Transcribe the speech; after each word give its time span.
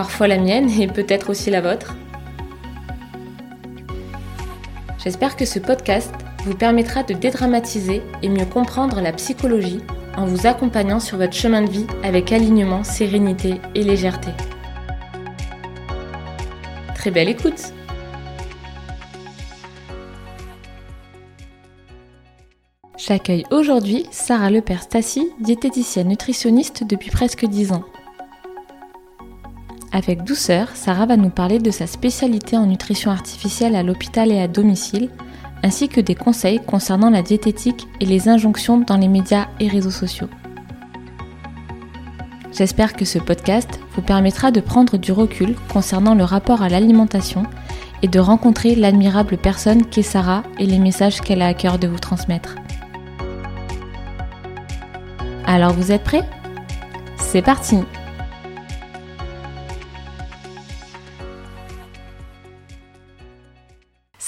parfois 0.00 0.28
la 0.28 0.38
mienne 0.38 0.70
et 0.80 0.86
peut-être 0.86 1.28
aussi 1.28 1.50
la 1.50 1.60
vôtre. 1.60 1.94
J'espère 4.96 5.36
que 5.36 5.44
ce 5.44 5.58
podcast 5.58 6.10
vous 6.46 6.54
permettra 6.54 7.02
de 7.02 7.12
dédramatiser 7.12 8.00
et 8.22 8.30
mieux 8.30 8.46
comprendre 8.46 9.02
la 9.02 9.12
psychologie 9.12 9.80
en 10.16 10.24
vous 10.24 10.46
accompagnant 10.46 11.00
sur 11.00 11.18
votre 11.18 11.34
chemin 11.34 11.60
de 11.60 11.68
vie 11.68 11.86
avec 12.02 12.32
alignement, 12.32 12.82
sérénité 12.82 13.60
et 13.74 13.82
légèreté. 13.82 14.30
Très 16.94 17.10
belle 17.10 17.28
écoute 17.28 17.74
J'accueille 22.96 23.44
aujourd'hui 23.50 24.06
Sarah 24.10 24.48
Lepère-Stassi, 24.48 25.28
diététicienne 25.40 26.08
nutritionniste 26.08 26.84
depuis 26.84 27.10
presque 27.10 27.44
10 27.44 27.72
ans. 27.72 27.84
Avec 29.92 30.22
douceur, 30.22 30.68
Sarah 30.74 31.06
va 31.06 31.16
nous 31.16 31.30
parler 31.30 31.58
de 31.58 31.70
sa 31.72 31.88
spécialité 31.88 32.56
en 32.56 32.66
nutrition 32.66 33.10
artificielle 33.10 33.74
à 33.74 33.82
l'hôpital 33.82 34.30
et 34.30 34.40
à 34.40 34.46
domicile, 34.46 35.10
ainsi 35.64 35.88
que 35.88 36.00
des 36.00 36.14
conseils 36.14 36.60
concernant 36.60 37.10
la 37.10 37.22
diététique 37.22 37.88
et 37.98 38.06
les 38.06 38.28
injonctions 38.28 38.78
dans 38.78 38.96
les 38.96 39.08
médias 39.08 39.48
et 39.58 39.66
réseaux 39.66 39.90
sociaux. 39.90 40.28
J'espère 42.52 42.92
que 42.94 43.04
ce 43.04 43.18
podcast 43.18 43.80
vous 43.94 44.02
permettra 44.02 44.52
de 44.52 44.60
prendre 44.60 44.96
du 44.96 45.10
recul 45.10 45.56
concernant 45.72 46.14
le 46.14 46.24
rapport 46.24 46.62
à 46.62 46.68
l'alimentation 46.68 47.42
et 48.02 48.08
de 48.08 48.20
rencontrer 48.20 48.76
l'admirable 48.76 49.38
personne 49.38 49.84
qu'est 49.84 50.02
Sarah 50.02 50.44
et 50.58 50.66
les 50.66 50.78
messages 50.78 51.20
qu'elle 51.20 51.42
a 51.42 51.48
à 51.48 51.54
cœur 51.54 51.78
de 51.78 51.88
vous 51.88 51.98
transmettre. 51.98 52.54
Alors 55.46 55.72
vous 55.72 55.90
êtes 55.90 56.04
prêts? 56.04 56.28
C'est 57.18 57.42
parti 57.42 57.78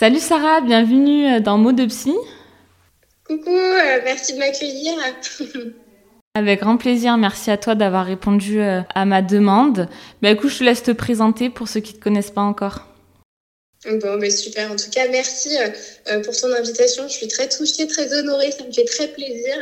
Salut 0.02 0.18
Sarah, 0.18 0.60
bienvenue 0.62 1.32
euh, 1.32 1.38
dans 1.38 1.58
Mots 1.58 1.70
de 1.70 1.86
Psy. 1.86 2.12
Coucou, 3.24 3.54
euh, 3.54 4.00
merci 4.02 4.32
de 4.32 4.38
m'accueillir. 4.40 4.94
Avec 6.34 6.58
grand 6.58 6.76
plaisir, 6.76 7.16
merci 7.16 7.52
à 7.52 7.56
toi 7.56 7.76
d'avoir 7.76 8.04
répondu 8.04 8.60
euh, 8.60 8.80
à 8.96 9.04
ma 9.04 9.22
demande. 9.22 9.88
Bah 10.20 10.32
écoute, 10.32 10.50
je 10.50 10.58
te 10.58 10.64
laisse 10.64 10.82
te 10.82 10.90
présenter 10.90 11.50
pour 11.50 11.68
ceux 11.68 11.78
qui 11.78 11.92
ne 11.92 11.98
te 11.98 12.02
connaissent 12.02 12.32
pas 12.32 12.40
encore. 12.40 12.88
Bon, 13.84 14.18
bah 14.18 14.28
super. 14.28 14.72
En 14.72 14.74
tout 14.74 14.90
cas, 14.90 15.06
merci 15.08 15.50
pour 16.24 16.36
ton 16.36 16.52
invitation. 16.52 17.06
Je 17.06 17.12
suis 17.12 17.28
très 17.28 17.48
touchée, 17.48 17.86
très 17.86 18.12
honorée. 18.12 18.50
Ça 18.50 18.64
me 18.64 18.72
fait 18.72 18.84
très 18.86 19.06
plaisir. 19.06 19.54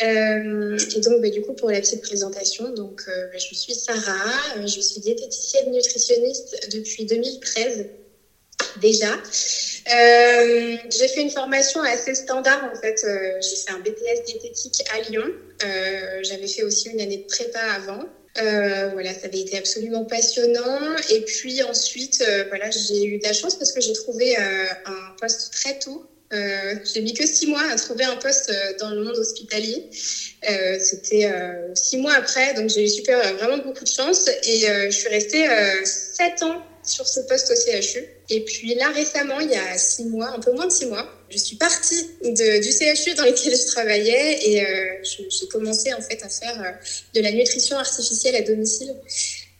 et 0.00 1.00
donc, 1.02 1.22
bah, 1.22 1.30
du 1.30 1.40
coup, 1.42 1.52
pour 1.52 1.70
la 1.70 1.80
petite 1.80 2.02
présentation, 2.02 2.74
donc, 2.74 3.02
bah, 3.06 3.38
je 3.38 3.54
suis 3.54 3.74
Sarah. 3.74 4.58
je 4.60 4.80
suis 4.80 5.00
diététicienne 5.00 5.70
nutritionniste 5.70 6.68
depuis 6.72 7.06
2013 7.06 7.86
déjà. 8.76 9.16
Euh, 9.92 10.76
j'ai 10.90 11.08
fait 11.08 11.22
une 11.22 11.30
formation 11.30 11.80
assez 11.82 12.14
standard 12.14 12.62
en 12.64 12.74
fait. 12.74 13.00
Euh, 13.04 13.40
j'ai 13.40 13.56
fait 13.56 13.70
un 13.70 13.78
BTS 13.78 14.24
diététique 14.26 14.82
à 14.90 15.00
Lyon. 15.00 15.28
Euh, 15.62 16.20
j'avais 16.22 16.46
fait 16.46 16.62
aussi 16.62 16.88
une 16.88 17.00
année 17.00 17.18
de 17.18 17.26
prépa 17.26 17.60
avant. 17.60 18.04
voilà, 18.92 19.14
ça 19.14 19.26
avait 19.26 19.40
été 19.40 19.56
absolument 19.56 20.04
passionnant. 20.04 20.96
Et 21.08 21.20
puis 21.20 21.62
ensuite, 21.62 22.22
voilà, 22.48 22.70
j'ai 22.70 23.04
eu 23.04 23.18
de 23.18 23.24
la 23.24 23.32
chance 23.32 23.56
parce 23.56 23.72
que 23.72 23.80
j'ai 23.80 23.94
trouvé 23.94 24.36
un 24.36 25.14
poste 25.20 25.52
très 25.52 25.78
tôt. 25.78 26.04
j'ai 26.30 27.00
mis 27.00 27.14
que 27.14 27.26
six 27.26 27.46
mois 27.46 27.64
à 27.70 27.76
trouver 27.76 28.04
un 28.04 28.16
poste 28.16 28.52
dans 28.78 28.90
le 28.90 29.02
monde 29.02 29.16
hospitalier. 29.16 29.88
C'était 30.78 31.28
six 31.74 31.96
mois 31.96 32.12
après, 32.12 32.54
donc 32.54 32.68
j'ai 32.68 32.84
eu 32.84 32.88
super, 32.88 33.34
vraiment 33.34 33.58
beaucoup 33.58 33.84
de 33.84 33.90
chance. 33.90 34.28
Et 34.44 34.66
je 34.66 34.96
suis 34.96 35.08
restée 35.08 35.46
sept 35.84 36.42
ans 36.42 36.62
sur 36.88 37.06
ce 37.06 37.20
poste 37.20 37.50
au 37.50 37.54
CHU. 37.54 38.04
Et 38.30 38.44
puis 38.44 38.74
là, 38.74 38.90
récemment, 38.90 39.40
il 39.40 39.50
y 39.50 39.54
a 39.54 39.78
six 39.78 40.04
mois, 40.04 40.30
un 40.30 40.40
peu 40.40 40.52
moins 40.52 40.66
de 40.66 40.72
six 40.72 40.86
mois, 40.86 41.06
je 41.30 41.36
suis 41.36 41.56
partie 41.56 42.08
de, 42.24 42.62
du 42.62 42.72
CHU 42.72 43.14
dans 43.14 43.24
lequel 43.24 43.54
je 43.54 43.66
travaillais 43.66 44.48
et 44.48 44.64
euh, 44.64 45.02
j'ai 45.04 45.46
commencé 45.48 45.92
en 45.92 46.00
fait 46.00 46.22
à 46.22 46.28
faire 46.28 46.62
euh, 46.62 46.70
de 47.14 47.20
la 47.20 47.32
nutrition 47.32 47.76
artificielle 47.76 48.34
à 48.36 48.42
domicile. 48.42 48.94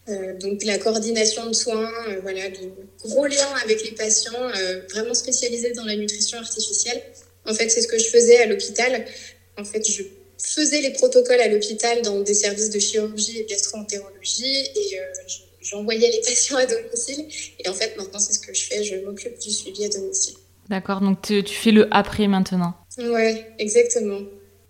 Euh, 0.08 0.38
donc 0.38 0.64
la 0.64 0.78
coordination 0.78 1.46
de 1.46 1.52
soins, 1.52 1.90
voilà, 2.22 2.48
de 2.48 2.70
gros 3.04 3.26
liens 3.26 3.54
avec 3.62 3.84
les 3.84 3.92
patients, 3.92 4.50
vraiment 4.90 5.14
spécialisés 5.14 5.72
dans 5.72 5.84
la 5.84 5.96
nutrition 5.96 6.38
artificielle. 6.38 7.02
En 7.44 7.52
fait, 7.52 7.68
c'est 7.68 7.82
ce 7.82 7.88
que 7.88 7.98
je 7.98 8.08
faisais 8.08 8.38
à 8.38 8.46
l'hôpital. 8.46 9.04
En 9.58 9.64
fait, 9.64 9.86
je 9.86 10.04
faisais 10.38 10.80
les 10.80 10.90
protocoles 10.90 11.40
à 11.40 11.48
l'hôpital 11.48 12.00
dans 12.02 12.20
des 12.20 12.34
services 12.34 12.70
de 12.70 12.78
chirurgie 12.78 13.40
et 13.40 13.44
gastroentérologie 13.44 14.70
et 14.74 14.98
je 15.26 15.47
j'envoyais 15.68 16.10
les 16.10 16.20
patients 16.20 16.56
à 16.56 16.66
domicile. 16.66 17.26
Et 17.58 17.68
en 17.68 17.72
fait, 17.72 17.96
maintenant, 17.96 18.18
c'est 18.18 18.32
ce 18.32 18.40
que 18.40 18.54
je 18.54 18.64
fais. 18.64 18.82
Je 18.82 18.96
m'occupe 19.04 19.38
du 19.38 19.50
suivi 19.50 19.84
à 19.84 19.88
domicile. 19.88 20.34
D'accord, 20.68 21.00
donc 21.00 21.22
tu, 21.22 21.42
fais 21.44 21.70
le 21.70 21.88
après 21.90 22.26
maintenant. 22.26 22.74
Ouais, 22.98 23.46
exactement. 23.58 24.20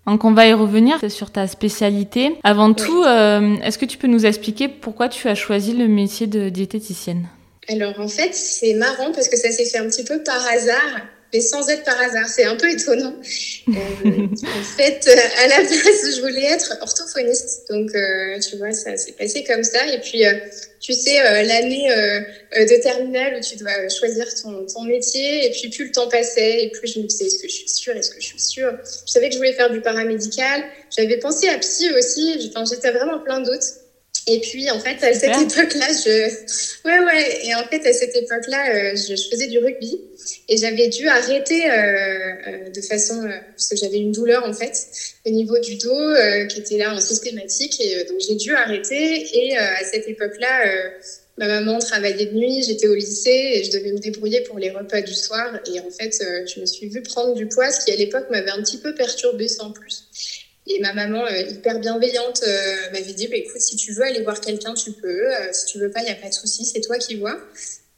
Donc 0.07 0.23
on 0.23 0.33
va 0.33 0.47
y 0.47 0.53
revenir 0.53 0.97
sur 1.09 1.29
ta 1.29 1.45
spécialité. 1.47 2.35
Avant 2.43 2.73
tout, 2.73 3.03
euh, 3.03 3.57
est-ce 3.63 3.77
que 3.77 3.85
tu 3.85 3.97
peux 3.97 4.07
nous 4.07 4.25
expliquer 4.25 4.67
pourquoi 4.69 5.09
tu 5.09 5.27
as 5.27 5.35
choisi 5.35 5.73
le 5.73 5.87
métier 5.87 6.25
de 6.25 6.49
diététicienne? 6.49 7.27
Alors 7.67 7.99
en 7.99 8.07
fait, 8.07 8.33
c'est 8.33 8.73
marrant 8.73 9.11
parce 9.11 9.27
que 9.27 9.37
ça 9.37 9.51
s'est 9.51 9.65
fait 9.65 9.77
un 9.77 9.87
petit 9.87 10.03
peu 10.03 10.23
par 10.23 10.41
hasard 10.47 11.01
mais 11.33 11.41
sans 11.41 11.67
être 11.69 11.83
par 11.83 11.99
hasard. 11.99 12.27
C'est 12.27 12.45
un 12.45 12.55
peu 12.55 12.69
étonnant. 12.69 13.15
Euh, 13.69 14.27
en 14.31 14.63
fait, 14.63 15.07
à 15.37 15.47
la 15.47 15.57
base, 15.57 16.15
je 16.15 16.21
voulais 16.21 16.45
être 16.45 16.75
orthophoniste. 16.81 17.67
Donc, 17.69 17.93
euh, 17.93 18.39
tu 18.39 18.57
vois, 18.57 18.71
ça 18.71 18.97
s'est 18.97 19.11
passé 19.11 19.43
comme 19.43 19.63
ça. 19.63 19.85
Et 19.93 19.99
puis, 19.99 20.25
euh, 20.25 20.33
tu 20.79 20.93
sais, 20.93 21.19
euh, 21.19 21.43
l'année 21.43 21.91
euh, 21.91 22.21
de 22.53 22.81
terminale 22.81 23.37
où 23.37 23.41
tu 23.41 23.57
dois 23.57 23.89
choisir 23.89 24.25
ton, 24.41 24.65
ton, 24.65 24.83
métier. 24.83 25.45
Et 25.45 25.51
puis, 25.51 25.69
plus 25.69 25.85
le 25.85 25.91
temps 25.91 26.09
passait, 26.09 26.63
et 26.63 26.71
plus 26.71 26.93
je 26.93 26.99
me 26.99 27.05
disais, 27.05 27.25
est-ce 27.25 27.41
que 27.41 27.47
je 27.47 27.53
suis 27.53 27.69
sûre? 27.69 27.95
Est-ce 27.95 28.09
que 28.09 28.19
je 28.19 28.25
suis 28.25 28.39
sûre? 28.39 28.73
Je 29.05 29.11
savais 29.11 29.27
que 29.27 29.33
je 29.33 29.37
voulais 29.37 29.53
faire 29.53 29.69
du 29.69 29.81
paramédical. 29.81 30.63
J'avais 30.95 31.17
pensé 31.17 31.47
à 31.49 31.57
psy 31.59 31.91
aussi. 31.93 32.49
Enfin, 32.49 32.65
j'étais 32.65 32.91
vraiment 32.91 33.19
plein 33.19 33.41
d'autres. 33.41 33.67
Et 34.31 34.39
puis, 34.41 34.69
en 34.69 34.79
fait, 34.79 35.03
à 35.03 35.11
cette 35.11 35.35
époque-là, 35.35 35.87
je... 35.87 36.29
Ouais, 36.85 36.99
ouais. 36.99 37.47
Et 37.47 37.55
en 37.55 37.63
fait, 37.63 37.83
à 37.87 37.93
cette 37.93 38.15
époque-là, 38.15 38.75
euh, 38.75 38.95
je, 38.95 39.15
faisais 39.29 39.47
du 39.47 39.57
rugby. 39.57 39.99
Et 40.47 40.57
j'avais 40.57 40.87
dû 40.89 41.07
arrêter 41.07 41.65
euh, 41.65 41.73
euh, 41.75 42.69
de 42.69 42.81
façon... 42.81 43.23
parce 43.23 43.69
que 43.69 43.75
j'avais 43.75 43.97
une 43.97 44.11
douleur, 44.11 44.45
en 44.45 44.53
fait, 44.53 44.87
au 45.25 45.31
niveau 45.31 45.57
du 45.57 45.77
dos, 45.77 46.13
qui 46.47 46.59
était 46.59 46.77
là 46.77 46.93
en 46.93 46.99
systématique. 46.99 47.81
Et 47.81 48.03
donc, 48.03 48.19
j'ai 48.19 48.35
dû 48.35 48.53
arrêter. 48.53 49.27
Et 49.33 49.57
à 49.57 49.83
cette 49.83 50.07
époque-là, 50.07 50.63
ma 51.39 51.47
maman 51.47 51.79
travaillait 51.79 52.27
de 52.27 52.35
nuit, 52.35 52.61
j'étais 52.61 52.87
au 52.87 52.93
lycée 52.93 53.51
et 53.53 53.63
je 53.63 53.71
devais 53.71 53.91
me 53.91 53.99
débrouiller 53.99 54.41
pour 54.41 54.59
les 54.59 54.69
repas 54.69 55.01
du 55.01 55.15
soir. 55.15 55.59
Et 55.73 55.79
en 55.79 55.89
fait, 55.89 56.23
je 56.45 56.59
me 56.59 56.67
suis 56.67 56.87
vue 56.87 57.01
prendre 57.01 57.33
du 57.33 57.47
poids, 57.47 57.71
ce 57.71 57.83
qui, 57.83 57.91
à 57.91 57.95
l'époque, 57.95 58.27
m'avait 58.29 58.51
un 58.51 58.61
petit 58.61 58.77
peu 58.77 58.93
perturbée 58.93 59.47
sans 59.47 59.71
plus. 59.71 60.03
Et 60.69 60.79
ma 60.81 60.93
maman, 60.93 61.25
euh, 61.25 61.41
hyper 61.49 61.79
bienveillante, 61.79 62.43
euh, 62.47 62.75
m'avait 62.93 63.13
dit, 63.13 63.27
bah, 63.27 63.37
écoute, 63.37 63.59
si 63.59 63.75
tu 63.75 63.91
veux 63.91 64.03
aller 64.03 64.21
voir 64.21 64.39
quelqu'un, 64.39 64.75
tu 64.75 64.91
peux. 64.91 65.27
Euh, 65.27 65.51
si 65.51 65.65
tu 65.65 65.79
veux 65.79 65.89
pas, 65.89 66.01
il 66.01 66.05
n'y 66.05 66.11
a 66.11 66.15
pas 66.15 66.29
de 66.29 66.33
souci, 66.33 66.63
c'est 66.63 66.81
toi 66.81 66.97
qui 66.99 67.15
vois. 67.15 67.37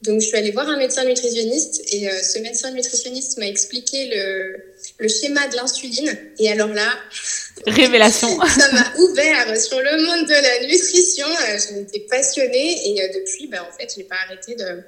Donc, 0.04 0.22
je 0.22 0.28
suis 0.28 0.38
allée 0.38 0.52
voir 0.52 0.70
un 0.70 0.78
médecin 0.78 1.04
nutritionniste 1.04 1.82
et 1.94 2.10
ce 2.10 2.40
médecin 2.40 2.72
nutritionniste 2.72 3.38
m'a 3.38 3.46
expliqué 3.46 4.10
le, 4.16 4.56
le 4.98 5.08
schéma 5.08 5.48
de 5.48 5.58
l'insuline. 5.58 6.18
Et 6.40 6.50
alors 6.52 6.70
là, 6.70 6.90
révélation. 7.68 8.28
ça 8.48 8.72
m'a 8.72 8.94
ouvert 8.98 9.62
sur 9.62 9.80
le 9.80 10.04
monde 10.04 10.28
de 10.28 10.34
la 10.34 10.68
nutrition. 10.68 11.28
J'en 11.28 11.82
étais 11.82 12.00
passionnée 12.10 12.90
et 12.90 13.10
depuis, 13.14 13.46
bah, 13.46 13.68
en 13.70 13.78
fait, 13.78 13.94
j'ai 13.96 14.04
pas 14.06 14.16
arrêté 14.26 14.56
de, 14.56 14.82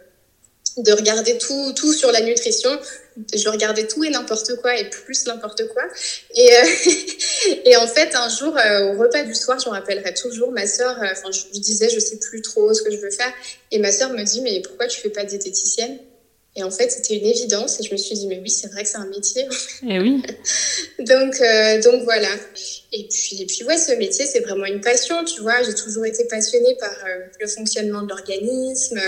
de 0.78 0.92
regarder 0.94 1.38
tout, 1.38 1.74
tout 1.74 1.94
sur 1.94 2.12
la 2.12 2.22
nutrition. 2.22 2.72
Je 3.34 3.50
regardais 3.50 3.88
tout 3.88 4.04
et 4.04 4.10
n'importe 4.10 4.56
quoi 4.62 4.78
et 4.78 4.90
plus 4.90 5.26
n'importe 5.28 5.68
quoi. 5.70 5.84
Et, 6.36 6.54
euh, 6.54 6.66
et 7.66 7.76
en 7.78 7.88
fait, 7.88 8.16
un 8.16 8.30
jour, 8.30 8.58
euh, 8.58 8.94
au 8.94 9.00
repas 9.00 9.24
du 9.24 9.36
soir, 9.36 9.60
je 9.60 9.70
me 9.70 9.74
rappellerai 9.74 10.14
toujours, 10.14 10.52
ma 10.52 10.66
sœur, 10.66 11.02
euh, 11.02 11.08
enfin, 11.12 11.32
je 11.32 11.52
lui 11.52 11.60
disais, 11.60 11.90
je 11.90 12.00
sais 12.00 12.18
plus 12.18 12.42
trop 12.42 12.74
ce 12.74 12.82
que 12.82 12.92
je 12.92 12.98
veux 12.98 13.12
faire. 13.12 13.32
Et 13.72 13.80
ma 13.80 13.92
sœur 13.92 14.12
me 14.12 14.24
dit, 14.24 14.42
mais 14.42 14.62
pourquoi 14.62 14.88
tu 14.88 15.00
fais 15.00 15.10
pas 15.10 15.24
diététicienne? 15.24 16.00
Et 16.56 16.64
en 16.64 16.70
fait, 16.70 16.92
c'était 16.92 17.16
une 17.18 17.26
évidence. 17.26 17.80
Et 17.80 17.84
je 17.84 17.92
me 17.92 17.98
suis 17.98 18.16
dit, 18.16 18.28
mais 18.28 18.40
oui, 18.40 18.50
c'est 18.50 18.68
vrai 18.72 18.84
que 18.84 18.90
c'est 18.90 18.98
un 18.98 19.08
métier. 19.08 19.42
Et 19.42 19.48
eh 19.90 20.00
oui. 20.00 20.22
donc, 21.00 21.42
euh, 21.42 21.82
donc 21.82 22.04
voilà. 22.04 22.30
Et 22.92 23.08
puis, 23.08 23.42
et 23.42 23.46
puis 23.46 23.64
ouais, 23.64 23.78
ce 23.78 23.94
métier, 23.94 24.26
c'est 24.26 24.42
vraiment 24.42 24.66
une 24.66 24.82
passion. 24.82 25.24
Tu 25.24 25.42
vois, 25.42 25.64
j'ai 25.64 25.74
toujours 25.74 26.06
été 26.06 26.26
passionnée 26.26 26.76
par 26.80 26.96
euh, 27.08 27.26
le 27.40 27.48
fonctionnement 27.48 28.04
de 28.04 28.10
l'organisme, 28.10 29.00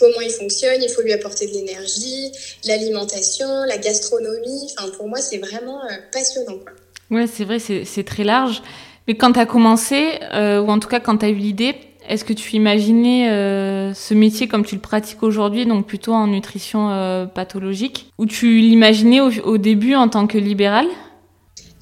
comment 0.00 0.20
il 0.20 0.32
fonctionne. 0.32 0.82
Il 0.82 0.88
faut 0.88 1.02
lui 1.02 1.12
apporter 1.12 1.46
de 1.46 1.52
l'énergie, 1.52 2.32
l'alimentation, 2.64 3.46
la 3.68 3.78
gastronomie. 3.78 4.72
Enfin, 4.76 4.90
pour 4.96 5.06
moi, 5.06 5.18
c'est 5.18 5.38
vraiment 5.38 5.84
euh, 5.84 5.94
passionnant. 6.12 6.58
Quoi. 6.58 6.72
Ouais, 7.16 7.26
c'est 7.26 7.44
vrai, 7.44 7.58
c'est 7.58 8.04
très 8.04 8.24
large. 8.24 8.62
Mais 9.06 9.16
quand 9.16 9.32
tu 9.32 9.40
as 9.40 9.46
commencé, 9.46 10.18
ou 10.32 10.70
en 10.70 10.78
tout 10.78 10.88
cas 10.88 11.00
quand 11.00 11.18
tu 11.18 11.26
as 11.26 11.28
eu 11.28 11.34
l'idée, 11.34 11.74
est-ce 12.10 12.24
que 12.24 12.32
tu 12.32 12.56
imaginais 12.56 13.30
euh, 13.30 13.94
ce 13.94 14.14
métier 14.14 14.48
comme 14.48 14.64
tu 14.64 14.74
le 14.74 14.80
pratiques 14.80 15.22
aujourd'hui, 15.22 15.64
donc 15.64 15.86
plutôt 15.86 16.12
en 16.12 16.26
nutrition 16.26 16.90
euh, 16.90 17.26
pathologique, 17.26 18.10
ou 18.18 18.26
tu 18.26 18.58
l'imaginais 18.58 19.20
au, 19.20 19.58
début 19.58 19.94
en 19.94 20.08
tant 20.08 20.26
que 20.26 20.36
libéral 20.36 20.86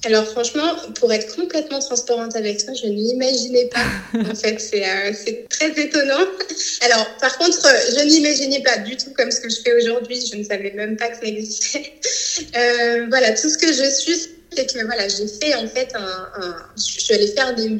alors 0.05 0.25
franchement, 0.25 0.75
pour 0.95 1.11
être 1.11 1.35
complètement 1.35 1.79
transparente 1.79 2.35
avec 2.35 2.63
toi, 2.63 2.73
je 2.73 2.87
ne 2.87 2.93
l'imaginais 2.93 3.65
pas. 3.65 4.19
en 4.31 4.35
fait, 4.35 4.57
euh, 4.73 5.13
c'est 5.13 5.45
très 5.49 5.71
étonnant. 5.71 6.25
Alors 6.81 7.05
par 7.19 7.37
contre, 7.37 7.67
je 7.89 7.99
ne 7.99 8.09
l'imaginais 8.09 8.61
pas 8.61 8.77
du 8.77 8.95
tout 8.95 9.11
comme 9.13 9.31
ce 9.31 9.41
que 9.41 9.49
je 9.49 9.57
fais 9.61 9.73
aujourd'hui. 9.73 10.25
Je 10.25 10.37
ne 10.37 10.43
savais 10.43 10.71
même 10.71 10.95
pas 10.95 11.09
que 11.09 11.17
ça 11.17 11.25
existait. 11.25 11.93
voilà, 13.09 13.33
tout 13.33 13.49
ce 13.49 13.57
que 13.57 13.73
je 13.73 13.89
suis, 13.89 14.29
c'est 14.55 14.73
que 14.73 14.85
voilà, 14.85 15.07
j'ai 15.07 15.27
fait 15.27 15.55
en 15.55 15.67
fait 15.67 15.89
un, 15.95 16.55
je 16.77 17.01
suis 17.01 17.13
allée 17.13 17.27
faire 17.27 17.53
des, 17.55 17.77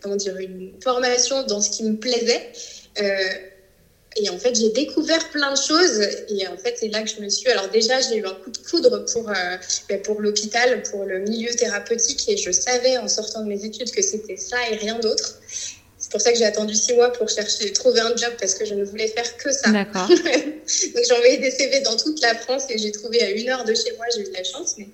comment 0.00 0.16
dire, 0.16 0.36
une 0.38 0.72
formation 0.82 1.42
dans 1.44 1.60
ce 1.60 1.70
qui 1.70 1.84
me 1.84 1.96
plaisait. 1.96 2.52
Euh, 3.00 3.28
et 4.16 4.28
en 4.28 4.38
fait, 4.38 4.54
j'ai 4.56 4.70
découvert 4.70 5.28
plein 5.30 5.52
de 5.52 5.58
choses. 5.58 6.00
Et 6.28 6.46
en 6.48 6.56
fait, 6.56 6.76
c'est 6.78 6.88
là 6.88 7.02
que 7.02 7.08
je 7.08 7.20
me 7.20 7.28
suis. 7.28 7.48
Alors, 7.48 7.68
déjà, 7.68 8.00
j'ai 8.00 8.16
eu 8.16 8.26
un 8.26 8.34
coup 8.34 8.50
de 8.50 8.58
foudre 8.58 9.04
pour, 9.12 9.28
euh, 9.28 9.56
ben, 9.88 10.02
pour 10.02 10.20
l'hôpital, 10.20 10.82
pour 10.90 11.04
le 11.04 11.20
milieu 11.20 11.54
thérapeutique. 11.54 12.28
Et 12.28 12.36
je 12.36 12.50
savais 12.50 12.98
en 12.98 13.06
sortant 13.06 13.42
de 13.42 13.48
mes 13.48 13.64
études 13.64 13.90
que 13.92 14.02
c'était 14.02 14.36
ça 14.36 14.56
et 14.70 14.76
rien 14.76 14.98
d'autre. 14.98 15.38
C'est 15.98 16.10
pour 16.10 16.20
ça 16.20 16.32
que 16.32 16.38
j'ai 16.38 16.46
attendu 16.46 16.74
six 16.74 16.94
mois 16.94 17.12
pour 17.12 17.28
chercher, 17.28 17.72
trouver 17.72 18.00
un 18.00 18.16
job 18.16 18.32
parce 18.40 18.54
que 18.54 18.64
je 18.64 18.74
ne 18.74 18.84
voulais 18.84 19.06
faire 19.06 19.36
que 19.36 19.52
ça. 19.52 19.70
D'accord. 19.70 20.08
Donc, 20.08 21.04
j'ai 21.06 21.12
envoyé 21.12 21.38
des 21.38 21.50
CV 21.50 21.80
dans 21.80 21.96
toute 21.96 22.20
la 22.20 22.34
France 22.34 22.64
et 22.68 22.78
j'ai 22.78 22.90
trouvé 22.90 23.22
à 23.22 23.30
une 23.30 23.48
heure 23.48 23.64
de 23.64 23.74
chez 23.74 23.92
moi. 23.96 24.06
J'ai 24.14 24.22
eu 24.22 24.24
de 24.24 24.32
la 24.32 24.42
chance. 24.42 24.74
Mais 24.76 24.88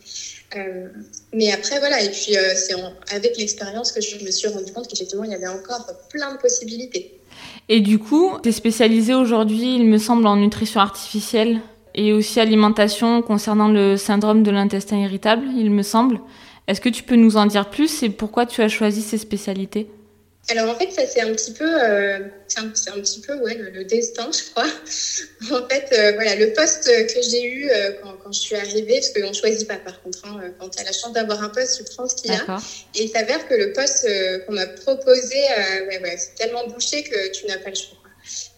euh, 0.55 0.89
mais 1.33 1.51
après, 1.51 1.79
voilà, 1.81 2.01
et 2.03 2.11
puis 2.11 2.37
euh, 2.37 2.55
c'est 2.55 2.75
avec 3.15 3.37
l'expérience 3.37 3.93
que 3.93 4.01
je 4.01 4.25
me 4.25 4.31
suis 4.31 4.47
rendu 4.49 4.73
compte 4.73 4.89
qu'effectivement, 4.89 5.25
il 5.25 5.33
y 5.33 5.35
avait 5.35 5.49
encore 5.49 5.87
plein 6.09 6.33
de 6.35 6.39
possibilités. 6.39 7.16
Et 7.69 7.81
du 7.81 7.99
coup, 7.99 8.31
tu 8.43 8.49
es 8.49 9.15
aujourd'hui, 9.15 9.75
il 9.75 9.87
me 9.87 9.99
semble, 9.99 10.27
en 10.27 10.37
nutrition 10.37 10.81
artificielle 10.81 11.61
et 11.95 12.13
aussi 12.13 12.39
alimentation 12.39 13.23
concernant 13.23 13.69
le 13.69 13.97
syndrome 13.97 14.43
de 14.43 14.51
l'intestin 14.51 14.99
irritable, 14.99 15.47
il 15.57 15.71
me 15.71 15.83
semble. 15.83 16.21
Est-ce 16.69 16.81
que 16.81 16.89
tu 16.89 17.03
peux 17.03 17.17
nous 17.17 17.37
en 17.37 17.47
dire 17.47 17.71
plus 17.71 18.03
et 18.03 18.11
pourquoi 18.11 18.47
tu 18.47 18.63
as 18.63 18.69
choisi 18.69 19.03
ces 19.03 19.19
spécialités? 19.19 19.89
Alors 20.49 20.71
en 20.71 20.77
fait, 20.77 20.93
ça 20.93 21.07
c'est 21.07 21.21
un 21.21 21.33
petit 21.33 21.53
peu, 21.53 21.83
euh, 21.83 22.21
c'est 22.47 22.61
un, 22.61 22.67
un, 22.67 23.01
petit 23.01 23.21
peu 23.21 23.35
ouais, 23.37 23.55
le, 23.57 23.85
destin, 23.85 24.31
je 24.33 24.49
crois. 24.51 24.69
en 25.59 25.69
fait, 25.69 25.89
euh, 25.93 26.13
voilà, 26.15 26.37
le 26.37 26.53
poste 26.53 26.85
que 26.85 27.21
j'ai 27.21 27.43
eu 27.43 27.69
euh, 27.69 27.91
quand, 28.01 28.17
quand, 28.19 28.33
je 28.33 28.41
suis 28.41 28.55
arrivée, 28.55 29.01
parce 29.01 29.11
qu'on 29.11 29.29
ne 29.29 29.35
choisit 29.35 29.67
pas 29.67 29.79
par 29.79 30.01
contre, 30.03 30.25
hein, 30.25 30.53
quand 30.59 30.69
tu 30.69 30.81
as 30.81 30.85
la 30.85 30.93
chance 30.93 31.13
d'avoir 31.13 31.43
un 31.43 31.49
poste, 31.49 31.77
tu 31.77 31.85
prends 31.95 32.09
ce 32.09 32.15
qu'il 32.15 32.31
y 32.31 32.35
a. 32.35 32.59
Et 32.95 33.05
il 33.05 33.09
s'avère 33.09 33.49
que 33.49 33.55
le 33.55 33.73
poste 33.73 34.07
qu'on 34.47 34.53
m'a 34.53 34.67
proposé, 34.67 35.37
ouais, 35.89 36.01
ouais, 36.01 36.17
c'est 36.17 36.35
tellement 36.37 36.67
bouché 36.67 37.03
que 37.03 37.29
tu 37.33 37.47
n'as 37.47 37.59
pas 37.59 37.71
le 37.71 37.77
choix. 37.77 37.99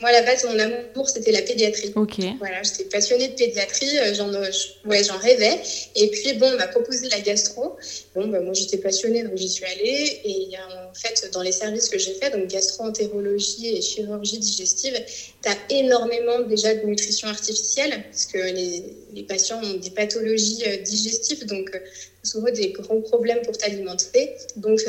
Moi, 0.00 0.10
à 0.10 0.12
la 0.12 0.22
base, 0.22 0.44
mon 0.44 0.58
amour, 0.58 1.08
c'était 1.08 1.32
la 1.32 1.42
pédiatrie. 1.42 1.92
Ok. 1.96 2.20
Voilà, 2.38 2.62
j'étais 2.62 2.84
passionnée 2.84 3.28
de 3.28 3.34
pédiatrie, 3.34 3.98
euh, 3.98 4.14
j'en 4.14 4.32
ouais, 4.32 5.04
j'en 5.04 5.18
rêvais. 5.18 5.60
Et 5.94 6.08
puis, 6.08 6.34
bon, 6.34 6.46
on 6.52 6.56
m'a 6.56 6.68
proposé 6.68 7.08
la 7.08 7.20
gastro. 7.20 7.76
Bon, 8.14 8.28
bah, 8.28 8.40
moi, 8.40 8.52
j'étais 8.54 8.78
passionnée, 8.78 9.22
donc 9.22 9.36
j'y 9.36 9.48
suis 9.48 9.64
allée. 9.64 10.20
Et 10.24 10.48
en 10.58 10.94
fait, 10.94 11.30
dans 11.32 11.42
les 11.42 11.52
services 11.52 11.88
que 11.88 11.98
j'ai 11.98 12.14
fait, 12.14 12.30
donc 12.30 12.48
gastro-entérologie 12.48 13.76
et 13.76 13.80
chirurgie 13.80 14.38
digestive, 14.38 14.94
tu 15.42 15.48
as 15.48 15.56
énormément 15.70 16.40
déjà 16.40 16.74
de 16.74 16.84
nutrition 16.86 17.28
artificielle, 17.28 18.04
parce 18.10 18.26
que 18.26 18.38
les, 18.38 18.84
les 19.12 19.22
patients 19.22 19.60
ont 19.62 19.74
des 19.74 19.90
pathologies 19.90 20.64
euh, 20.66 20.76
digestives, 20.78 21.44
donc 21.46 21.70
euh, 21.74 21.78
souvent 22.22 22.50
des 22.50 22.70
gros 22.70 23.00
problèmes 23.00 23.42
pour 23.42 23.56
t'alimenter. 23.56 24.34
Donc, 24.56 24.80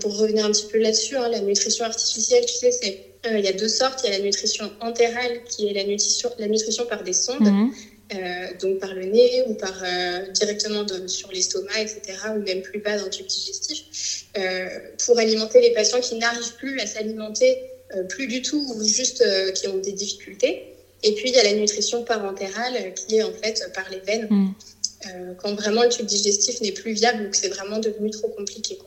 pour 0.00 0.18
revenir 0.18 0.44
un 0.44 0.50
petit 0.50 0.66
peu 0.66 0.78
là-dessus, 0.78 1.16
hein, 1.16 1.28
la 1.28 1.40
nutrition 1.40 1.84
artificielle, 1.84 2.44
tu 2.46 2.54
sais, 2.54 2.70
c'est 2.70 2.88
euh, 2.88 3.07
il 3.24 3.44
y 3.44 3.48
a 3.48 3.52
deux 3.52 3.68
sortes. 3.68 4.00
Il 4.04 4.10
y 4.10 4.14
a 4.14 4.18
la 4.18 4.24
nutrition 4.24 4.70
entérale, 4.80 5.42
qui 5.48 5.68
est 5.68 5.72
la 5.72 5.84
nutrition, 5.84 6.30
la 6.38 6.46
nutrition 6.46 6.86
par 6.86 7.02
des 7.02 7.12
sondes, 7.12 7.40
mhm. 7.40 7.72
euh, 8.14 8.46
donc 8.60 8.78
par 8.78 8.94
le 8.94 9.04
nez 9.04 9.44
ou 9.46 9.54
par 9.54 9.82
euh, 9.82 10.26
directement 10.32 10.86
sur 11.06 11.30
l'estomac, 11.32 11.80
etc., 11.80 12.00
ou 12.36 12.40
même 12.40 12.62
plus 12.62 12.80
bas 12.80 12.96
dans 12.96 13.04
le 13.04 13.10
tube 13.10 13.26
digestif, 13.26 14.26
pour 15.04 15.18
alimenter 15.18 15.60
les 15.60 15.72
patients 15.72 16.00
qui 16.00 16.14
n'arrivent 16.16 16.54
plus 16.56 16.80
à 16.80 16.86
s'alimenter 16.86 17.58
plus 18.10 18.26
du 18.26 18.42
tout 18.42 18.62
ou 18.76 18.84
juste 18.84 19.24
qui 19.54 19.66
ont 19.66 19.78
des 19.78 19.92
difficultés. 19.92 20.74
Et 21.02 21.14
puis 21.14 21.30
il 21.30 21.34
y 21.34 21.38
a 21.38 21.44
la 21.44 21.54
nutrition 21.54 22.04
parentérale, 22.04 22.92
qui 22.94 23.16
est 23.16 23.22
en 23.22 23.32
fait 23.32 23.70
par 23.74 23.88
les 23.90 24.00
veines. 24.00 24.28
Mhm. 24.30 24.54
quand 25.40 25.54
vraiment 25.54 25.84
le 25.84 25.88
tube 25.88 26.06
digestif 26.06 26.60
n'est 26.60 26.72
plus 26.72 26.92
viable 26.92 27.26
ou 27.26 27.30
que 27.30 27.36
c'est 27.36 27.48
vraiment 27.48 27.78
devenu 27.78 28.10
trop 28.10 28.28
compliqué. 28.28 28.78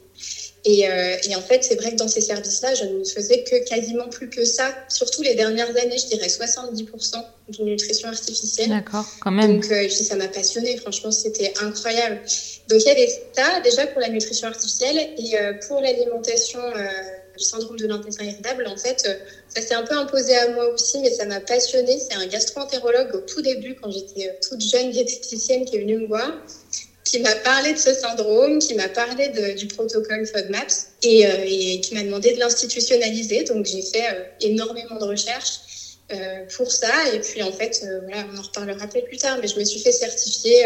Euh, 0.68 1.16
et, 1.28 1.36
en 1.36 1.42
fait, 1.42 1.64
c'est 1.64 1.76
vrai 1.76 1.92
que 1.92 1.96
dans 1.96 2.08
ces 2.08 2.22
services-là, 2.22 2.76
je 2.76 2.86
ne 2.86 3.04
faisais 3.04 3.44
que 3.44 3.68
quasiment 3.68 4.08
plus 4.10 4.30
que 4.30 4.46
ça. 4.46 4.76
Surtout 4.90 5.24
les 5.24 5.34
dernières 5.34 5.76
années, 5.76 5.98
je 5.98 6.06
dirais 6.08 6.28
70% 6.28 7.24
de 7.58 7.64
nutrition 7.64 8.10
artificielle. 8.10 8.70
D'accord, 8.70 9.06
quand 9.22 9.32
même. 9.32 9.56
Donc, 9.56 9.72
euh, 9.72 9.90
ça 9.90 10.16
m'a 10.16 10.28
passionnée. 10.28 10.78
Franchement, 10.78 11.10
c'était 11.10 11.52
incroyable. 11.62 12.22
Donc, 12.70 12.82
il 12.82 12.88
y 12.88 12.92
avait 12.92 13.10
ça 13.34 13.60
déjà 13.64 13.88
pour 13.88 14.02
la 14.02 14.10
nutrition 14.10 14.48
artificielle 14.48 15.00
et 15.18 15.38
euh, 15.38 15.54
pour 15.68 15.82
l'alimentation 15.82 16.60
du 17.36 17.44
syndrome 17.44 17.78
de 17.78 17.88
l'intestin 17.88 18.26
irritable. 18.26 18.68
En 18.68 18.78
fait, 18.78 19.00
ça 19.48 19.62
s'est 19.62 19.74
un 19.74 19.84
peu 19.84 19.96
imposé 19.96 20.36
à 20.36 20.50
moi 20.50 20.68
aussi, 20.68 21.00
mais 21.00 21.10
ça 21.10 21.26
m'a 21.26 21.40
passionnée. 21.40 22.00
C'est 22.00 22.16
un 22.16 22.28
gastro-entérologue 22.28 23.16
au 23.16 23.22
tout 23.22 23.42
début, 23.42 23.76
quand 23.82 23.90
j'étais 23.90 24.38
toute 24.48 24.62
jeune 24.62 24.92
diététicienne, 24.92 25.66
qui 25.66 25.78
est 25.78 25.80
venue 25.80 25.98
me 25.98 26.08
voir 26.08 26.34
qui 27.04 27.20
m'a 27.20 27.36
parlé 27.36 27.74
de 27.74 27.78
ce 27.78 27.94
syndrome, 27.94 28.60
qui 28.60 28.76
m'a 28.76 28.90
parlé 28.90 29.30
du 29.56 29.68
protocole 29.68 30.26
FODMAPS 30.26 30.88
et, 31.04 31.26
euh, 31.26 31.30
et 31.46 31.82
qui 31.82 31.96
m'a 31.96 32.04
demandé 32.04 32.34
de 32.34 32.40
l'institutionnaliser. 32.40 33.44
Donc 33.44 33.66
j'ai 33.66 33.82
fait 33.82 34.08
euh, 34.08 34.24
énormément 34.42 34.98
de 35.00 35.06
recherches 35.06 35.62
euh, 36.12 36.46
pour 36.56 36.72
ça. 36.72 36.94
Et 37.14 37.20
puis 37.20 37.42
en 37.42 37.52
fait, 37.52 37.84
voilà, 38.04 38.26
on 38.34 38.38
en 38.38 38.42
reparlera 38.42 38.88
peut-être 38.88 39.08
plus 39.08 39.18
tard, 39.18 39.40
mais 39.42 39.48
je 39.48 39.58
me 39.60 39.64
suis 39.64 39.80
fait 39.80 39.92
certifier 39.92 40.66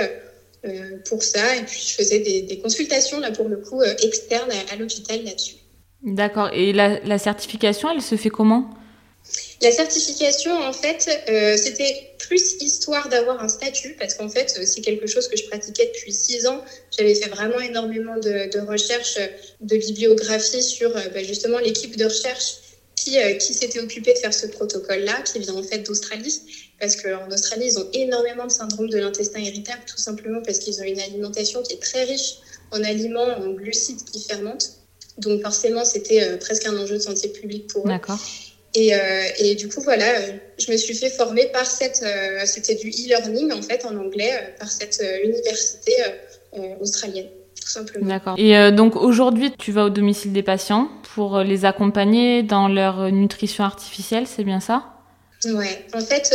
pour 1.07 1.23
ça. 1.23 1.55
Et 1.55 1.61
puis 1.61 1.79
je 1.79 1.93
faisais 1.93 2.19
des, 2.19 2.59
consultations, 2.59 3.19
là 3.19 3.31
pour 3.31 3.47
le 3.47 3.57
coup, 3.57 3.81
externes 3.83 4.51
à, 4.71 4.75
l'hôpital 4.75 5.23
là-dessus. 5.23 5.55
D'accord. 6.03 6.49
Et 6.53 6.73
la, 6.73 6.99
la 6.99 7.17
certification, 7.17 7.89
elle 7.91 8.01
se 8.01 8.15
fait 8.15 8.29
comment? 8.29 8.69
La 9.61 9.71
certification, 9.71 10.51
en 10.53 10.73
fait, 10.73 11.01
c'était 11.57 12.14
plus 12.27 12.55
histoire 12.61 13.09
d'avoir 13.09 13.41
un 13.43 13.47
statut, 13.47 13.95
parce 13.99 14.13
qu'en 14.15 14.29
fait, 14.29 14.49
c'est 14.65 14.81
quelque 14.81 15.07
chose 15.07 15.27
que 15.27 15.37
je 15.37 15.45
pratiquais 15.47 15.91
depuis 15.93 16.11
six 16.11 16.47
ans. 16.47 16.63
J'avais 16.97 17.15
fait 17.15 17.29
vraiment 17.29 17.59
énormément 17.59 18.17
de, 18.17 18.59
recherches, 18.59 19.17
de 19.61 19.77
bibliographie 19.77 20.63
sur 20.63 20.95
euh, 20.95 21.07
bah, 21.13 21.23
justement 21.23 21.59
l'équipe 21.59 21.95
de 21.95 22.05
recherche 22.05 22.55
qui, 22.95 23.19
euh, 23.19 23.33
qui 23.33 23.53
s'était 23.53 23.79
occupée 23.79 24.13
de 24.13 24.19
faire 24.19 24.33
ce 24.33 24.47
protocole-là, 24.47 25.21
qui 25.21 25.39
vient 25.39 25.55
en 25.55 25.63
fait 25.63 25.79
d'Australie, 25.79 26.41
parce 26.79 26.95
qu'en 26.95 27.29
Australie, 27.29 27.67
ils 27.67 27.79
ont 27.79 27.87
énormément 27.93 28.45
de 28.45 28.51
syndrome 28.51 28.89
de 28.89 28.97
l'intestin 28.97 29.39
irritable, 29.39 29.83
tout 29.85 29.97
simplement 29.97 30.41
parce 30.41 30.59
qu'ils 30.59 30.79
ont 30.81 30.85
une 30.85 30.99
alimentation 30.99 31.61
qui 31.61 31.73
est 31.73 31.81
très 31.81 32.03
riche 32.05 32.35
en 32.71 32.83
aliments, 32.83 33.27
en 33.37 33.51
glucides 33.51 34.03
qui 34.03 34.21
fermentent. 34.23 34.71
Donc 35.17 35.41
forcément, 35.41 35.85
c'était 35.85 36.37
presque 36.37 36.65
un 36.65 36.77
enjeu 36.77 36.95
de 36.95 37.01
santé 37.01 37.29
publique 37.29 37.67
pour 37.67 37.85
eux. 37.85 37.89
D'accord. 37.89 38.19
Euh, 38.77 39.23
et, 39.39 39.55
du 39.55 39.69
coup, 39.69 39.81
voilà, 39.81 40.05
euh, 40.05 40.31
je 40.57 40.71
me 40.71 40.77
suis 40.77 40.95
fait 40.95 41.09
former 41.09 41.47
par 41.47 41.65
cette, 41.65 42.03
euh, 42.03 42.41
c'était 42.45 42.75
du 42.75 42.89
e-learning 42.89 43.53
en 43.53 43.61
fait 43.61 43.85
en 43.85 43.95
anglais, 43.95 44.31
par 44.59 44.69
cette 44.69 45.03
université 45.23 45.93
australienne, 46.79 47.27
tout 47.61 47.67
simplement. 47.67 48.07
D'accord. 48.07 48.35
Et 48.37 48.71
donc 48.71 48.95
aujourd'hui, 48.95 49.51
tu 49.57 49.73
vas 49.73 49.85
au 49.85 49.89
domicile 49.89 50.31
des 50.31 50.43
patients 50.43 50.89
pour 51.13 51.39
les 51.39 51.65
accompagner 51.65 52.43
dans 52.43 52.69
leur 52.69 53.11
nutrition 53.11 53.65
artificielle, 53.65 54.25
c'est 54.25 54.45
bien 54.45 54.61
ça? 54.61 54.85
Ouais, 55.43 55.85
en 55.93 55.99
fait, 55.99 56.33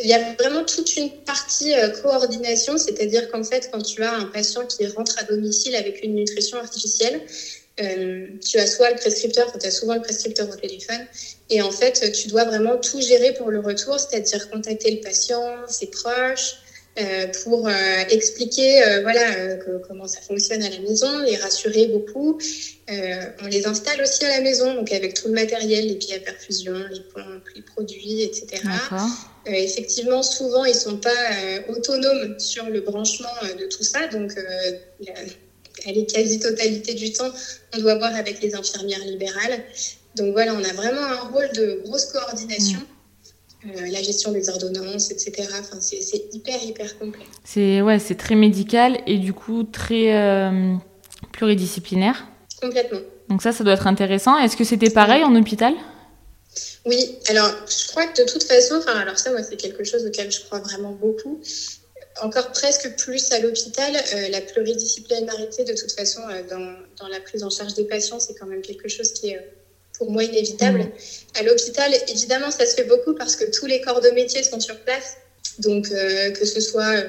il 0.00 0.08
y 0.08 0.14
a 0.14 0.20
vraiment 0.38 0.64
toute 0.64 0.96
une 0.96 1.10
partie 1.26 1.72
coordination, 2.02 2.78
c'est-à-dire 2.78 3.32
qu'en 3.32 3.42
fait, 3.42 3.68
quand 3.72 3.82
tu 3.82 4.00
as 4.04 4.14
un 4.14 4.26
patient 4.26 4.64
qui 4.64 4.86
rentre 4.86 5.16
à 5.18 5.24
domicile 5.24 5.74
avec 5.74 6.04
une 6.04 6.14
nutrition 6.14 6.58
artificielle, 6.58 7.20
euh, 7.80 8.26
tu 8.44 8.58
as 8.58 8.66
soit 8.66 8.90
le 8.90 8.96
prescripteur, 8.96 9.52
tu 9.58 9.66
as 9.66 9.70
souvent 9.70 9.94
le 9.94 10.00
prescripteur 10.00 10.48
au 10.48 10.56
téléphone, 10.56 11.06
et 11.50 11.62
en 11.62 11.70
fait, 11.70 12.12
tu 12.12 12.28
dois 12.28 12.44
vraiment 12.44 12.76
tout 12.78 13.00
gérer 13.00 13.32
pour 13.32 13.50
le 13.50 13.60
retour, 13.60 13.98
c'est-à-dire 13.98 14.50
contacter 14.50 14.90
le 14.90 15.00
patient, 15.00 15.66
ses 15.68 15.86
proches, 15.86 16.56
pour 17.44 17.70
expliquer 18.10 18.82
voilà 19.02 19.54
comment 19.86 20.08
ça 20.08 20.20
fonctionne 20.20 20.64
à 20.64 20.68
la 20.68 20.80
maison, 20.80 21.20
les 21.20 21.36
rassurer 21.36 21.86
beaucoup. 21.86 22.40
on 22.88 23.46
les 23.46 23.68
installe 23.68 24.02
aussi 24.02 24.24
à 24.24 24.30
la 24.30 24.40
maison, 24.40 24.74
donc 24.74 24.90
avec 24.90 25.14
tout 25.14 25.28
le 25.28 25.34
matériel, 25.34 25.86
les 25.86 25.94
pieds 25.94 26.16
à 26.16 26.18
perfusion, 26.18 26.74
les 26.90 27.00
pompes, 27.14 27.48
les 27.54 27.62
produits, 27.62 28.22
etc. 28.24 28.60
effectivement, 29.46 30.24
souvent, 30.24 30.64
ils 30.64 30.74
sont 30.74 30.96
pas 30.96 31.28
autonomes 31.68 32.40
sur 32.40 32.68
le 32.68 32.80
branchement 32.80 33.28
de 33.56 33.66
tout 33.66 33.84
ça, 33.84 34.08
donc 34.08 34.32
elle 35.86 35.98
est 35.98 36.10
quasi-totalité 36.10 36.94
du 36.94 37.12
temps, 37.12 37.30
on 37.74 37.78
doit 37.80 37.96
voir 37.96 38.14
avec 38.14 38.42
les 38.42 38.54
infirmières 38.54 39.04
libérales. 39.04 39.64
Donc 40.16 40.32
voilà, 40.32 40.54
on 40.54 40.64
a 40.64 40.72
vraiment 40.72 41.02
un 41.02 41.28
rôle 41.28 41.50
de 41.54 41.82
grosse 41.84 42.06
coordination. 42.06 42.78
Mm. 42.78 42.84
Euh, 43.66 43.90
la 43.90 44.00
gestion 44.00 44.30
des 44.30 44.48
ordonnances, 44.48 45.10
etc. 45.10 45.48
Enfin, 45.58 45.78
c'est 45.80 45.98
hyper, 46.32 46.62
hyper 46.62 46.96
complet. 46.98 47.24
C'est 47.44 47.82
ouais, 47.82 47.98
très 47.98 48.36
médical 48.36 49.00
et 49.06 49.18
du 49.18 49.32
coup 49.32 49.64
très 49.64 50.14
euh, 50.14 50.74
pluridisciplinaire. 51.32 52.28
Complètement. 52.62 53.00
Donc 53.28 53.42
ça, 53.42 53.52
ça 53.52 53.64
doit 53.64 53.74
être 53.74 53.88
intéressant. 53.88 54.38
Est-ce 54.38 54.56
que 54.56 54.64
c'était 54.64 54.90
pareil 54.90 55.24
en 55.24 55.34
hôpital? 55.34 55.74
Oui, 56.86 57.16
alors 57.28 57.50
je 57.68 57.88
crois 57.88 58.06
que 58.06 58.22
de 58.22 58.30
toute 58.30 58.44
façon, 58.44 58.76
enfin 58.76 58.96
alors 58.96 59.18
ça, 59.18 59.30
moi, 59.32 59.42
c'est 59.42 59.56
quelque 59.56 59.84
chose 59.84 60.06
auquel 60.06 60.30
je 60.30 60.40
crois 60.40 60.60
vraiment 60.60 60.92
beaucoup 60.92 61.40
encore 62.22 62.52
presque 62.52 62.96
plus 62.96 63.32
à 63.32 63.40
l'hôpital. 63.40 63.94
Euh, 63.96 64.28
la 64.28 64.40
pluridisciplinarité, 64.40 65.64
de 65.64 65.74
toute 65.74 65.92
façon, 65.92 66.20
euh, 66.28 66.42
dans, 66.48 66.74
dans, 66.98 67.08
la 67.08 67.20
prise 67.20 67.42
en 67.42 67.50
charge 67.50 67.74
des 67.74 67.84
patients, 67.84 68.20
c'est 68.20 68.34
quand 68.34 68.46
même 68.46 68.62
quelque 68.62 68.88
chose 68.88 69.12
qui 69.12 69.30
est 69.30 69.36
euh, 69.36 69.42
pour 69.98 70.10
moi 70.10 70.24
inévitable. 70.24 70.80
Mmh. 70.80 71.38
À 71.38 71.42
l'hôpital, 71.42 71.92
évidemment, 72.08 72.50
ça 72.50 72.66
se 72.66 72.74
fait 72.74 72.84
beaucoup 72.84 73.14
parce 73.14 73.36
que 73.36 73.44
tous 73.50 73.66
les 73.66 73.80
corps 73.80 74.00
de 74.00 74.10
métier 74.10 74.42
sont 74.42 74.60
sur 74.60 74.78
place. 74.80 75.16
Donc, 75.58 75.88
que 75.88 76.44
ce 76.44 76.60
soit 76.60 77.02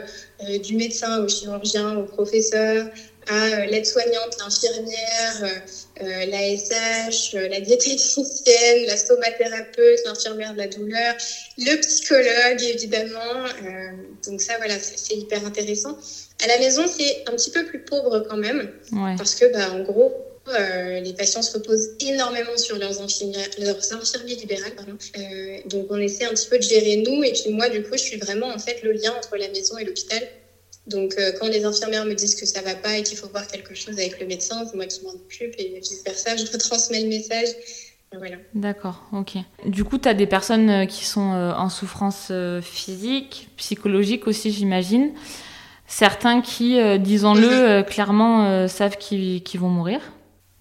du 0.64 0.76
médecin 0.76 1.24
au 1.24 1.28
chirurgien, 1.28 1.98
au 1.98 2.04
professeur, 2.06 2.88
à 3.30 3.66
l'aide-soignante, 3.68 4.38
l'infirmière, 4.40 5.62
euh, 6.02 6.26
la 6.26 6.56
SH, 6.58 7.36
euh, 7.36 7.48
la 7.48 7.60
diététicienne, 7.60 8.86
la 8.88 8.98
stomathérapeute, 8.98 10.00
l'infirmière 10.04 10.54
de 10.54 10.58
la 10.58 10.68
douleur, 10.68 11.16
le 11.58 11.76
psychologue 11.82 12.62
évidemment. 12.62 13.46
Euh, 13.64 13.92
donc 14.28 14.42
ça 14.42 14.58
voilà, 14.58 14.76
c'est 14.80 15.16
hyper 15.16 15.46
intéressant. 15.46 15.98
À 16.44 16.48
la 16.48 16.58
maison, 16.58 16.86
c'est 16.88 17.24
un 17.28 17.34
petit 17.34 17.52
peu 17.52 17.66
plus 17.66 17.80
pauvre 17.80 18.26
quand 18.28 18.38
même, 18.38 18.72
parce 19.18 19.36
que 19.36 19.52
bah, 19.52 19.72
en 19.74 19.82
gros, 19.82 20.12
les 20.48 21.14
patients 21.14 21.44
se 21.44 21.54
reposent 21.54 21.92
énormément 22.00 22.58
sur 22.58 22.78
leurs 22.78 23.00
infirmiers, 23.02 23.38
leurs 23.60 23.94
infirmiers 23.94 24.36
libérales. 24.36 24.74
donc 25.66 25.88
on 25.92 26.00
essaie 26.00 26.26
un 26.26 26.32
petit 26.32 26.48
peu 26.48 26.58
de 26.58 26.64
gérer 26.64 27.04
nous. 27.06 27.24
Et 27.24 27.34
puis 27.34 27.52
moi, 27.52 27.70
du 27.70 27.84
coup, 27.84 27.94
je 27.94 28.04
suis 28.04 28.18
vraiment 28.18 28.48
en 28.48 28.58
fait 28.58 28.82
le 28.82 28.94
lien 28.94 29.14
entre 29.16 29.36
la 29.38 29.50
maison 29.50 29.78
et 29.78 29.84
l'hôpital. 29.84 30.28
Donc, 30.90 31.16
euh, 31.18 31.32
quand 31.40 31.48
les 31.48 31.64
infirmières 31.66 32.06
me 32.06 32.16
disent 32.16 32.36
que 32.36 32.46
ça 32.46 32.62
va 32.62 32.74
pas 32.74 32.98
et 32.98 33.04
qu'il 33.04 33.18
faut 33.18 33.28
voir 33.28 33.46
quelque 33.48 33.76
chose 33.76 33.98
avec 34.00 34.20
le 34.20 34.26
médecin, 34.26 34.66
c'est 34.66 34.76
moi 34.76 34.86
qui 34.86 35.04
m'en 35.04 35.12
occupe 35.12 35.54
et 35.58 35.80
vice 35.80 36.04
versa, 36.04 36.36
je 36.36 36.52
retransmets 36.52 37.02
le 37.02 37.10
message. 37.10 37.50
Voilà. 38.18 38.38
D'accord, 38.56 39.04
ok. 39.14 39.34
Du 39.66 39.84
coup, 39.84 40.00
tu 40.00 40.10
as 40.10 40.16
des 40.16 40.26
personnes 40.26 40.70
euh, 40.70 40.86
qui 40.86 41.06
sont 41.06 41.34
euh, 41.34 41.52
en 41.54 41.70
souffrance 41.70 42.32
physique, 42.62 43.50
psychologique 43.58 44.28
aussi, 44.28 44.52
j'imagine. 44.52 45.12
Certains 45.88 46.42
qui, 46.42 46.78
disons-le, 47.00 47.82
clairement 47.82 48.68
savent 48.68 48.98
qu'ils 48.98 49.42
vont 49.56 49.70
mourir. 49.70 50.00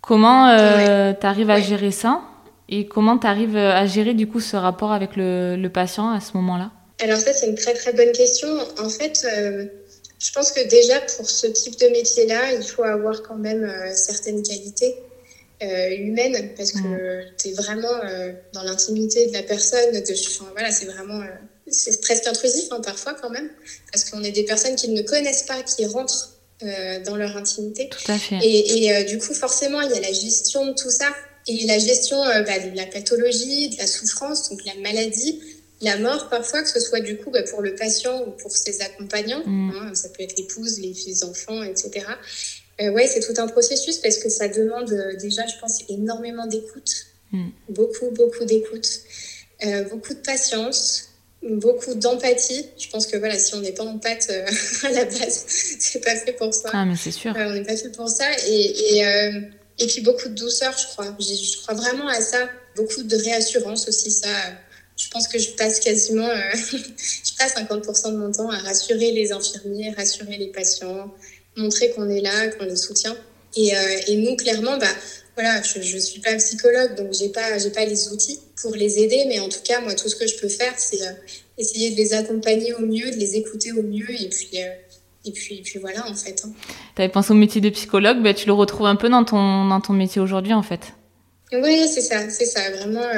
Comment 0.00 0.56
tu 0.56 1.26
arrives 1.26 1.50
à 1.50 1.60
gérer 1.60 1.90
ça 1.90 2.22
Et 2.70 2.86
comment 2.86 3.18
tu 3.18 3.26
arrives 3.26 3.58
à 3.58 3.84
gérer 3.84 4.14
du 4.14 4.26
coup 4.26 4.40
ce 4.40 4.56
rapport 4.56 4.90
avec 4.90 5.16
le, 5.16 5.56
le 5.56 5.68
patient 5.68 6.10
à 6.10 6.20
ce 6.20 6.34
moment-là? 6.38 6.70
Alors 7.02 7.18
ça, 7.18 7.34
c'est 7.34 7.46
une 7.46 7.56
très 7.56 7.74
très 7.74 7.92
bonne 7.92 8.12
question. 8.12 8.48
En 8.82 8.88
fait, 8.88 9.26
je 10.18 10.32
pense 10.32 10.50
que 10.50 10.66
déjà 10.68 11.00
pour 11.00 11.28
ce 11.28 11.46
type 11.46 11.78
de 11.78 11.86
métier-là, 11.88 12.52
il 12.52 12.64
faut 12.64 12.82
avoir 12.82 13.22
quand 13.22 13.36
même 13.36 13.64
euh, 13.64 13.94
certaines 13.94 14.42
qualités 14.42 14.96
euh, 15.62 15.90
humaines 15.90 16.50
parce 16.56 16.72
que 16.72 16.78
mm. 16.78 17.32
tu 17.40 17.48
es 17.48 17.52
vraiment 17.52 17.94
euh, 18.04 18.32
dans 18.52 18.62
l'intimité 18.64 19.26
de 19.28 19.32
la 19.32 19.42
personne. 19.42 19.92
De, 19.92 20.52
voilà, 20.52 20.72
c'est 20.72 20.86
vraiment 20.86 21.22
c'est 21.70 22.00
presque 22.00 22.26
intrusif 22.26 22.64
hein, 22.70 22.80
parfois 22.80 23.14
quand 23.14 23.30
même 23.30 23.50
parce 23.92 24.04
qu'on 24.04 24.22
est 24.22 24.32
des 24.32 24.44
personnes 24.44 24.74
qui 24.74 24.88
ne 24.88 25.02
connaissent 25.02 25.44
pas, 25.44 25.62
qui 25.62 25.86
rentrent 25.86 26.34
dans 27.06 27.14
leur 27.14 27.36
intimité. 27.36 27.88
Tout 27.88 28.10
à 28.10 28.18
fait. 28.18 28.36
Et, 28.42 28.86
et 28.86 29.04
du 29.04 29.18
coup, 29.18 29.32
forcément, 29.32 29.80
il 29.80 29.92
y 29.92 29.96
a 29.96 30.00
la 30.00 30.12
gestion 30.12 30.66
de 30.66 30.72
tout 30.72 30.90
ça 30.90 31.06
et 31.46 31.64
la 31.66 31.78
gestion 31.78 32.16
bah, 32.18 32.58
de 32.58 32.76
la 32.76 32.84
pathologie, 32.86 33.68
de 33.68 33.76
la 33.76 33.86
souffrance, 33.86 34.50
donc 34.50 34.64
la 34.64 34.74
maladie 34.74 35.40
la 35.80 35.96
mort 35.98 36.28
parfois, 36.28 36.62
que 36.62 36.68
ce 36.68 36.80
soit 36.80 37.00
du 37.00 37.16
coup 37.18 37.30
bah, 37.30 37.42
pour 37.44 37.62
le 37.62 37.74
patient 37.74 38.24
ou 38.26 38.30
pour 38.32 38.50
ses 38.56 38.80
accompagnants, 38.82 39.42
mm. 39.44 39.72
hein, 39.76 39.94
ça 39.94 40.08
peut 40.08 40.22
être 40.22 40.36
l'épouse, 40.36 40.80
les 40.80 41.24
enfants, 41.24 41.62
etc. 41.62 42.04
Euh, 42.80 42.90
ouais, 42.90 43.06
c'est 43.06 43.20
tout 43.20 43.40
un 43.40 43.48
processus 43.48 43.98
parce 43.98 44.18
que 44.18 44.28
ça 44.28 44.48
demande 44.48 44.90
euh, 44.92 45.16
déjà, 45.16 45.46
je 45.46 45.58
pense, 45.60 45.82
énormément 45.88 46.46
d'écoute, 46.46 46.90
mm. 47.32 47.48
beaucoup, 47.68 48.10
beaucoup 48.10 48.44
d'écoute, 48.44 48.88
euh, 49.64 49.84
beaucoup 49.84 50.14
de 50.14 50.20
patience, 50.20 51.10
beaucoup 51.42 51.94
d'empathie. 51.94 52.66
Je 52.76 52.88
pense 52.88 53.06
que 53.06 53.16
voilà, 53.16 53.38
si 53.38 53.54
on 53.54 53.60
n'est 53.60 53.72
pas 53.72 53.84
en 53.84 53.98
pâte 53.98 54.30
à 54.84 54.90
la 54.90 55.04
base, 55.04 55.44
c'est 55.78 56.04
pas 56.04 56.16
fait 56.16 56.32
pour 56.32 56.52
ça. 56.52 56.70
Ah, 56.72 56.84
mais 56.84 56.96
c'est 56.96 57.12
sûr. 57.12 57.32
on 57.36 57.52
n'est 57.52 57.64
pas 57.64 57.76
fait 57.76 57.90
pour 57.90 58.08
ça. 58.08 58.26
Et, 58.48 58.98
et, 58.98 59.02
et 59.78 59.86
puis 59.86 60.00
beaucoup 60.00 60.28
de 60.28 60.34
douceur, 60.34 60.76
je 60.76 60.86
crois. 60.88 61.16
Je 61.20 61.62
crois 61.62 61.74
vraiment 61.74 62.08
à 62.08 62.20
ça. 62.20 62.48
Beaucoup 62.74 63.02
de 63.02 63.16
réassurance 63.16 63.88
aussi, 63.88 64.10
ça 64.10 64.28
je 64.98 65.08
pense 65.10 65.28
que 65.28 65.38
je 65.38 65.50
passe 65.50 65.78
quasiment, 65.80 66.28
euh, 66.28 66.40
je 66.54 67.36
passe 67.38 67.54
50% 67.54 68.12
de 68.12 68.16
mon 68.16 68.32
temps 68.32 68.50
à 68.50 68.58
rassurer 68.58 69.12
les 69.12 69.32
infirmiers, 69.32 69.94
rassurer 69.96 70.36
les 70.36 70.48
patients, 70.48 71.14
montrer 71.56 71.90
qu'on 71.90 72.10
est 72.10 72.20
là, 72.20 72.48
qu'on 72.48 72.64
les 72.64 72.76
soutient. 72.76 73.16
Et, 73.56 73.74
euh, 73.74 74.00
et, 74.08 74.16
nous, 74.16 74.36
clairement, 74.36 74.76
bah, 74.76 74.86
voilà, 75.34 75.62
je 75.62 75.78
ne 75.78 76.00
suis 76.00 76.20
pas 76.20 76.34
psychologue, 76.36 76.96
donc 76.96 77.14
je 77.14 77.24
n'ai 77.24 77.28
pas, 77.30 77.48
pas 77.74 77.84
les 77.84 78.08
outils 78.08 78.40
pour 78.60 78.74
les 78.74 78.98
aider, 78.98 79.24
mais 79.28 79.38
en 79.38 79.48
tout 79.48 79.60
cas, 79.64 79.80
moi, 79.80 79.94
tout 79.94 80.08
ce 80.08 80.16
que 80.16 80.26
je 80.26 80.36
peux 80.36 80.48
faire, 80.48 80.74
c'est 80.76 81.00
euh, 81.00 81.12
essayer 81.56 81.92
de 81.92 81.96
les 81.96 82.12
accompagner 82.12 82.74
au 82.74 82.80
mieux, 82.80 83.10
de 83.10 83.16
les 83.16 83.36
écouter 83.36 83.70
au 83.72 83.82
mieux, 83.82 84.10
et 84.10 84.28
puis, 84.28 84.50
et 85.24 85.32
puis, 85.32 85.62
puis 85.62 85.78
voilà, 85.78 86.08
en 86.08 86.14
fait. 86.14 86.42
Hein. 86.44 86.50
Tu 86.96 87.02
avais 87.02 87.10
pensé 87.10 87.30
au 87.30 87.36
métier 87.36 87.60
de 87.60 87.70
psychologue, 87.70 88.20
bah, 88.20 88.34
tu 88.34 88.46
le 88.46 88.52
retrouves 88.52 88.86
un 88.86 88.96
peu 88.96 89.08
dans 89.08 89.24
ton, 89.24 89.68
dans 89.68 89.80
ton 89.80 89.92
métier 89.92 90.20
aujourd'hui, 90.20 90.54
en 90.54 90.64
fait. 90.64 90.80
Oui, 91.52 91.88
c'est 91.88 92.02
ça, 92.02 92.28
c'est 92.28 92.44
ça. 92.44 92.70
Vraiment, 92.72 93.08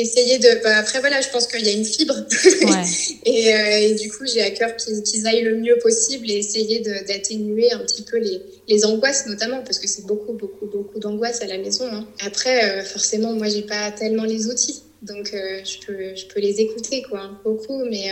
essayer 0.00 0.38
de. 0.38 0.62
Bah, 0.62 0.78
après, 0.78 1.00
voilà, 1.00 1.20
je 1.20 1.28
pense 1.28 1.46
qu'il 1.46 1.64
y 1.64 1.68
a 1.68 1.72
une 1.72 1.84
fibre. 1.84 2.14
et, 3.24 3.54
euh, 3.54 3.78
et, 3.78 3.94
du 3.94 4.10
coup, 4.10 4.24
j'ai 4.26 4.42
à 4.42 4.50
cœur 4.50 4.76
qu'ils 4.76 5.26
aillent 5.26 5.42
le 5.42 5.56
mieux 5.56 5.78
possible 5.82 6.30
et 6.30 6.34
essayer 6.34 6.80
d'atténuer 6.80 7.72
un 7.72 7.80
petit 7.80 8.02
peu 8.02 8.18
les, 8.18 8.40
les, 8.68 8.84
angoisses, 8.84 9.26
notamment, 9.26 9.62
parce 9.62 9.78
que 9.78 9.86
c'est 9.86 10.06
beaucoup, 10.06 10.32
beaucoup, 10.32 10.66
beaucoup 10.66 10.98
d'angoisse 10.98 11.42
à 11.42 11.46
la 11.46 11.58
maison. 11.58 11.86
Hein. 11.90 12.06
Après, 12.24 12.80
euh, 12.80 12.84
forcément, 12.84 13.32
moi, 13.32 13.48
j'ai 13.48 13.62
pas 13.62 13.90
tellement 13.90 14.24
les 14.24 14.46
outils. 14.48 14.82
Donc, 15.02 15.32
euh, 15.32 15.60
je, 15.64 15.86
peux, 15.86 16.14
je 16.14 16.26
peux 16.26 16.40
les 16.40 16.60
écouter, 16.60 17.02
quoi, 17.02 17.20
hein, 17.20 17.38
beaucoup, 17.44 17.84
mais, 17.84 18.10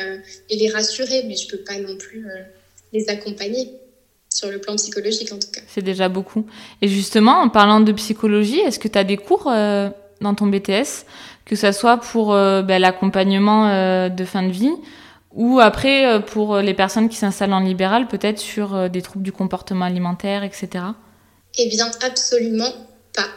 et 0.48 0.56
les 0.56 0.68
rassurer, 0.68 1.24
mais 1.26 1.36
je 1.36 1.48
peux 1.48 1.58
pas 1.58 1.78
non 1.78 1.96
plus 1.96 2.26
les 2.92 3.10
accompagner 3.10 3.72
sur 4.30 4.50
le 4.50 4.58
plan 4.58 4.76
psychologique 4.76 5.32
en 5.32 5.38
tout 5.38 5.50
cas. 5.52 5.60
C'est 5.68 5.82
déjà 5.82 6.08
beaucoup. 6.08 6.46
Et 6.80 6.88
justement, 6.88 7.40
en 7.40 7.48
parlant 7.48 7.80
de 7.80 7.92
psychologie, 7.92 8.60
est-ce 8.60 8.78
que 8.78 8.88
tu 8.88 8.96
as 8.96 9.04
des 9.04 9.16
cours 9.16 9.50
dans 10.20 10.34
ton 10.34 10.46
BTS 10.46 11.04
que 11.48 11.56
ça 11.56 11.72
soit 11.72 11.96
pour 11.96 12.32
euh, 12.32 12.62
ben, 12.62 12.80
l'accompagnement 12.80 13.68
euh, 13.68 14.08
de 14.08 14.24
fin 14.24 14.42
de 14.42 14.52
vie 14.52 14.70
ou 15.32 15.60
après 15.60 16.06
euh, 16.06 16.20
pour 16.20 16.58
les 16.58 16.74
personnes 16.74 17.08
qui 17.08 17.16
s'installent 17.16 17.52
en 17.52 17.60
libéral, 17.60 18.06
peut-être 18.06 18.38
sur 18.38 18.88
des 18.90 19.02
troubles 19.02 19.24
du 19.24 19.32
comportement 19.32 19.86
alimentaire, 19.86 20.44
etc. 20.44 20.84
Eh 21.56 21.68
bien, 21.68 21.90
absolument 22.02 22.72
pas. 23.14 23.28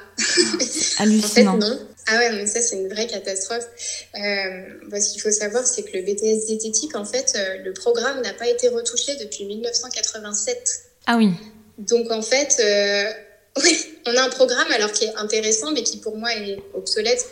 Hallucinant. 0.99 1.55
en 1.57 1.61
fait, 1.61 1.67
non. 1.67 1.79
Ah 2.07 2.17
ouais, 2.17 2.31
mais 2.33 2.47
ça, 2.47 2.59
c'est 2.61 2.77
une 2.77 2.89
vraie 2.89 3.07
catastrophe. 3.07 3.67
ce 4.13 5.11
qu'il 5.11 5.21
faut 5.21 5.31
savoir, 5.31 5.65
c'est 5.65 5.83
que 5.83 5.95
le 5.95 6.03
BTS 6.03 6.47
diététique, 6.47 6.95
en 6.95 7.05
fait, 7.05 7.37
le 7.63 7.71
programme 7.73 8.21
n'a 8.21 8.33
pas 8.33 8.47
été 8.47 8.69
retouché 8.69 9.15
depuis 9.17 9.45
1987. 9.45 10.81
Ah 11.05 11.15
oui. 11.15 11.31
Donc, 11.77 12.11
en 12.11 12.23
fait, 12.23 12.59
oui, 13.63 13.77
on 14.07 14.15
a 14.17 14.23
un 14.23 14.29
programme 14.29 14.71
alors 14.73 14.91
qui 14.91 15.05
est 15.05 15.15
intéressant, 15.15 15.71
mais 15.71 15.83
qui 15.83 15.97
pour 15.97 16.17
moi 16.17 16.33
est 16.33 16.57
obsolète 16.73 17.25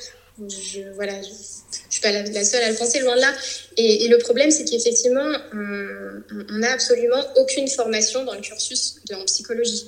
je, 0.47 0.81
voilà, 0.95 1.21
je, 1.21 1.29
suis 1.89 2.01
pas 2.01 2.11
la, 2.11 2.43
seule 2.43 2.63
à 2.63 2.69
le 2.69 2.75
penser, 2.75 2.99
loin 2.99 3.15
de 3.15 3.21
là. 3.21 3.33
Et, 3.77 4.07
le 4.07 4.17
problème, 4.17 4.51
c'est 4.51 4.65
qu'effectivement, 4.65 5.31
on 5.53 6.57
n'a 6.57 6.71
absolument 6.71 7.23
aucune 7.37 7.67
formation 7.67 8.23
dans 8.23 8.33
le 8.33 8.41
cursus 8.41 8.95
de, 9.09 9.15
en 9.15 9.25
psychologie. 9.25 9.85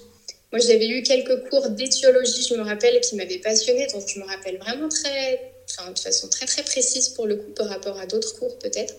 Moi, 0.51 0.59
j'avais 0.59 0.87
eu 0.87 1.03
quelques 1.03 1.49
cours 1.49 1.69
d'éthiologie, 1.69 2.45
je 2.49 2.55
me 2.55 2.63
rappelle, 2.63 2.99
qui 3.01 3.15
m'avaient 3.15 3.39
passionnée, 3.39 3.87
donc 3.87 4.03
je 4.07 4.19
me 4.19 4.25
rappelle 4.25 4.57
vraiment 4.57 4.89
très, 4.89 5.53
enfin, 5.69 5.91
de 5.91 5.99
façon 5.99 6.27
très 6.27 6.45
très 6.45 6.63
précise 6.63 7.09
pour 7.09 7.25
le 7.25 7.37
coup 7.37 7.51
par 7.51 7.69
rapport 7.69 7.97
à 7.97 8.05
d'autres 8.05 8.37
cours 8.37 8.59
peut-être. 8.59 8.93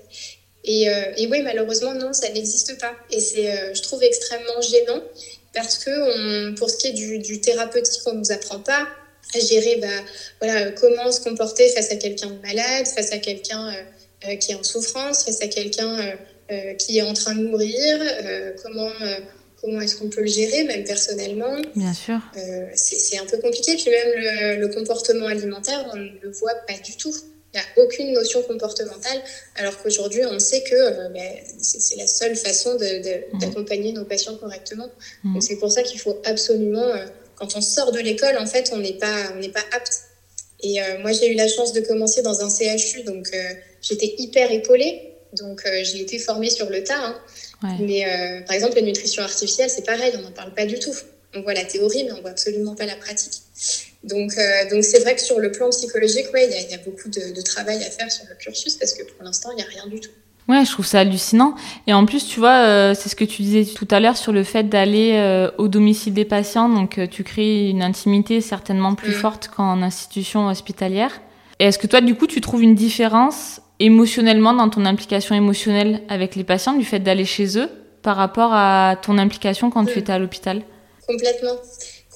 Et, 0.65 0.89
euh, 0.89 1.13
et, 1.19 1.27
oui, 1.27 1.43
malheureusement, 1.43 1.95
non, 1.95 2.13
ça 2.13 2.31
n'existe 2.31 2.81
pas. 2.81 2.95
Et 3.11 3.21
c'est, 3.21 3.51
euh, 3.51 3.75
je 3.75 3.83
trouve, 3.83 4.03
extrêmement 4.03 4.61
gênant 4.63 5.03
parce 5.53 5.77
que 5.77 6.55
pour 6.57 6.71
ce 6.71 6.79
qui 6.79 6.87
est 6.87 6.93
du, 6.93 7.19
du 7.19 7.41
thérapeutique, 7.43 8.01
on 8.07 8.13
ne 8.15 8.21
nous 8.21 8.33
apprend 8.33 8.61
pas 8.61 8.89
à 9.35 9.39
gérer 9.39 9.77
bah, 9.77 9.89
voilà, 10.41 10.71
comment 10.73 11.11
se 11.11 11.21
comporter 11.21 11.69
face 11.71 11.91
à 11.91 11.97
quelqu'un 11.97 12.29
de 12.29 12.41
malade, 12.41 12.87
face 12.87 13.13
à 13.13 13.19
quelqu'un 13.19 13.69
euh, 13.69 13.83
euh, 14.29 14.37
qui 14.37 14.53
est 14.53 14.55
en 14.55 14.63
souffrance, 14.63 15.25
face 15.25 15.43
à 15.43 15.49
quelqu'un 15.49 16.15
qui 16.79 16.99
est 16.99 17.03
en 17.03 17.15
train 17.15 17.35
de 17.35 17.47
mourir, 17.47 17.99
comment 18.63 18.91
comment 19.63 19.81
est-ce 19.81 19.97
qu'on 19.97 20.09
peut 20.09 20.23
le 20.23 20.27
gérer, 20.27 20.65
même 20.65 20.85
personnellement. 20.85 21.57
Bien 21.77 21.95
sûr. 21.95 22.19
Euh, 22.37 22.67
c'est 22.75 23.19
un 23.19 23.27
peu 23.27 23.39
compliqué. 23.39 23.77
Puis 23.77 23.91
même 23.91 24.59
le, 24.61 24.69
comportement 24.69 25.27
alimentaire, 25.27 25.89
on 25.93 25.97
ne 25.97 26.09
le 26.21 26.31
voit 26.31 26.55
pas 26.67 26.75
du 26.85 26.97
tout. 26.97 27.15
Il 27.55 27.61
n'y 27.61 27.65
a 27.65 27.85
aucune 27.85 28.13
notion 28.15 28.43
comportementale, 28.43 29.21
alors 29.57 29.81
qu'aujourd'hui, 29.83 30.23
on 30.25 30.39
sait 30.39 30.63
que 30.63 30.75
euh, 30.75 31.09
ben, 31.11 31.33
c'est 31.61 31.97
la 31.97 32.07
seule 32.07 32.35
façon 32.35 32.77
mmh. 32.77 33.39
d'accompagner 33.39 33.93
nos 33.93 34.07
patients 34.07 34.37
correctement. 34.37 34.89
Mmh. 35.23 35.35
Donc 35.35 35.43
c'est 35.43 35.57
pour 35.57 35.71
ça 35.71 35.83
qu'il 35.83 36.01
faut 36.01 36.19
absolument, 36.25 36.81
euh, 36.81 37.05
quand 37.43 37.57
on 37.57 37.61
sort 37.61 37.91
de 37.91 37.99
l'école, 37.99 38.39
en 38.39 38.47
fait, 38.47 38.71
on 38.73 38.77
n'est 38.77 38.93
pas, 38.93 39.33
on 39.37 39.49
pas 39.51 39.65
apte. 39.73 40.03
Et 40.63 40.79
moi, 41.01 41.11
j'ai 41.11 41.33
eu 41.33 41.35
la 41.35 41.49
chance 41.49 41.73
de 41.73 41.81
commencer 41.81 42.23
dans 42.23 42.41
un 42.41 42.49
CHU, 42.49 43.03
donc 43.03 43.29
j'étais 43.81 44.15
hyper 44.19 44.53
épaulée. 44.53 45.13
Donc 45.33 45.65
j'ai 45.83 46.01
été 46.01 46.21
formée 46.21 46.51
sur 46.51 46.71
le 46.71 46.85
tas. 46.85 47.01
Hein. 47.05 47.21
Mais 47.81 48.07
euh, 48.07 48.41
par 48.43 48.55
exemple, 48.55 48.75
la 48.77 48.83
nutrition 48.83 49.23
artificielle, 49.23 49.71
c'est 49.71 49.85
pareil, 49.85 50.13
on 50.19 50.23
n'en 50.23 50.33
parle 50.33 50.55
pas 50.55 50.67
du 50.67 50.79
tout. 50.79 50.95
On 51.35 51.43
voit 51.43 51.55
la 51.55 51.65
théorie, 51.65 52.05
mais 52.05 52.13
on 52.13 52.21
voit 52.21 52.31
absolument 52.31 52.75
pas 52.75 52.87
la 52.87 52.97
pratique. 52.97 53.41
Donc, 54.05 54.37
euh, 54.37 54.69
donc 54.71 54.85
c'est 54.85 54.99
vrai 54.99 55.15
que 55.15 55.23
sur 55.23 55.39
le 55.39 55.53
plan 55.53 55.71
psychologique, 55.71 56.27
ouais, 56.35 56.47
il 56.47 56.71
y, 56.71 56.75
a 56.75 56.79
beaucoup 56.79 57.09
de, 57.09 57.41
travail 57.43 57.83
à 57.83 57.91
faire 57.91 58.11
sur 58.11 58.25
le 58.29 58.35
cursus 58.35 58.77
parce 58.77 58.93
que 58.93 59.05
pour 59.05 59.23
l'instant, 59.23 59.51
il 59.53 59.57
n'y 59.57 59.63
a 59.63 59.67
rien 59.67 59.87
du 59.87 60.01
tout. 60.01 60.11
Ouais, 60.49 60.65
je 60.65 60.71
trouve 60.73 60.87
ça 60.87 61.01
hallucinant. 61.01 61.55
Et 61.87 61.95
en 61.95 62.05
plus, 62.05 62.27
tu 62.27 62.41
vois, 62.41 62.67
euh, 62.67 62.95
c'est 62.95 63.09
ce 63.09 63.17
que 63.17 63.25
tu 63.25 63.43
disais 63.43 63.65
tout 63.65 63.89
à 63.91 64.01
l'heure 64.01 64.17
sur 64.17 64.33
le 64.33 64.43
fait 64.43 64.65
d'aller 64.65 65.49
au 65.59 65.69
domicile 65.69 66.15
des 66.15 66.25
patients. 66.25 66.69
Donc, 66.69 67.01
tu 67.11 67.25
crées 67.25 67.69
une 67.69 67.83
intimité 67.83 68.41
certainement 68.41 68.95
plus 68.95 69.13
mm. 69.13 69.21
forte 69.21 69.49
qu'en 69.49 69.83
institution 69.83 70.49
hospitalière. 70.49 71.21
Et 71.61 71.67
est-ce 71.67 71.79
que 71.79 71.87
toi, 71.87 72.01
du 72.01 72.15
coup, 72.17 72.27
tu 72.27 72.41
trouves 72.41 72.63
une 72.63 72.75
différence 72.75 73.61
émotionnellement 73.79 74.55
dans 74.55 74.69
ton 74.69 74.85
implication 74.85 75.35
émotionnelle 75.35 76.03
avec 76.09 76.37
les 76.37 76.45
patients 76.45 76.75
du 76.75 76.85
fait 76.85 77.01
d'aller 77.01 77.25
chez 77.25 77.59
eux 77.59 77.69
par 78.03 78.17
rapport 78.17 78.53
à 78.53 78.97
ton 79.01 79.19
implication 79.19 79.71
quand 79.71 79.85
tu 79.85 79.99
étais 79.99 80.13
à 80.13 80.19
l'hôpital? 80.19 80.63
Complètement. 81.07 81.57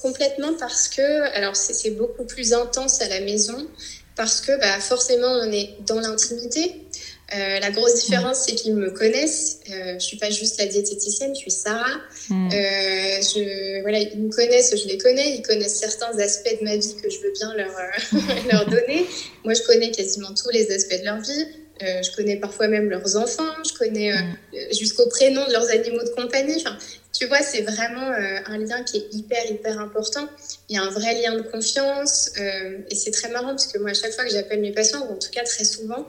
Complètement 0.01 0.49
parce 0.59 0.87
que, 0.87 1.35
alors 1.35 1.55
c'est 1.55 1.91
beaucoup 1.91 2.25
plus 2.25 2.53
intense 2.53 3.01
à 3.01 3.09
la 3.09 3.19
maison 3.21 3.67
parce 4.15 4.41
que 4.41 4.57
bah, 4.59 4.79
forcément 4.79 5.27
on 5.27 5.51
est 5.51 5.75
dans 5.87 5.99
l'intimité. 5.99 6.86
Euh, 7.35 7.59
la 7.59 7.71
grosse 7.71 8.05
différence, 8.05 8.45
c'est 8.45 8.55
qu'ils 8.55 8.75
me 8.75 8.89
connaissent. 8.89 9.59
Euh, 9.69 9.95
je 9.95 9.99
suis 9.99 10.17
pas 10.17 10.29
juste 10.29 10.59
la 10.59 10.65
diététicienne, 10.65 11.35
je 11.35 11.41
suis 11.41 11.51
Sarah. 11.51 11.97
Mm. 12.29 12.47
Euh, 12.47 12.51
je, 12.53 13.81
voilà, 13.81 13.99
ils 13.99 14.21
me 14.21 14.31
connaissent, 14.31 14.73
je 14.77 14.87
les 14.87 14.97
connais. 14.97 15.35
Ils 15.35 15.41
connaissent 15.41 15.77
certains 15.77 16.17
aspects 16.19 16.57
de 16.59 16.63
ma 16.63 16.77
vie 16.77 16.95
que 17.01 17.09
je 17.09 17.19
veux 17.19 17.33
bien 17.33 17.53
leur, 17.55 17.77
euh, 17.77 18.19
leur 18.51 18.65
donner. 18.67 19.05
Moi, 19.43 19.53
je 19.53 19.63
connais 19.63 19.91
quasiment 19.91 20.33
tous 20.33 20.49
les 20.51 20.71
aspects 20.71 20.99
de 20.99 21.05
leur 21.05 21.19
vie. 21.19 21.47
Je 21.79 22.15
connais 22.15 22.37
parfois 22.37 22.67
même 22.67 22.89
leurs 22.89 23.17
enfants. 23.17 23.53
Je 23.63 23.77
connais 23.77 24.11
mm. 24.11 24.73
jusqu'au 24.79 25.07
prénom 25.09 25.45
de 25.45 25.51
leurs 25.51 25.69
animaux 25.69 26.03
de 26.03 26.09
compagnie. 26.09 26.55
Enfin, 26.55 26.75
tu 27.13 27.27
vois, 27.27 27.41
c'est 27.41 27.61
vraiment 27.61 28.09
un 28.45 28.57
lien 28.57 28.83
qui 28.83 28.97
est 28.97 29.13
hyper, 29.13 29.45
hyper 29.51 29.79
important. 29.79 30.27
Il 30.69 30.75
y 30.75 30.79
a 30.79 30.81
un 30.81 30.89
vrai 30.89 31.21
lien 31.21 31.35
de 31.35 31.43
confiance. 31.43 32.31
et 32.37 32.95
c'est 32.95 33.11
très 33.11 33.29
marrant 33.29 33.49
parce 33.49 33.67
que 33.67 33.77
moi, 33.77 33.91
à 33.91 33.93
chaque 33.93 34.13
fois 34.13 34.23
que 34.23 34.31
j'appelle 34.31 34.61
mes 34.61 34.71
patients, 34.71 35.05
ou 35.07 35.13
en 35.13 35.19
tout 35.19 35.29
cas 35.29 35.43
très 35.43 35.65
souvent, 35.65 36.07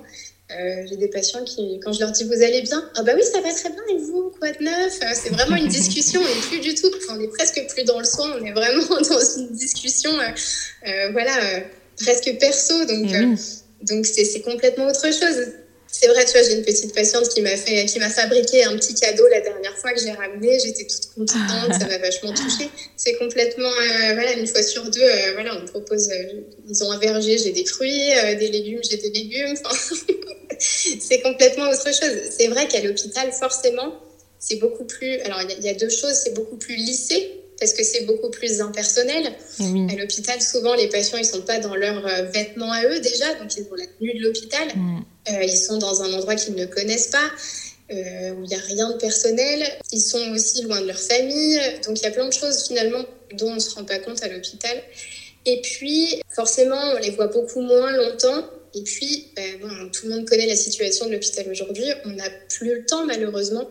euh, 0.51 0.87
j'ai 0.89 0.97
des 0.97 1.09
patients 1.09 1.45
qui, 1.45 1.79
quand 1.85 1.93
je 1.93 2.01
leur 2.01 2.11
dis 2.11 2.25
vous 2.25 2.43
allez 2.43 2.63
bien, 2.63 2.89
ah 2.97 3.03
bah 3.03 3.13
oui 3.15 3.23
ça 3.23 3.41
va 3.41 3.53
très 3.53 3.69
bien 3.71 3.83
et 3.91 3.99
vous 3.99 4.33
quoi 4.39 4.51
de 4.51 4.63
neuf? 4.63 4.99
Euh, 5.03 5.07
C'est 5.15 5.31
vraiment 5.31 5.57
une 5.57 5.69
discussion, 5.69 6.21
on 6.21 6.25
n'est 6.25 6.41
plus 6.49 6.61
du 6.61 6.75
tout, 6.75 6.91
on 7.11 7.21
est 7.21 7.29
presque 7.29 7.63
plus 7.69 7.85
dans 7.85 7.99
le 7.99 8.05
soin, 8.05 8.35
on 8.41 8.45
est 8.45 8.53
vraiment 8.53 8.87
dans 9.11 9.37
une 9.37 9.53
discussion, 9.53 10.11
euh, 10.19 11.11
voilà, 11.13 11.63
presque 12.01 12.35
perso, 12.39 12.85
donc 12.87 13.11
eh 13.13 13.85
donc 13.85 14.07
c'est 14.07 14.41
complètement 14.41 14.87
autre 14.87 15.13
chose. 15.13 15.53
C'est 15.91 16.07
vrai, 16.09 16.25
tu 16.27 16.33
vois, 16.33 16.43
j'ai 16.43 16.55
une 16.55 16.65
petite 16.65 16.95
patiente 16.95 17.29
qui 17.31 17.41
m'a 17.41 17.57
fait, 17.57 17.87
qui 17.87 17.99
m'a 17.99 18.11
fabriqué 18.11 18.65
un 18.65 18.77
petit 18.77 18.95
cadeau 18.95 19.27
la 19.29 19.41
dernière 19.41 19.77
fois 19.79 19.93
que 19.93 20.01
j'ai 20.01 20.13
ramené. 20.13 20.59
J'étais 20.61 20.87
toute 20.87 21.07
contente, 21.15 21.73
ça 21.81 21.87
m'a 21.87 21.99
vachement 21.99 22.33
touchée. 22.33 22.69
C'est 22.97 23.15
complètement, 23.15 23.73
voilà, 24.13 24.33
une 24.35 24.47
fois 24.47 24.63
sur 24.63 24.85
deux, 24.91 25.33
voilà, 25.33 25.57
on 25.57 25.65
propose, 25.67 26.11
ils 26.69 26.85
ont 26.85 26.93
un 26.93 26.99
verger, 26.99 27.39
j'ai 27.39 27.53
des 27.53 27.65
fruits, 27.65 28.11
des 28.39 28.49
légumes, 28.49 28.81
j'ai 28.89 28.99
des 28.99 29.11
légumes. 29.11 29.57
c'est 30.59 31.21
complètement 31.23 31.71
autre 31.71 31.87
chose. 31.87 32.31
C'est 32.37 32.49
vrai 32.49 32.69
qu'à 32.69 32.81
l'hôpital, 32.81 33.33
forcément, 33.33 33.95
c'est 34.39 34.57
beaucoup 34.57 34.85
plus. 34.85 35.19
Alors, 35.21 35.41
il 35.43 35.65
y, 35.65 35.69
a 35.69 35.75
deux 35.75 35.89
choses. 35.89 36.15
C'est 36.15 36.35
beaucoup 36.35 36.57
plus 36.57 36.77
lissé 36.77 37.41
parce 37.59 37.73
que 37.73 37.83
c'est 37.83 38.03
beaucoup 38.03 38.31
plus 38.31 38.61
impersonnel. 38.61 39.33
À 39.61 39.97
l'hôpital, 39.97 40.41
souvent, 40.41 40.75
les 40.75 40.89
patients, 40.89 41.19
ils 41.19 41.25
sont 41.25 41.43
pas 41.43 41.59
dans 41.59 41.75
leurs 41.75 42.07
euh, 42.07 42.23
vêtements 42.25 42.73
à 42.73 42.85
eux 42.85 43.01
déjà, 43.01 43.35
donc 43.35 43.57
ils 43.57 43.65
ont 43.71 43.75
la 43.75 43.87
tenue 43.87 44.15
de 44.15 44.23
l'hôpital. 44.23 44.69
Mm. 44.75 45.05
Euh, 45.31 45.45
ils 45.45 45.57
sont 45.57 45.79
dans 45.79 46.03
un 46.03 46.13
endroit 46.13 46.37
qu'ils 46.37 46.55
ne 46.55 46.67
connaissent 46.67 47.09
pas. 47.09 47.31
Euh, 47.91 48.33
où 48.35 48.45
il 48.45 48.49
n'y 48.49 48.55
a 48.55 48.59
rien 48.59 48.91
de 48.91 48.99
personnel. 48.99 49.67
Ils 49.93 50.01
sont 50.03 50.21
aussi 50.33 50.61
loin 50.63 50.79
de 50.83 50.87
leur 50.87 50.99
famille. 50.99 51.59
Donc 51.87 51.99
il 51.99 52.03
y 52.03 52.07
a 52.07 52.11
plein 52.11 52.27
de 52.27 52.33
choses 52.35 52.67
finalement 52.67 53.03
dont 53.33 53.49
on 53.49 53.55
ne 53.55 53.61
se 53.61 53.75
rend 53.75 53.85
pas 53.85 53.99
compte 53.99 54.23
à 54.23 54.29
l'hôpital. 54.29 54.77
Et 55.47 55.63
puis, 55.63 56.21
forcément, 56.29 56.93
on 56.95 56.99
les 56.99 57.11
voit 57.11 57.29
beaucoup 57.29 57.63
moins 57.63 57.91
longtemps. 57.93 58.45
Et 58.75 58.83
puis, 58.83 59.29
ben, 59.35 59.59
bon, 59.63 59.89
tout 59.91 60.07
le 60.07 60.17
monde 60.17 60.29
connaît 60.29 60.47
la 60.47 60.57
situation 60.57 61.07
de 61.07 61.13
l'hôpital 61.13 61.47
aujourd'hui. 61.51 61.87
On 62.05 62.11
n'a 62.11 62.29
plus 62.51 62.75
le 62.75 62.85
temps, 62.85 63.07
malheureusement. 63.07 63.67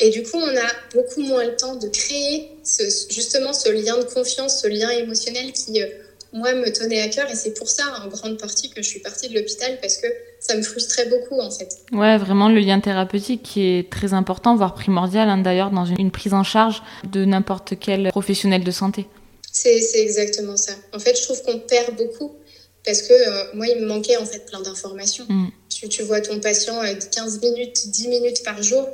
Et 0.00 0.10
du 0.10 0.22
coup, 0.22 0.36
on 0.36 0.56
a 0.56 0.94
beaucoup 0.94 1.22
moins 1.22 1.44
le 1.44 1.56
temps 1.56 1.76
de 1.76 1.88
créer 1.88 2.50
ce, 2.62 2.82
justement 3.10 3.52
ce 3.52 3.70
lien 3.70 3.98
de 3.98 4.04
confiance, 4.04 4.60
ce 4.60 4.68
lien 4.68 4.90
émotionnel 4.90 5.52
qui, 5.52 5.82
euh, 5.82 5.86
moi, 6.32 6.52
me 6.54 6.70
tenait 6.70 7.00
à 7.00 7.08
cœur. 7.08 7.30
Et 7.30 7.34
c'est 7.34 7.54
pour 7.54 7.68
ça, 7.68 7.84
en 8.04 8.08
grande 8.08 8.38
partie, 8.38 8.68
que 8.68 8.82
je 8.82 8.88
suis 8.88 9.00
partie 9.00 9.28
de 9.28 9.34
l'hôpital 9.34 9.78
parce 9.80 9.96
que 9.96 10.06
ça 10.38 10.56
me 10.56 10.62
frustrait 10.62 11.06
beaucoup, 11.06 11.40
en 11.40 11.50
fait. 11.50 11.68
Ouais, 11.92 12.18
vraiment, 12.18 12.48
le 12.48 12.60
lien 12.60 12.80
thérapeutique 12.80 13.42
qui 13.42 13.62
est 13.62 13.90
très 13.90 14.12
important, 14.12 14.54
voire 14.54 14.74
primordial, 14.74 15.30
hein, 15.30 15.38
d'ailleurs, 15.38 15.70
dans 15.70 15.86
une 15.86 16.10
prise 16.10 16.34
en 16.34 16.44
charge 16.44 16.82
de 17.10 17.24
n'importe 17.24 17.74
quel 17.80 18.10
professionnel 18.10 18.64
de 18.64 18.70
santé. 18.70 19.06
C'est 19.52 20.02
exactement 20.02 20.56
ça. 20.56 20.72
En 20.92 20.98
fait, 20.98 21.16
je 21.16 21.22
trouve 21.22 21.42
qu'on 21.42 21.58
perd 21.60 21.96
beaucoup 21.96 22.36
parce 22.84 23.02
que 23.02 23.12
euh, 23.12 23.44
moi, 23.54 23.66
il 23.66 23.80
me 23.80 23.86
manquait 23.86 24.16
en 24.16 24.26
fait 24.26 24.44
plein 24.46 24.60
d'informations. 24.60 25.24
Mm. 25.28 25.48
Tu, 25.90 26.02
vois 26.02 26.20
ton 26.20 26.40
patient 26.40 26.80
15 26.80 27.40
euh, 27.42 27.50
minutes, 27.50 27.88
10 27.88 28.08
minutes 28.08 28.44
par 28.44 28.62
jour, 28.62 28.86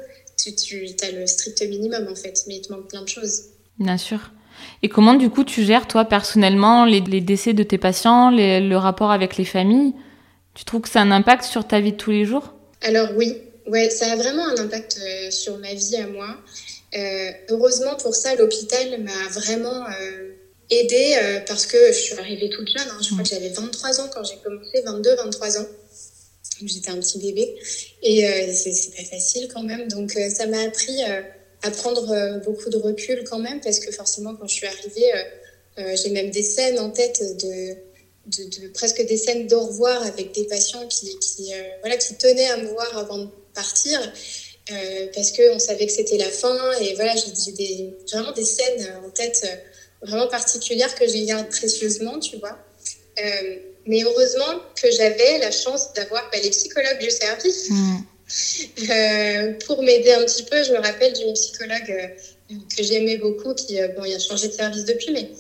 tu, 0.51 0.87
tu 0.95 1.05
as 1.05 1.11
le 1.11 1.27
strict 1.27 1.63
minimum 1.63 2.09
en 2.11 2.15
fait, 2.15 2.45
mais 2.47 2.57
il 2.57 2.63
te 2.63 2.73
manque 2.73 2.89
plein 2.89 3.03
de 3.03 3.09
choses. 3.09 3.45
Bien 3.79 3.99
sûr. 3.99 4.31
Et 4.83 4.89
comment 4.89 5.15
du 5.15 5.31
coup 5.31 5.45
tu 5.45 5.65
gères 5.65 5.89
toi 5.89 6.05
personnellement 6.05 6.85
les, 6.85 7.01
décès 7.01 7.53
de 7.53 7.63
tes 7.63 7.79
patients, 7.79 8.31
le 8.31 8.75
rapport 8.77 9.11
avec 9.11 9.37
les 9.37 9.45
familles? 9.45 9.95
Tu 10.55 10.65
trouves 10.65 10.83
que 10.83 10.89
ça 10.89 11.01
a 11.01 11.03
un 11.03 11.11
impact 11.11 11.45
sur 11.45 11.67
ta 11.67 11.81
vie 11.81 11.93
de 11.93 11.97
tous 11.97 12.11
les 12.11 12.25
jours? 12.25 12.55
Alors 12.83 13.09
oui, 13.17 13.39
ouais, 13.67 13.89
ça 13.91 14.13
a 14.13 14.17
vraiment 14.17 14.47
un 14.47 14.59
impact 14.59 15.01
euh, 15.03 15.31
sur 15.31 15.59
ma 15.59 15.73
vie 15.73 15.97
à 15.97 16.07
moi. 16.07 16.37
heureusement 17.51 17.95
pour 17.97 18.15
ça, 18.15 18.35
l'hôpital 18.35 19.03
m'a 19.03 19.29
vraiment 19.31 19.87
aidée 20.73 21.15
euh, 21.23 21.41
parce 21.47 21.67
que 21.67 21.77
je 21.89 21.99
suis 21.99 22.19
arrivée 22.19 22.49
toute 22.51 22.69
jeune. 22.69 22.89
Hein. 22.89 22.99
Je 23.03 23.11
crois 23.11 23.23
que 23.23 23.29
j'avais 23.29 23.51
23 23.51 24.01
ans 24.01 24.11
quand 24.13 24.25
j'ai 24.25 24.37
commencé, 24.43 24.83
22, 24.85 25.17
23 25.17 25.61
ans. 25.61 25.67
J'étais 26.67 26.91
un 26.91 26.99
petit 26.99 27.19
bébé 27.19 27.55
et 28.03 28.27
euh, 28.27 28.53
c'est 28.53 28.95
pas 28.97 29.05
facile 29.05 29.49
quand 29.53 29.63
même. 29.63 29.89
Donc 29.89 30.17
euh, 30.17 30.31
ça 30.31 30.47
m'a 30.47 30.61
appris 30.63 31.03
à 31.63 31.71
prendre 31.71 32.41
beaucoup 32.45 32.71
de 32.71 32.77
recul 32.77 33.23
quand 33.25 33.39
même 33.39 33.61
parce 33.61 33.79
que 33.79 33.93
forcément 33.93 34.35
quand 34.35 34.49
je 34.49 34.55
suis 34.55 34.67
arrivée, 34.67 35.13
j'ai 35.95 36.11
même 36.11 36.31
des 36.31 36.43
scènes 36.43 36.79
en 36.81 36.91
tête 36.91 37.23
de, 37.41 37.75
de, 38.27 38.69
presque 38.75 39.07
des 39.07 39.17
scènes 39.17 39.47
d'au 39.47 39.61
revoir 39.61 40.05
avec 40.05 40.33
des 40.33 40.45
patients 40.45 40.87
qui, 40.89 41.17
qui 41.21 41.53
voilà, 41.81 41.97
qui 41.97 42.15
tenaient 42.15 42.49
à 42.49 42.57
me 42.57 42.67
voir 42.67 42.99
avant 42.99 43.19
de 43.19 43.29
partir. 43.55 44.01
parce 45.15 45.31
qu'on 45.31 45.61
savait 45.61 45.87
que 45.87 45.93
c'était 45.93 46.19
la 46.19 46.31
fin 46.31 46.59
et 46.81 46.95
voilà 46.95 47.15
j'ai 47.15 47.53
des, 47.53 47.95
vraiment 48.11 48.33
des 48.33 48.45
scènes 48.45 48.93
en 49.07 49.11
tête 49.11 49.47
vraiment 50.03 50.29
particulière 50.29 50.95
que 50.95 51.07
j'ai 51.07 51.25
garde 51.25 51.49
précieusement, 51.49 52.19
tu 52.19 52.37
vois. 52.39 52.59
Euh, 53.19 53.57
mais 53.87 54.03
heureusement 54.03 54.61
que 54.81 54.91
j'avais 54.91 55.39
la 55.39 55.51
chance 55.51 55.93
d'avoir 55.95 56.29
bah, 56.33 56.39
les 56.43 56.51
psychologues 56.51 56.99
du 57.01 57.11
service 57.11 57.71
mm. 57.71 57.97
euh, 58.91 59.53
pour 59.67 59.83
m'aider 59.83 60.13
un 60.13 60.25
petit 60.25 60.45
peu. 60.45 60.63
Je 60.63 60.73
me 60.73 60.79
rappelle 60.79 61.13
d'une 61.13 61.33
psychologue 61.35 61.91
euh, 61.91 62.57
que 62.77 62.83
j'aimais 62.83 63.17
beaucoup, 63.17 63.55
qui 63.55 63.79
bon, 63.97 64.05
il 64.05 64.15
a 64.15 64.19
changé 64.19 64.49
de 64.49 64.53
service 64.53 64.85
depuis, 64.85 65.13
mais 65.13 65.31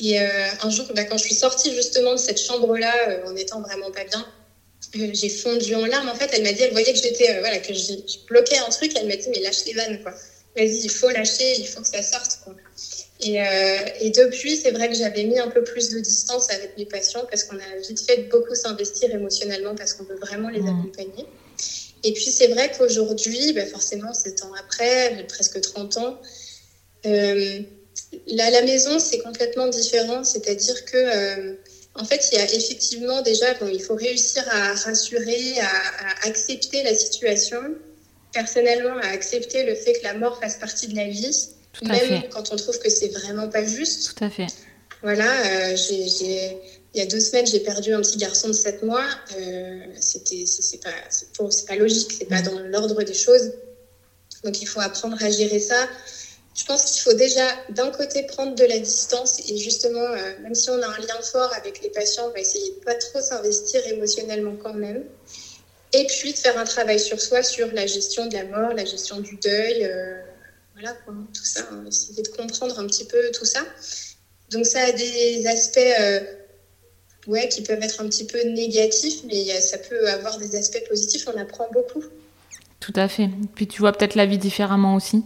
et 0.00 0.18
un 0.18 0.70
jour, 0.70 0.86
bah, 0.96 1.04
quand 1.04 1.16
je 1.16 1.22
suis 1.24 1.34
sortie 1.34 1.72
justement 1.76 2.14
de 2.14 2.18
cette 2.18 2.40
chambre-là, 2.40 3.20
en 3.24 3.36
étant 3.36 3.60
vraiment 3.60 3.92
pas 3.92 4.02
bien, 4.02 4.26
j'ai 4.94 5.28
fondu 5.28 5.74
en 5.74 5.86
larmes. 5.86 6.08
En 6.08 6.14
fait, 6.14 6.30
elle 6.32 6.42
m'a 6.42 6.52
dit, 6.52 6.62
elle 6.62 6.72
voyait 6.72 6.92
que 6.92 6.98
j'étais, 6.98 7.38
voilà, 7.40 7.58
que 7.58 7.72
je, 7.72 7.94
bloquais 8.28 8.58
un 8.58 8.68
truc. 8.68 8.92
Elle 8.96 9.08
m'a 9.08 9.16
dit, 9.16 9.28
mais 9.30 9.40
lâche 9.40 9.64
les 9.66 9.74
vannes, 9.74 10.02
quoi. 10.02 10.12
Vas-y, 10.56 10.84
il 10.84 10.90
faut 10.90 11.08
lâcher, 11.08 11.58
il 11.58 11.66
faut 11.66 11.80
que 11.80 11.88
ça 11.88 12.02
sorte, 12.02 12.40
quoi. 12.44 12.54
Euh, 13.24 13.78
et, 14.00 14.10
depuis, 14.10 14.56
c'est 14.56 14.72
vrai 14.72 14.88
que 14.88 14.94
j'avais 14.94 15.24
mis 15.24 15.38
un 15.38 15.48
peu 15.48 15.62
plus 15.62 15.90
de 15.90 16.00
distance 16.00 16.50
avec 16.50 16.76
mes 16.76 16.86
patients 16.86 17.24
parce 17.30 17.44
qu'on 17.44 17.56
a 17.56 17.76
vite 17.88 18.00
fait 18.00 18.28
beaucoup 18.30 18.54
s'investir 18.54 19.14
émotionnellement 19.14 19.74
parce 19.74 19.94
qu'on 19.94 20.04
veut 20.04 20.16
vraiment 20.16 20.48
les 20.48 20.60
mmh. 20.60 20.68
accompagner. 20.68 21.26
Et 22.04 22.12
puis 22.12 22.24
c'est 22.24 22.48
vrai 22.48 22.72
qu'aujourd'hui, 22.76 23.52
bah 23.52 23.64
forcément, 23.66 24.12
sept 24.12 24.42
ans 24.42 24.52
après, 24.58 25.24
presque 25.28 25.60
30 25.60 25.98
ans, 25.98 26.20
euh, 27.06 27.60
là, 28.26 28.50
la 28.50 28.62
maison, 28.62 28.98
c'est 28.98 29.18
complètement 29.18 29.68
différent. 29.68 30.24
C'est-à-dire 30.24 30.84
que, 30.84 30.96
euh, 30.96 31.54
en 31.94 32.04
fait, 32.04 32.28
il 32.32 32.38
y 32.38 32.40
a 32.40 32.52
effectivement 32.52 33.22
déjà, 33.22 33.54
bon, 33.54 33.68
il 33.68 33.80
faut 33.80 33.94
réussir 33.94 34.42
à 34.50 34.74
rassurer, 34.74 35.60
à, 35.60 35.66
à 35.66 36.28
accepter 36.28 36.82
la 36.82 36.94
situation. 36.94 37.60
personnellement 38.32 38.96
à 38.96 39.08
accepter 39.08 39.62
le 39.62 39.74
fait 39.74 39.92
que 39.92 40.04
la 40.04 40.14
mort 40.14 40.40
fasse 40.40 40.56
partie 40.56 40.88
de 40.88 40.96
la 40.96 41.06
vie, 41.06 41.50
même 41.82 42.28
quand 42.30 42.52
on 42.52 42.56
trouve 42.56 42.78
que 42.78 42.90
c'est 42.90 43.08
vraiment 43.08 43.48
pas 43.48 43.64
juste. 43.64 44.14
Tout 44.14 44.24
à 44.24 44.30
fait. 44.30 44.46
Voilà, 45.02 45.24
euh, 45.24 45.76
j'ai, 45.76 46.58
il 46.94 46.98
y 46.98 47.00
a 47.00 47.06
deux 47.06 47.20
semaines, 47.20 47.46
j'ai 47.46 47.60
perdu 47.60 47.94
un 47.94 48.00
petit 48.00 48.18
garçon 48.18 48.48
de 48.48 48.52
7 48.52 48.82
mois. 48.82 49.06
Euh, 49.36 49.80
c'était, 49.98 50.44
c'est, 50.46 50.80
pas, 50.80 50.90
c'est, 51.08 51.66
pas 51.66 51.76
logique, 51.76 52.12
c'est 52.12 52.26
pas 52.26 52.40
mm. 52.40 52.44
dans 52.44 52.58
l'ordre 52.60 53.02
des 53.02 53.14
choses. 53.14 53.52
Donc 54.44 54.60
il 54.60 54.66
faut 54.66 54.80
apprendre 54.80 55.16
à 55.22 55.30
gérer 55.30 55.60
ça. 55.60 55.88
Je 56.54 56.64
pense 56.66 56.84
qu'il 56.84 57.00
faut 57.00 57.14
déjà, 57.14 57.46
d'un 57.70 57.90
côté, 57.90 58.24
prendre 58.24 58.54
de 58.54 58.64
la 58.64 58.78
distance 58.78 59.40
et 59.48 59.56
justement, 59.56 60.00
euh, 60.00 60.38
même 60.42 60.54
si 60.54 60.68
on 60.68 60.82
a 60.82 60.86
un 60.86 60.98
lien 60.98 61.20
fort 61.22 61.50
avec 61.56 61.82
les 61.82 61.88
patients, 61.88 62.26
on 62.28 62.30
va 62.30 62.40
essayer 62.40 62.72
de 62.72 62.84
pas 62.84 62.94
trop 62.94 63.20
s'investir 63.22 63.86
émotionnellement 63.86 64.56
quand 64.62 64.74
même. 64.74 65.04
Et 65.94 66.06
puis 66.06 66.32
de 66.32 66.38
faire 66.38 66.58
un 66.58 66.64
travail 66.64 67.00
sur 67.00 67.20
soi, 67.20 67.42
sur 67.42 67.72
la 67.72 67.86
gestion 67.86 68.26
de 68.26 68.34
la 68.34 68.44
mort, 68.44 68.74
la 68.74 68.84
gestion 68.84 69.20
du 69.20 69.36
deuil, 69.36 69.84
euh, 69.84 70.20
voilà 70.82 70.98
tout 71.32 71.44
ça, 71.44 71.60
essayer 71.86 72.22
de 72.22 72.28
comprendre 72.28 72.78
un 72.78 72.86
petit 72.86 73.04
peu 73.04 73.18
tout 73.32 73.44
ça. 73.44 73.60
Donc 74.50 74.66
ça 74.66 74.80
a 74.80 74.92
des 74.92 75.46
aspects 75.46 75.78
euh, 75.78 76.20
ouais, 77.26 77.48
qui 77.48 77.62
peuvent 77.62 77.82
être 77.82 78.00
un 78.00 78.08
petit 78.08 78.26
peu 78.26 78.42
négatifs, 78.42 79.22
mais 79.24 79.44
ça 79.60 79.78
peut 79.78 80.08
avoir 80.08 80.38
des 80.38 80.56
aspects 80.56 80.82
positifs, 80.88 81.28
on 81.32 81.38
apprend 81.38 81.68
beaucoup. 81.72 82.02
Tout 82.80 82.92
à 82.96 83.08
fait. 83.08 83.28
Puis 83.54 83.68
tu 83.68 83.80
vois 83.80 83.92
peut-être 83.92 84.16
la 84.16 84.26
vie 84.26 84.38
différemment 84.38 84.96
aussi. 84.96 85.22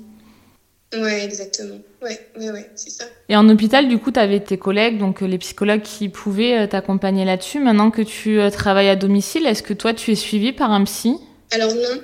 Ouais, 0.95 1.25
exactement. 1.25 1.79
Ouais, 2.03 2.21
ouais, 2.38 2.51
ouais, 2.51 2.71
c'est 2.77 2.90
ça. 2.90 3.05
Et 3.29 3.37
en 3.37 3.49
hôpital, 3.49 3.88
du 3.88 3.99
coup, 3.99 4.12
tu 4.12 4.21
avais 4.21 4.40
tes 4.40 4.57
collègues, 4.57 4.99
donc 4.99 5.23
euh, 5.23 5.27
les 5.27 5.38
psychologues 5.38 5.83
qui 5.83 6.09
pouvaient 6.09 6.59
euh, 6.59 6.66
t'accompagner 6.69 7.25
là-dessus. 7.25 7.59
Maintenant 7.59 7.90
que 7.90 8.03
tu 8.03 8.38
travailles 8.53 8.90
à 8.90 8.97
domicile, 8.97 9.47
est-ce 9.47 9.62
que 9.62 9.75
toi, 9.75 9.95
tu 9.95 10.12
es 10.12 10.14
suivi 10.14 10.53
par 10.53 10.71
un 10.71 10.85
psy? 10.85 11.16
Alors 11.51 11.75
non, 11.75 12.01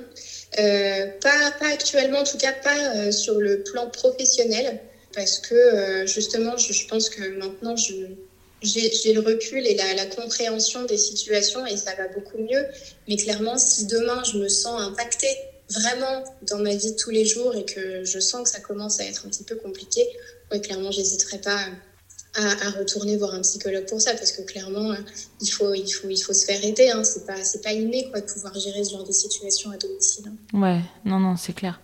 pas, 0.57 1.51
pas 1.59 1.69
actuellement, 1.73 2.21
en 2.21 2.25
tout 2.25 2.39
cas 2.39 2.53
pas 2.53 3.11
sur 3.13 3.41
le 3.41 3.63
plan 3.63 3.89
professionnel 3.89 4.81
parce 5.15 5.39
que 5.39 5.55
euh, 5.55 6.07
justement, 6.07 6.57
je, 6.57 6.87
pense 6.87 7.09
que 7.11 7.37
maintenant, 7.37 7.77
j'ai 7.77 9.13
le 9.13 9.21
recul 9.21 9.67
et 9.67 9.75
la, 9.75 10.07
compréhension 10.07 10.85
des 10.85 10.99
situations 10.99 11.67
et 11.67 11.77
ça 11.77 11.95
va 11.95 12.09
beaucoup 12.09 12.39
mieux. 12.39 12.65
Mais 13.09 13.17
clairement, 13.17 13.59
si 13.59 13.87
demain 13.87 14.23
je 14.25 14.39
me 14.39 14.49
sens 14.49 14.81
impactée 14.81 15.37
vraiment 15.71 16.25
dans 16.43 16.59
ma 16.59 16.75
vie 16.75 16.93
de 16.93 16.97
tous 16.97 17.11
les 17.11 17.25
jours 17.25 17.55
et 17.55 17.65
que 17.65 18.05
je 18.05 18.19
sens 18.19 18.45
que 18.45 18.51
ça 18.51 18.61
commence 18.61 19.01
à 19.01 19.05
être 19.05 19.27
un 19.27 19.29
petit 19.29 19.45
peu 19.45 19.57
compliqué, 19.57 20.07
ouais, 20.51 20.61
clairement, 20.61 20.91
j'hésiterai 20.91 21.39
pas 21.39 21.59
à, 22.35 22.71
retourner 22.79 23.17
voir 23.17 23.35
un 23.35 23.41
psychologue 23.43 23.87
pour 23.89 24.01
ça 24.01 24.13
parce 24.15 24.33
que 24.33 24.43
clairement, 24.43 24.95
il 25.41 25.49
faut, 25.49 25.75
il 25.75 25.91
faut, 25.91 26.09
il 26.09 26.21
faut 26.21 26.33
se 26.33 26.47
faire 26.47 26.65
aider. 26.65 26.91
Hein. 26.91 27.05
C'est 27.05 27.27
pas, 27.27 27.35
pas 27.63 27.73
inné 27.73 28.09
quoi, 28.11 28.21
de 28.21 28.27
pouvoir 28.27 28.55
gérer 28.55 28.83
ce 28.85 28.93
genre 28.93 29.05
de 29.07 29.13
situation 29.13 29.71
à 29.71 29.77
domicile. 29.77 30.25
Hein. 30.29 30.61
Ouais, 30.61 30.81
non, 31.05 31.21
non, 31.21 31.37
c'est 31.37 31.53
clair. 31.53 31.81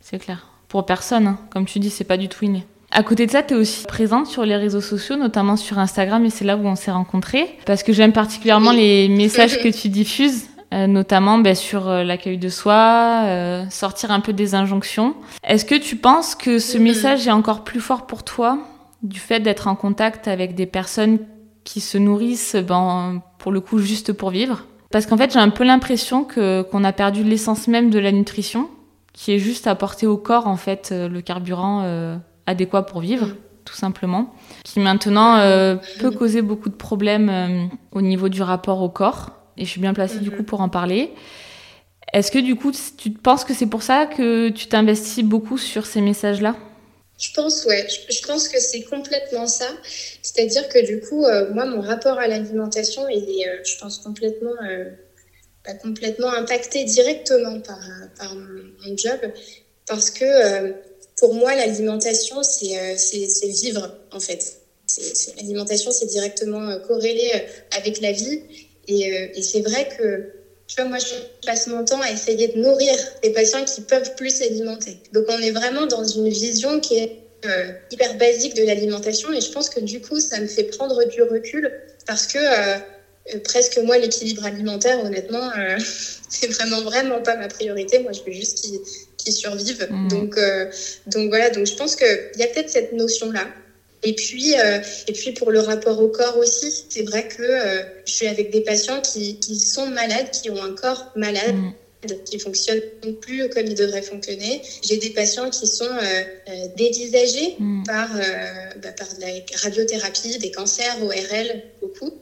C'est 0.00 0.18
clair 0.18 0.48
pour 0.68 0.86
personne. 0.86 1.28
Hein. 1.28 1.38
Comme 1.50 1.66
tu 1.66 1.78
dis, 1.78 1.90
c'est 1.90 2.02
pas 2.02 2.16
du 2.16 2.28
tout 2.28 2.44
inné. 2.44 2.66
À 2.90 3.02
côté 3.02 3.26
de 3.26 3.30
ça, 3.30 3.44
tu 3.44 3.54
es 3.54 3.56
aussi 3.56 3.86
présente 3.86 4.26
sur 4.26 4.44
les 4.44 4.56
réseaux 4.56 4.80
sociaux, 4.80 5.16
notamment 5.16 5.56
sur 5.56 5.78
Instagram, 5.78 6.24
et 6.24 6.30
c'est 6.30 6.44
là 6.44 6.56
où 6.56 6.66
on 6.66 6.76
s'est 6.76 6.90
rencontrés. 6.90 7.58
Parce 7.64 7.82
que 7.82 7.92
j'aime 7.92 8.12
particulièrement 8.12 8.72
les 8.72 9.08
messages 9.08 9.58
que 9.62 9.68
tu 9.68 9.88
diffuses, 9.88 10.46
euh, 10.72 10.88
notamment 10.88 11.38
ben, 11.38 11.54
sur 11.54 11.88
euh, 11.88 12.02
l'accueil 12.02 12.38
de 12.38 12.48
soi, 12.48 13.22
euh, 13.26 13.64
sortir 13.70 14.10
un 14.10 14.18
peu 14.18 14.32
des 14.32 14.56
injonctions. 14.56 15.14
Est-ce 15.44 15.64
que 15.64 15.76
tu 15.76 15.94
penses 15.94 16.34
que 16.34 16.58
ce 16.58 16.76
message 16.78 17.28
est 17.28 17.32
encore 17.32 17.62
plus 17.62 17.80
fort 17.80 18.06
pour 18.06 18.24
toi, 18.24 18.58
du 19.04 19.20
fait 19.20 19.38
d'être 19.38 19.68
en 19.68 19.76
contact 19.76 20.26
avec 20.26 20.56
des 20.56 20.66
personnes 20.66 21.18
qui 21.62 21.80
se 21.80 21.96
nourrissent, 21.96 22.56
ben, 22.56 23.22
pour 23.38 23.52
le 23.52 23.60
coup, 23.60 23.78
juste 23.78 24.12
pour 24.12 24.30
vivre 24.30 24.64
Parce 24.90 25.06
qu'en 25.06 25.16
fait, 25.16 25.32
j'ai 25.32 25.38
un 25.38 25.50
peu 25.50 25.64
l'impression 25.64 26.24
que 26.24 26.62
qu'on 26.62 26.82
a 26.82 26.92
perdu 26.92 27.22
l'essence 27.22 27.68
même 27.68 27.90
de 27.90 27.98
la 28.00 28.10
nutrition 28.10 28.68
qui 29.14 29.32
est 29.32 29.38
juste 29.38 29.66
apporter 29.66 30.06
au 30.06 30.18
corps 30.18 30.46
en 30.46 30.56
fait 30.56 30.90
euh, 30.92 31.08
le 31.08 31.22
carburant 31.22 31.82
euh, 31.84 32.16
adéquat 32.46 32.82
pour 32.82 33.00
vivre, 33.00 33.28
tout 33.64 33.74
simplement, 33.74 34.34
qui 34.64 34.80
maintenant 34.80 35.36
euh, 35.36 35.76
peut 36.00 36.10
causer 36.10 36.42
beaucoup 36.42 36.68
de 36.68 36.74
problèmes 36.74 37.70
au 37.92 38.02
niveau 38.02 38.28
du 38.28 38.42
rapport 38.42 38.82
au 38.82 38.90
corps. 38.90 39.30
Et 39.56 39.64
je 39.64 39.70
suis 39.70 39.80
bien 39.80 39.94
placée 39.94 40.18
du 40.18 40.30
coup 40.30 40.42
pour 40.42 40.60
en 40.60 40.68
parler. 40.68 41.12
Est-ce 42.12 42.30
que 42.30 42.38
du 42.38 42.56
coup, 42.56 42.72
tu 42.98 43.10
penses 43.10 43.44
que 43.44 43.54
c'est 43.54 43.68
pour 43.68 43.82
ça 43.82 44.06
que 44.06 44.48
tu 44.48 44.66
t'investis 44.66 45.24
beaucoup 45.24 45.56
sur 45.56 45.86
ces 45.86 46.00
messages-là? 46.00 46.56
Je 47.18 47.32
pense, 47.32 47.64
ouais. 47.64 47.86
Je, 48.10 48.26
pense 48.26 48.48
que 48.48 48.60
c'est 48.60 48.82
complètement 48.82 49.46
ça. 49.46 49.68
C'est-à-dire 50.22 50.68
que 50.68 50.84
du 50.84 51.00
coup, 51.00 51.20
moi, 51.52 51.64
mon 51.64 51.80
rapport 51.80 52.18
à 52.18 52.26
l'alimentation, 52.26 53.08
il 53.08 53.40
est, 53.40 53.64
je 53.64 53.78
pense, 53.78 53.98
complètement 53.98 54.56
pas 55.64 55.74
complètement 55.74 56.28
impacté 56.28 56.84
directement 56.84 57.58
par, 57.60 57.80
par 58.18 58.34
mon, 58.34 58.96
job 58.96 59.18
parce 59.86 60.10
que 60.10 60.24
euh, 60.24 60.72
pour 61.16 61.34
moi, 61.34 61.54
l'alimentation, 61.54 62.42
c'est 62.42 62.78
euh, 62.78 63.48
vivre 63.62 63.96
en 64.12 64.20
fait. 64.20 64.60
L'alimentation, 65.36 65.90
c'est 65.90 66.06
directement 66.06 66.68
euh, 66.68 66.78
corrélé 66.80 67.30
avec 67.76 68.00
la 68.00 68.12
vie. 68.12 68.42
Et 68.86 69.42
c'est 69.42 69.62
vrai 69.62 69.88
que, 69.96 70.30
tu 70.74 70.80
vois, 70.80 70.90
moi, 70.90 70.98
je 70.98 71.14
passe 71.46 71.66
mon 71.66 71.84
temps 71.84 72.00
à 72.00 72.10
essayer 72.10 72.48
de 72.48 72.58
nourrir 72.58 72.96
les 73.22 73.30
patients 73.30 73.64
qui 73.64 73.80
peuvent 73.82 74.14
plus 74.16 74.38
s'alimenter. 74.38 74.98
Donc, 75.12 75.26
on 75.28 75.38
est 75.38 75.52
vraiment 75.52 75.86
dans 75.86 76.04
une 76.04 76.28
vision 76.28 76.80
qui 76.80 76.98
est 76.98 77.24
hyper 77.90 78.16
basique 78.16 78.54
de 78.54 78.64
l'alimentation. 78.64 79.32
Et 79.32 79.40
je 79.40 79.50
pense 79.50 79.68
que 79.68 79.80
du 79.80 80.00
coup, 80.00 80.20
ça 80.20 80.40
me 80.40 80.46
fait 80.46 80.64
prendre 80.64 81.04
du 81.04 81.22
recul 81.22 81.70
parce 82.06 82.26
que 82.26 82.38
euh, 82.38 82.78
presque 83.42 83.78
moi, 83.78 83.98
l'équilibre 83.98 84.44
alimentaire, 84.44 85.02
honnêtement, 85.04 85.50
euh, 85.56 85.78
c'est 86.28 86.48
vraiment, 86.48 86.82
vraiment 86.82 87.22
pas 87.22 87.36
ma 87.36 87.48
priorité. 87.48 87.98
Moi, 88.00 88.12
je 88.12 88.20
veux 88.22 88.32
juste 88.32 88.66
qu'ils 89.16 89.32
survivent. 89.32 89.86
Mmh. 89.90 90.08
Donc, 90.08 90.36
euh, 90.36 90.66
donc 91.06 91.28
voilà, 91.28 91.50
donc 91.50 91.66
je 91.66 91.74
pense 91.74 91.96
qu'il 91.96 92.06
y 92.36 92.42
a 92.42 92.46
peut-être 92.46 92.70
cette 92.70 92.92
notion-là. 92.92 93.48
Et 94.04 94.12
puis, 94.12 94.52
et 94.52 95.12
puis 95.12 95.32
pour 95.32 95.50
le 95.50 95.60
rapport 95.60 96.00
au 96.00 96.08
corps 96.08 96.36
aussi, 96.36 96.84
c'est 96.88 97.02
vrai 97.02 97.26
que 97.26 97.82
je 98.06 98.12
suis 98.12 98.26
avec 98.26 98.50
des 98.50 98.60
patients 98.60 99.00
qui, 99.00 99.40
qui, 99.40 99.58
sont 99.58 99.86
malades, 99.86 100.30
qui 100.30 100.50
ont 100.50 100.62
un 100.62 100.72
corps 100.72 101.10
malade. 101.16 101.54
Mmh 101.54 101.72
qui 102.26 102.38
fonctionne 102.38 102.82
plus 103.22 103.48
comme 103.48 103.64
il 103.64 103.74
devrait 103.74 104.02
fonctionner. 104.02 104.60
J'ai 104.86 104.98
des 104.98 105.08
patients 105.08 105.48
qui 105.48 105.66
sont 105.66 105.96
dévisagés 106.76 107.54
mmh. 107.58 107.84
par, 107.84 108.10
bah, 108.76 108.92
par 108.92 109.08
la 109.18 109.28
radiothérapie, 109.62 110.36
des 110.36 110.50
cancers, 110.50 111.02
ORL, 111.02 111.62
beaucoup. 111.80 112.12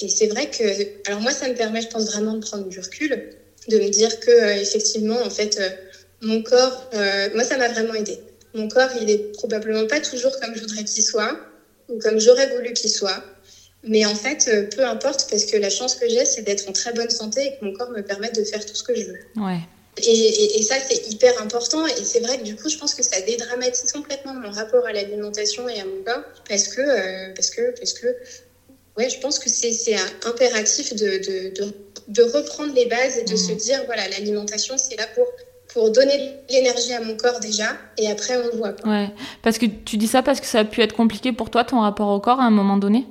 Et 0.00 0.08
c'est 0.08 0.26
vrai 0.26 0.48
que, 0.48 0.64
alors 1.06 1.20
moi, 1.20 1.32
ça 1.32 1.48
me 1.48 1.54
permet, 1.54 1.82
je 1.82 1.88
pense 1.88 2.06
vraiment 2.06 2.34
de 2.34 2.40
prendre 2.40 2.68
du 2.68 2.78
recul, 2.78 3.34
de 3.68 3.78
me 3.78 3.88
dire 3.88 4.20
que 4.20 4.30
euh, 4.30 4.60
effectivement, 4.60 5.20
en 5.22 5.30
fait, 5.30 5.58
euh, 5.58 5.70
mon 6.20 6.42
corps, 6.42 6.88
euh, 6.94 7.28
moi, 7.34 7.44
ça 7.44 7.56
m'a 7.56 7.68
vraiment 7.68 7.94
aidé. 7.94 8.18
Mon 8.54 8.68
corps, 8.68 8.90
il 9.00 9.10
est 9.10 9.32
probablement 9.34 9.86
pas 9.86 10.00
toujours 10.00 10.38
comme 10.40 10.54
je 10.54 10.60
voudrais 10.60 10.84
qu'il 10.84 11.02
soit 11.02 11.38
ou 11.88 11.98
comme 11.98 12.18
j'aurais 12.18 12.54
voulu 12.56 12.72
qu'il 12.72 12.90
soit. 12.90 13.22
Mais 13.84 14.04
en 14.04 14.14
fait, 14.14 14.50
peu 14.74 14.84
importe, 14.84 15.28
parce 15.30 15.44
que 15.46 15.56
la 15.56 15.70
chance 15.70 15.94
que 15.94 16.08
j'ai, 16.08 16.24
c'est 16.24 16.42
d'être 16.42 16.68
en 16.68 16.72
très 16.72 16.92
bonne 16.92 17.10
santé 17.10 17.46
et 17.46 17.58
que 17.58 17.64
mon 17.64 17.72
corps 17.72 17.90
me 17.90 18.02
permette 18.02 18.34
de 18.34 18.44
faire 18.44 18.64
tout 18.64 18.74
ce 18.74 18.82
que 18.82 18.94
je 18.94 19.04
veux. 19.04 19.18
Ouais. 19.36 19.60
Et, 20.04 20.58
et, 20.58 20.62
ça, 20.62 20.76
c'est 20.86 21.10
hyper 21.10 21.40
important. 21.42 21.86
Et 21.86 22.04
c'est 22.04 22.20
vrai 22.20 22.38
que 22.38 22.44
du 22.44 22.56
coup, 22.56 22.68
je 22.68 22.76
pense 22.76 22.94
que 22.94 23.02
ça 23.02 23.20
dédramatise 23.20 23.90
complètement 23.92 24.34
mon 24.34 24.50
rapport 24.50 24.86
à 24.86 24.92
l'alimentation 24.92 25.68
et 25.68 25.80
à 25.80 25.84
mon 25.84 26.02
corps. 26.04 26.22
Parce 26.48 26.68
que, 26.68 27.34
parce 27.34 27.50
que, 27.50 27.74
parce 27.78 27.92
que 27.94 28.06
ouais, 28.96 29.08
je 29.08 29.18
pense 29.20 29.38
que 29.38 29.48
c'est 29.48 29.96
impératif 30.24 30.94
de, 30.94 31.06
de, 31.06 31.62
de, 31.62 31.74
de, 32.08 32.22
reprendre 32.22 32.74
les 32.74 32.86
bases 32.86 33.16
et 33.18 33.24
de 33.24 33.36
se 33.36 33.52
mmh. 33.52 33.56
dire, 33.56 33.82
voilà, 33.86 34.08
l'alimentation, 34.08 34.76
c'est 34.76 34.96
là 34.96 35.06
pour, 35.14 35.26
pour 35.72 35.90
donner 35.90 36.34
l'énergie 36.48 36.92
à 36.92 37.00
mon 37.00 37.16
corps 37.16 37.40
déjà, 37.40 37.76
et 37.96 38.10
après, 38.10 38.36
on 38.36 38.56
voit. 38.56 38.72
Quoi. 38.72 38.90
Ouais, 38.90 39.10
parce 39.42 39.58
que 39.58 39.66
tu 39.66 39.96
dis 39.96 40.06
ça 40.06 40.22
parce 40.22 40.40
que 40.40 40.46
ça 40.46 40.60
a 40.60 40.64
pu 40.64 40.80
être 40.80 40.94
compliqué 40.94 41.32
pour 41.32 41.50
toi, 41.50 41.64
ton 41.64 41.80
rapport 41.80 42.08
au 42.08 42.20
corps, 42.20 42.40
à 42.40 42.44
un 42.44 42.50
moment 42.50 42.76
donné? 42.76 43.06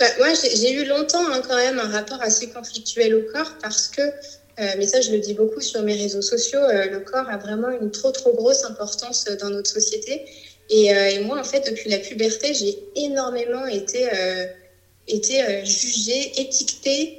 Bah, 0.00 0.06
Moi, 0.18 0.28
j'ai 0.34 0.72
eu 0.72 0.84
longtemps 0.86 1.26
hein, 1.32 1.42
quand 1.46 1.56
même 1.56 1.78
un 1.78 1.88
rapport 1.88 2.22
assez 2.22 2.50
conflictuel 2.50 3.14
au 3.14 3.32
corps, 3.32 3.52
parce 3.62 3.88
que, 3.88 4.02
euh, 4.02 4.66
mais 4.78 4.86
ça, 4.86 5.00
je 5.00 5.12
le 5.12 5.18
dis 5.18 5.34
beaucoup 5.34 5.60
sur 5.60 5.82
mes 5.82 5.94
réseaux 5.94 6.22
sociaux, 6.22 6.60
euh, 6.60 6.90
le 6.90 7.00
corps 7.00 7.28
a 7.28 7.36
vraiment 7.36 7.70
une 7.70 7.90
trop, 7.90 8.10
trop 8.10 8.32
grosse 8.34 8.64
importance 8.64 9.26
dans 9.40 9.50
notre 9.50 9.70
société. 9.70 10.24
Et, 10.70 10.94
euh, 10.94 11.10
et 11.10 11.20
moi, 11.20 11.38
en 11.38 11.44
fait, 11.44 11.68
depuis 11.70 11.90
la 11.90 11.98
puberté, 11.98 12.54
j'ai 12.54 12.78
énormément 12.96 13.66
été 13.66 14.08
été 15.08 15.42
euh, 15.42 15.64
jugé, 15.64 16.40
étiqueté, 16.40 17.18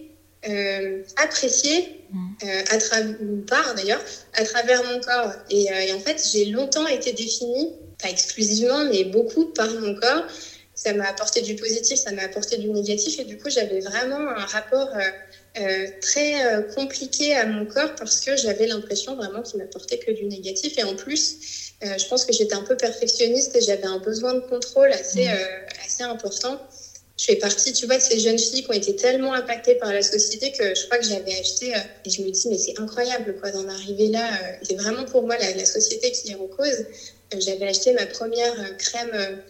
euh, 2.14 2.46
euh, 2.48 2.62
à 2.70 2.78
travers, 2.78 3.16
par 3.48 3.74
d'ailleurs, 3.76 4.02
à 4.34 4.44
travers 4.44 4.84
mon 4.84 5.00
corps. 5.00 5.34
Et, 5.50 5.68
en 5.94 6.00
fait, 6.00 6.22
j'ai 6.32 6.46
longtemps 6.46 6.88
été 6.88 7.14
définie, 7.14 7.72
pas 8.02 8.10
exclusivement, 8.10 8.86
mais 8.86 9.04
beaucoup 9.04 9.46
par 9.46 9.70
mon 9.70 9.96
corps. 9.96 10.24
Ça 10.76 10.94
m'a 10.94 11.08
apporté 11.08 11.42
du 11.42 11.56
positif, 11.56 11.98
ça 11.98 12.12
m'a 12.12 12.24
apporté 12.24 12.58
du 12.58 12.70
négatif. 12.70 13.20
Et 13.20 13.26
du 13.26 13.38
coup, 13.38 13.50
j'avais 13.50 13.80
vraiment 13.80 14.30
un 14.30 14.46
rapport 14.46 14.90
très 16.02 16.66
compliqué 16.74 17.36
à 17.36 17.46
mon 17.46 17.66
corps 17.68 17.94
parce 17.96 18.20
que 18.20 18.36
j'avais 18.36 18.66
l'impression 18.66 19.16
vraiment 19.16 19.44
qu'il 19.44 19.60
m'apportait 19.60 20.00
que 20.00 20.12
du 20.12 20.26
négatif. 20.26 20.78
Et 20.80 20.84
en 20.84 20.96
plus, 20.96 21.74
je 21.82 22.08
pense 22.08 22.26
que 22.26 22.34
j'étais 22.34 22.56
un 22.56 22.64
peu 22.64 22.76
perfectionniste 22.76 23.56
et 23.56 23.62
j'avais 23.62 23.86
un 23.86 24.00
besoin 24.00 24.34
de 24.34 24.40
contrôle 24.40 24.92
assez, 24.92 25.26
mm. 25.26 25.86
assez 25.86 26.04
important. 26.04 26.60
Je 27.18 27.26
fais 27.26 27.36
partie, 27.36 27.74
tu 27.74 27.86
vois, 27.86 27.98
de 27.98 28.02
ces 28.02 28.20
jeunes 28.20 28.40
filles 28.40 28.64
qui 28.64 28.70
ont 28.70 28.74
été 28.74 28.96
tellement 28.96 29.34
impactées 29.34 29.76
par 29.76 29.94
la 29.94 30.02
société 30.02 30.52
que 30.52 30.74
je 30.74 30.86
crois 30.86 30.98
que 30.98 31.06
j'avais 31.06 31.34
acheté, 31.34 31.76
euh, 31.76 31.80
et 32.06 32.10
je 32.10 32.22
me 32.22 32.30
dis, 32.30 32.48
mais 32.48 32.58
c'est 32.58 32.80
incroyable, 32.80 33.36
quoi, 33.40 33.52
d'en 33.52 33.68
arriver 33.68 34.10
là. 34.10 34.34
Euh, 34.34 34.56
c'est 34.64 34.76
vraiment 34.76 35.06
pour 35.06 35.24
moi 35.24 35.38
la, 35.38 35.66
société 35.66 36.12
qui 36.12 36.32
est 36.32 36.36
en 36.36 36.48
cause. 36.48 36.86
Euh, 37.34 37.40
j'avais 37.40 37.68
acheté 37.68 37.94
ma 37.94 38.08
première 38.08 38.76
crème, 38.78 39.42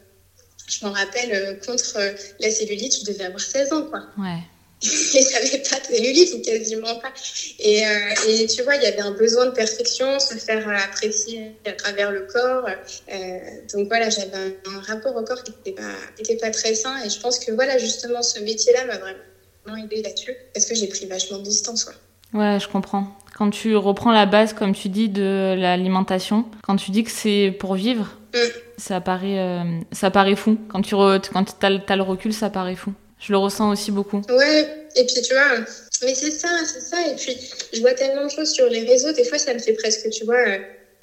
je 0.68 0.86
m'en 0.86 0.92
rappelle, 0.92 1.58
contre 1.66 1.98
la 2.40 2.52
cellulite, 2.52 3.00
je 3.00 3.06
devais 3.06 3.24
avoir 3.24 3.42
16 3.42 3.72
ans, 3.72 3.84
quoi. 3.84 4.02
Ouais. 4.18 4.40
et 5.16 5.22
j'avais 5.22 5.64
pas 5.64 5.80
de 5.80 5.96
cellulite 5.96 6.34
ou 6.34 6.42
quasiment 6.42 6.96
pas. 6.96 7.14
Et, 7.60 7.86
euh, 7.86 7.90
et 8.28 8.48
tu 8.48 8.64
vois, 8.64 8.76
il 8.76 8.84
y 8.84 8.86
avait 8.86 9.02
un 9.02 9.12
besoin 9.12 9.46
de 9.46 9.52
perfection, 9.52 10.20
se 10.20 10.36
faire 10.36 10.68
apprécier 10.86 11.56
à 11.66 11.72
travers 11.72 12.12
le 12.12 12.22
corps. 12.22 12.68
Euh, 12.68 13.40
donc 13.74 13.88
voilà, 13.88 14.10
j'avais 14.10 14.58
un, 14.66 14.80
rapport 14.82 15.16
au 15.16 15.24
corps 15.24 15.44
qui 15.44 15.52
n'était 15.52 15.82
pas, 15.82 15.94
était 16.20 16.38
pas 16.38 16.52
très 16.52 16.76
sain. 16.76 17.02
Et 17.06 17.10
je 17.10 17.20
pense 17.20 17.40
que 17.40 17.52
voilà, 17.52 17.78
justement, 17.78 18.22
ce 18.22 18.40
métier-là 18.40 18.86
m'a 18.86 18.98
vraiment 18.98 19.84
aidé 19.84 20.02
là-dessus 20.02 20.36
parce 20.54 20.66
que 20.66 20.76
j'ai 20.76 20.88
pris 20.88 21.06
vachement 21.06 21.38
de 21.38 21.44
distance. 21.44 21.86
Ouais. 21.86 21.94
Ouais, 22.34 22.60
je 22.60 22.68
comprends. 22.68 23.08
Quand 23.38 23.50
tu 23.52 23.76
reprends 23.76 24.12
la 24.12 24.26
base, 24.26 24.54
comme 24.54 24.74
tu 24.74 24.90
dis, 24.90 25.08
de 25.08 25.56
l'alimentation, 25.58 26.46
quand 26.64 26.76
tu 26.76 26.92
dis 26.92 27.04
que 27.04 27.12
c'est 27.12 27.56
pour 27.60 27.76
vivre, 27.76 28.18
mm. 28.34 28.38
ça, 28.78 29.02
paraît, 29.02 29.40
euh, 29.40 29.80
ça 29.92 30.12
paraît 30.12 30.36
fou. 30.36 30.58
Quand 30.70 30.82
tu 30.82 30.96
quand 30.96 31.64
as, 31.64 31.68
as, 31.88 31.96
le 31.96 32.02
recul, 32.02 32.34
ça 32.34 32.50
paraît 32.50 32.76
fou. 32.76 32.94
Je 33.26 33.32
le 33.32 33.38
ressens 33.38 33.72
aussi 33.72 33.92
beaucoup. 33.92 34.22
Ouais, 34.30 34.68
et 34.98 35.06
puis 35.06 35.22
tu 35.22 35.34
vois, 35.34 35.60
mais 36.04 36.14
c'est 36.14 36.32
ça, 36.32 36.50
c'est 36.66 36.82
ça. 36.82 37.08
Et 37.08 37.16
puis 37.16 37.38
je 37.72 37.80
vois 37.80 37.94
tellement 37.94 38.26
de 38.26 38.30
choses 38.30 38.52
sur 38.52 38.68
les 38.68 38.82
réseaux, 38.82 39.14
des 39.14 39.24
fois 39.24 39.40
ça 39.40 39.54
me 39.54 39.60
fait 39.60 39.74
presque, 39.74 40.10
tu 40.10 40.26
vois, 40.26 40.46
euh, 40.46 40.58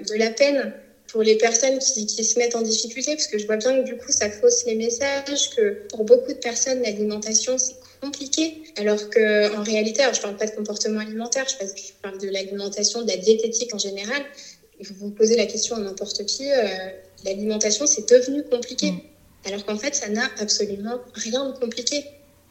de 0.07 0.15
la 0.17 0.29
peine 0.31 0.75
pour 1.09 1.23
les 1.23 1.37
personnes 1.37 1.79
qui, 1.79 2.07
qui, 2.07 2.23
se 2.23 2.39
mettent 2.39 2.55
en 2.55 2.61
difficulté, 2.61 3.17
parce 3.17 3.27
que 3.27 3.39
je 3.39 3.47
vois 3.47 3.57
bien 3.57 3.81
que 3.81 3.85
du 3.85 3.97
coup 3.97 4.13
ça 4.13 4.31
fausse 4.31 4.67
les 4.67 4.75
messages, 4.75 5.51
que 5.57 5.87
pour 5.89 6.05
beaucoup 6.05 6.33
de 6.33 6.39
personnes 6.39 6.83
l'alimentation 6.83 7.57
c'est 7.57 7.75
compliqué, 8.03 8.63
alors 8.77 9.09
que 9.09 9.57
en 9.57 9.63
réalité, 9.63 10.03
alors 10.03 10.15
je 10.15 10.21
parle 10.21 10.37
pas 10.37 10.47
de 10.47 10.55
comportement 10.55 11.01
alimentaire, 11.01 11.47
je 11.49 11.67
parle 12.03 12.19
de 12.19 12.29
l'alimentation, 12.29 13.01
de 13.01 13.09
la 13.09 13.17
diététique 13.17 13.75
en 13.75 13.79
général. 13.79 14.23
Vous 14.83 14.95
vous 14.99 15.11
posez 15.11 15.37
la 15.37 15.47
question 15.47 15.77
à 15.77 15.81
n'importe 15.81 16.27
qui, 16.27 16.51
euh, 16.51 16.67
l'alimentation 17.25 17.87
c'est 17.87 18.09
devenu 18.11 18.45
compliqué. 18.45 18.93
Mm 18.93 19.10
alors 19.47 19.65
qu'en 19.65 19.77
fait, 19.77 19.95
ça 19.95 20.09
n'a 20.09 20.25
absolument 20.41 20.97
rien 21.15 21.49
de 21.49 21.59
compliqué. 21.59 22.05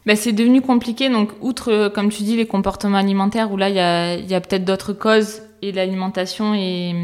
Ben, 0.06 0.16
c'est 0.16 0.32
devenu 0.32 0.62
compliqué, 0.62 1.10
donc 1.10 1.30
outre, 1.40 1.88
comme 1.88 2.10
tu 2.10 2.22
dis, 2.22 2.36
les 2.36 2.46
comportements 2.46 2.96
alimentaires, 2.96 3.52
où 3.52 3.56
là, 3.56 3.68
il 3.68 3.76
y 3.76 3.80
a, 3.80 4.16
y 4.16 4.34
a 4.34 4.40
peut-être 4.40 4.64
d'autres 4.64 4.92
causes, 4.92 5.42
et 5.62 5.72
l'alimentation 5.72 6.54
est, 6.54 6.94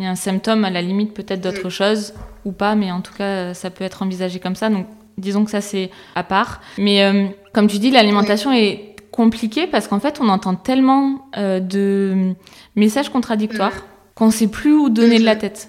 un 0.00 0.14
symptôme, 0.14 0.64
à 0.64 0.70
la 0.70 0.82
limite, 0.82 1.14
peut-être 1.14 1.40
d'autres 1.40 1.66
mm. 1.66 1.70
choses, 1.70 2.14
ou 2.44 2.52
pas, 2.52 2.74
mais 2.74 2.92
en 2.92 3.00
tout 3.00 3.12
cas, 3.12 3.54
ça 3.54 3.70
peut 3.70 3.84
être 3.84 4.02
envisagé 4.02 4.38
comme 4.38 4.54
ça, 4.54 4.70
donc 4.70 4.86
disons 5.18 5.44
que 5.44 5.50
ça, 5.50 5.60
c'est 5.60 5.90
à 6.14 6.22
part. 6.22 6.60
Mais 6.78 7.04
euh, 7.04 7.26
comme 7.52 7.66
tu 7.66 7.78
dis, 7.78 7.90
l'alimentation 7.90 8.52
est 8.52 8.96
compliquée, 9.10 9.66
parce 9.66 9.88
qu'en 9.88 10.00
fait, 10.00 10.20
on 10.20 10.28
entend 10.28 10.54
tellement 10.54 11.26
euh, 11.36 11.60
de 11.60 12.34
messages 12.76 13.08
contradictoires 13.08 13.74
mm. 13.74 14.14
qu'on 14.14 14.26
ne 14.26 14.32
sait 14.32 14.48
plus 14.48 14.72
où 14.72 14.88
donner 14.90 15.18
de 15.18 15.24
la 15.24 15.36
tête. 15.36 15.68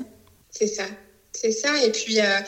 C'est 0.52 0.68
ça, 0.68 0.84
c'est 1.44 1.52
ça, 1.52 1.84
et 1.84 1.92
puis... 1.92 2.20
Euh, 2.20 2.40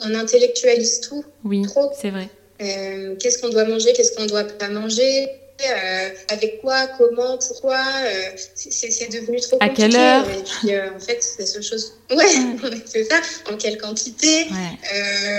on 0.00 0.14
intellectualise 0.14 1.00
tout. 1.00 1.24
Oui, 1.44 1.62
trop. 1.62 1.92
c'est 2.00 2.10
vrai. 2.10 2.28
Euh, 2.60 3.16
qu'est-ce 3.16 3.38
qu'on 3.38 3.48
doit 3.48 3.64
manger, 3.64 3.92
qu'est-ce 3.92 4.14
qu'on 4.14 4.24
ne 4.24 4.28
doit 4.28 4.44
pas 4.44 4.68
manger, 4.68 5.28
euh, 5.68 6.08
avec 6.28 6.60
quoi, 6.60 6.86
comment, 6.98 7.38
pourquoi. 7.38 7.80
Euh, 8.04 8.30
c'est 8.54 9.12
devenu 9.12 9.40
trop 9.40 9.58
compliqué. 9.58 9.82
À 9.84 9.88
quelle 9.88 9.96
heure 9.96 10.26
Et 10.28 10.42
puis, 10.42 10.78
en 10.78 11.00
fait, 11.00 11.22
c'est 11.22 11.40
la 11.40 11.46
seule 11.46 11.62
chose. 11.62 11.94
Ouais, 12.10 12.24
c'est 12.86 13.04
ça. 13.04 13.20
En 13.50 13.56
quelle 13.56 13.78
quantité 13.78 14.46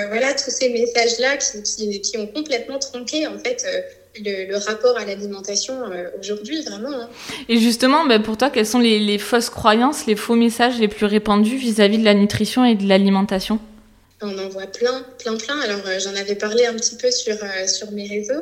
Voilà, 0.10 0.34
tous 0.34 0.52
ces 0.52 0.70
messages-là 0.70 1.38
qui, 1.38 2.02
qui, 2.02 2.18
ont 2.18 2.28
complètement 2.28 2.80
tronqué, 2.80 3.28
en 3.28 3.40
fait. 3.40 3.66
Le, 4.24 4.58
rapport 4.58 4.98
à 4.98 5.06
l'alimentation 5.06 5.76
aujourd'hui, 6.20 6.64
vraiment. 6.64 6.94
Hein. 6.94 7.10
Et 7.50 7.58
justement, 7.58 8.06
bah, 8.06 8.20
pour 8.20 8.38
toi, 8.38 8.50
quelles 8.50 8.66
sont 8.66 8.80
les, 8.80 9.00
les, 9.00 9.18
fausses 9.18 9.50
croyances, 9.50 10.06
les 10.06 10.16
faux 10.16 10.36
messages 10.36 10.80
les 10.80 10.88
plus 10.88 11.06
répandus 11.06 11.58
vis-à-vis 11.58 11.98
-vis 11.98 12.00
de 12.00 12.06
la 12.06 12.14
nutrition 12.14 12.64
et 12.64 12.76
de 12.76 12.88
l'alimentation? 12.88 13.60
On 14.22 14.38
en 14.38 14.50
voit 14.50 14.68
plein, 14.68 15.06
plein, 15.20 15.36
plein. 15.36 15.60
Alors, 15.60 15.82
euh, 15.86 16.00
j'en 16.00 16.16
avais 16.16 16.36
parlé 16.36 16.66
un 16.66 16.74
petit 16.74 16.96
peu 16.96 17.12
sur, 17.12 17.36
euh, 17.36 17.68
sur 17.68 17.92
mes 17.92 18.08
réseaux, 18.08 18.42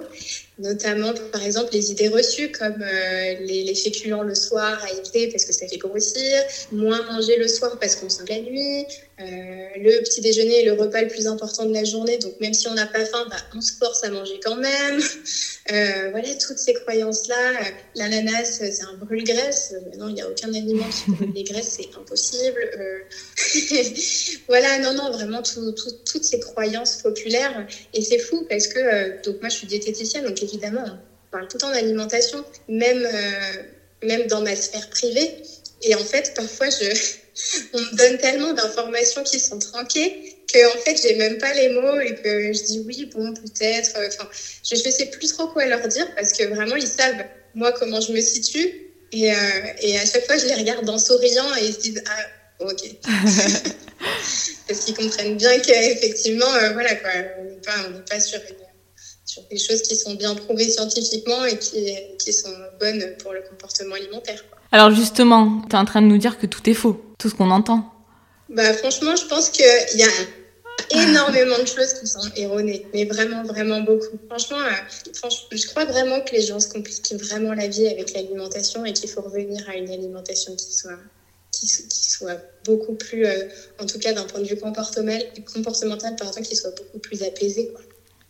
notamment, 0.59 1.13
par 1.31 1.43
exemple, 1.43 1.69
les 1.73 1.91
idées 1.91 2.07
reçues 2.07 2.51
comme 2.51 2.81
euh, 2.81 3.33
les, 3.39 3.73
féculents 3.75 4.21
le 4.21 4.35
soir 4.35 4.83
à 4.83 4.91
éviter 4.91 5.27
parce 5.27 5.45
que 5.45 5.53
ça 5.53 5.67
fait 5.67 5.77
grossir, 5.77 6.43
moins 6.71 7.01
manger 7.11 7.37
le 7.37 7.47
soir 7.47 7.77
parce 7.79 7.95
qu'on 7.95 8.09
sent 8.09 8.23
la 8.29 8.39
nuit, 8.39 8.85
le 9.19 10.01
petit 10.03 10.21
déjeuner 10.21 10.61
est 10.61 10.65
le 10.65 10.73
repas 10.73 11.01
le 11.01 11.07
plus 11.07 11.27
important 11.27 11.65
de 11.65 11.73
la 11.73 11.83
journée, 11.83 12.17
donc 12.17 12.39
même 12.39 12.53
si 12.53 12.67
on 12.67 12.73
n'a 12.73 12.85
pas 12.85 13.05
faim, 13.05 13.25
bah, 13.29 13.37
on 13.55 13.61
se 13.61 13.73
force 13.73 14.03
à 14.03 14.09
manger 14.09 14.39
quand 14.43 14.55
même. 14.55 15.01
voilà, 15.69 16.35
toutes 16.35 16.57
ces 16.57 16.73
croyances-là. 16.73 17.53
L'ananas, 17.95 18.59
c'est 18.59 18.83
un 18.83 18.97
brûle-graisse. 18.97 19.73
non, 19.97 20.09
il 20.09 20.15
n'y 20.15 20.21
a 20.21 20.29
aucun 20.29 20.49
aliment 20.53 20.85
qui 20.89 21.11
brûle 21.11 21.31
les 21.33 21.43
graisses, 21.43 21.77
c'est 21.77 21.97
impossible. 21.97 22.69
voilà, 24.47 24.79
non, 24.79 24.93
non, 24.93 25.11
vraiment 25.11 25.41
toutes 25.41 26.23
ces 26.23 26.39
croyances 26.39 26.97
populaires. 27.01 27.65
Et 27.93 28.01
c'est 28.01 28.19
fou 28.19 28.45
parce 28.49 28.67
que, 28.67 28.79
euh, 28.79 29.09
donc 29.23 29.41
moi 29.41 29.49
je 29.49 29.55
suis 29.57 29.67
diététicienne, 29.67 30.25
donc 30.25 30.41
évidemment 30.43 30.85
on 31.33 31.37
parle 31.37 31.47
tout 31.47 31.57
le 31.57 31.61
temps 31.61 31.71
d'alimentation, 31.71 32.43
même, 32.67 33.07
euh, 33.11 33.63
même 34.03 34.27
dans 34.27 34.41
ma 34.41 34.55
sphère 34.55 34.87
privée. 34.89 35.41
Et 35.81 35.95
en 35.95 36.03
fait, 36.03 36.33
parfois, 36.35 36.69
je, 36.69 36.85
on 37.73 37.79
me 37.79 37.95
donne 37.95 38.17
tellement 38.19 38.53
d'informations 38.53 39.23
qui 39.23 39.39
sont 39.39 39.59
tronquées 39.59 40.35
que 40.53 40.75
en 40.75 40.77
fait, 40.79 40.99
j'ai 41.01 41.15
même 41.15 41.39
pas 41.39 41.53
les 41.53 41.69
mots 41.69 41.99
et 41.99 42.13
que 42.13 42.53
je 42.53 42.63
dis 42.63 42.83
oui, 42.85 43.09
bon, 43.13 43.33
peut-être. 43.33 43.93
Enfin, 43.95 44.29
je 44.63 44.75
ne 44.75 44.91
sais 44.91 45.05
plus 45.05 45.27
trop 45.27 45.47
quoi 45.47 45.65
leur 45.65 45.87
dire 45.87 46.07
parce 46.15 46.31
que 46.33 46.43
vraiment, 46.43 46.75
ils 46.75 46.87
savent, 46.87 47.23
moi, 47.55 47.71
comment 47.71 47.99
je 47.99 48.11
me 48.11 48.21
situe. 48.21 48.91
Et, 49.11 49.31
euh, 49.31 49.35
et 49.81 49.97
à 49.97 50.05
chaque 50.05 50.25
fois, 50.25 50.37
je 50.37 50.45
les 50.45 50.55
regarde 50.55 50.87
en 50.89 50.97
souriant 50.97 51.55
et 51.55 51.65
ils 51.65 51.73
se 51.73 51.79
disent, 51.79 52.03
ah, 52.07 52.65
ok. 52.65 52.83
Parce 54.67 54.79
qu'ils 54.85 54.95
comprennent 54.95 55.37
bien 55.37 55.59
qu'effectivement, 55.59 56.51
euh, 56.55 56.71
voilà, 56.71 56.95
quoi, 56.95 57.11
on 57.39 57.43
n'est 57.43 57.55
pas, 57.57 57.99
pas 58.09 58.19
sur, 58.19 58.39
sur, 59.25 59.43
des 59.49 59.57
choses 59.57 59.81
qui 59.81 59.95
sont 59.95 60.13
bien 60.15 60.35
prouvées 60.35 60.69
scientifiquement 60.69 61.45
et 61.45 61.57
qui, 61.57 61.95
qui 62.19 62.33
sont 62.33 62.53
bonnes 62.79 63.15
pour 63.19 63.33
le 63.33 63.41
comportement 63.41 63.95
alimentaire. 63.95 64.43
Alors 64.71 64.91
justement, 64.91 65.61
tu 65.69 65.75
es 65.75 65.79
en 65.79 65.85
train 65.85 66.01
de 66.01 66.07
nous 66.07 66.17
dire 66.17 66.39
que 66.39 66.47
tout 66.47 66.67
est 66.69 66.73
faux, 66.73 67.01
tout 67.17 67.29
ce 67.29 67.35
qu'on 67.35 67.51
entend. 67.51 67.91
Bah, 68.49 68.73
franchement, 68.73 69.15
je 69.15 69.25
pense 69.25 69.49
qu'il 69.49 69.65
y 69.65 70.03
a 70.03 70.09
énormément 70.91 71.57
de 71.59 71.65
choses 71.65 71.93
qui 71.93 72.07
sont 72.07 72.27
erronées, 72.35 72.85
mais 72.93 73.05
vraiment, 73.05 73.43
vraiment 73.43 73.81
beaucoup. 73.81 74.17
Franchement, 74.27 74.59
euh, 74.59 75.13
franchement, 75.13 75.47
je 75.51 75.67
crois 75.67 75.85
vraiment 75.85 76.21
que 76.21 76.31
les 76.33 76.41
gens 76.41 76.59
se 76.59 76.69
compliquent 76.69 77.13
vraiment 77.13 77.53
la 77.53 77.67
vie 77.67 77.87
avec 77.87 78.13
l'alimentation 78.13 78.85
et 78.85 78.93
qu'il 78.93 79.09
faut 79.09 79.21
revenir 79.21 79.67
à 79.69 79.75
une 79.75 79.89
alimentation 79.89 80.55
qui 80.55 80.73
soit 80.73 80.99
qui, 81.51 81.67
soit 81.67 82.41
beaucoup 82.65 82.95
plus, 82.95 83.25
euh, 83.25 83.47
en 83.79 83.85
tout 83.85 83.99
cas 83.99 84.11
d'un 84.13 84.23
point 84.23 84.41
de 84.41 84.47
vue 84.47 84.57
comportemental, 84.57 85.23
comportemental 85.53 86.15
pardon, 86.15 86.41
qui 86.41 86.55
soit 86.55 86.71
beaucoup 86.75 86.99
plus 86.99 87.21
apaisé. 87.23 87.71
Quoi. 87.71 87.81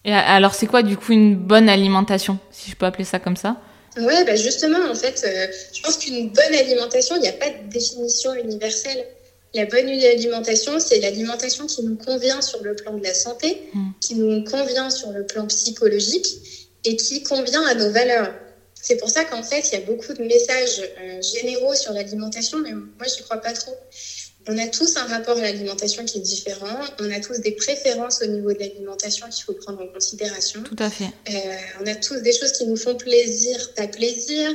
Et 0.05 0.13
alors, 0.13 0.53
c'est 0.53 0.67
quoi 0.67 0.83
du 0.83 0.97
coup 0.97 1.13
une 1.13 1.35
bonne 1.35 1.69
alimentation, 1.69 2.37
si 2.51 2.69
je 2.69 2.75
peux 2.75 2.85
appeler 2.85 3.05
ça 3.05 3.19
comme 3.19 3.37
ça? 3.37 3.57
Ouais, 3.97 4.25
bah 4.25 4.35
justement, 4.35 4.79
en 4.89 4.95
fait, 4.95 5.23
euh, 5.25 5.47
je 5.73 5.81
pense 5.81 5.97
qu'une 5.97 6.29
bonne 6.29 6.53
alimentation, 6.53 7.15
il 7.15 7.21
n'y 7.21 7.27
a 7.27 7.33
pas 7.33 7.49
de 7.49 7.69
définition 7.71 8.33
universelle. 8.33 9.05
La 9.53 9.65
bonne 9.65 9.87
alimentation, 9.87 10.79
c'est 10.79 10.99
l'alimentation 10.99 11.67
qui 11.67 11.83
nous 11.83 11.95
convient 11.95 12.41
sur 12.41 12.63
le 12.63 12.75
plan 12.75 12.97
de 12.97 13.03
la 13.03 13.13
santé, 13.13 13.61
mm. 13.73 13.89
qui 14.01 14.15
nous 14.15 14.43
convient 14.43 14.89
sur 14.89 15.11
le 15.11 15.25
plan 15.25 15.45
psychologique 15.45 16.25
et 16.85 16.95
qui 16.95 17.21
convient 17.21 17.63
à 17.67 17.75
nos 17.75 17.91
valeurs. 17.91 18.33
C'est 18.73 18.97
pour 18.97 19.09
ça 19.09 19.23
qu'en 19.25 19.43
fait, 19.43 19.69
il 19.71 19.79
y 19.79 19.81
a 19.81 19.85
beaucoup 19.85 20.13
de 20.13 20.23
messages 20.23 20.81
euh, 20.81 21.21
généraux 21.21 21.75
sur 21.75 21.93
l'alimentation, 21.93 22.57
mais 22.59 22.73
moi, 22.73 23.07
je 23.07 23.15
n'y 23.15 23.21
crois 23.21 23.37
pas 23.37 23.53
trop. 23.53 23.75
On 24.47 24.57
a 24.57 24.67
tous 24.67 24.97
un 24.97 25.05
rapport 25.05 25.37
à 25.37 25.41
l'alimentation 25.41 26.03
qui 26.03 26.17
est 26.17 26.21
différent. 26.21 26.79
On 26.99 27.09
a 27.11 27.19
tous 27.21 27.39
des 27.39 27.51
préférences 27.51 28.21
au 28.21 28.25
niveau 28.25 28.51
de 28.51 28.59
l'alimentation 28.59 29.27
qu'il 29.29 29.45
faut 29.45 29.53
prendre 29.53 29.81
en 29.81 29.87
considération. 29.87 30.61
Tout 30.63 30.75
à 30.79 30.89
fait. 30.89 31.09
Euh, 31.29 31.55
on 31.81 31.87
a 31.87 31.95
tous 31.95 32.17
des 32.17 32.33
choses 32.33 32.51
qui 32.51 32.65
nous 32.65 32.75
font 32.75 32.95
plaisir, 32.95 33.73
pas 33.75 33.87
plaisir. 33.87 34.51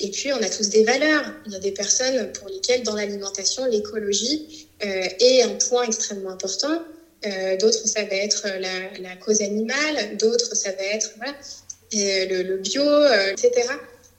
Et 0.00 0.10
puis, 0.10 0.32
on 0.32 0.42
a 0.42 0.48
tous 0.48 0.70
des 0.70 0.84
valeurs. 0.84 1.24
Il 1.46 1.52
y 1.52 1.56
a 1.56 1.58
des 1.58 1.72
personnes 1.72 2.32
pour 2.32 2.48
lesquelles, 2.48 2.82
dans 2.82 2.94
l'alimentation, 2.94 3.66
l'écologie 3.66 4.68
euh, 4.84 5.08
est 5.20 5.42
un 5.42 5.54
point 5.68 5.84
extrêmement 5.84 6.30
important. 6.30 6.82
Euh, 7.26 7.56
d'autres, 7.58 7.86
ça 7.86 8.04
va 8.04 8.16
être 8.16 8.46
la, 8.46 8.98
la 9.00 9.16
cause 9.16 9.42
animale. 9.42 10.16
D'autres, 10.16 10.56
ça 10.56 10.72
va 10.72 10.82
être 10.82 11.12
voilà, 11.18 11.34
et 11.92 12.26
le, 12.26 12.56
bio, 12.56 12.82
etc. 13.32 13.68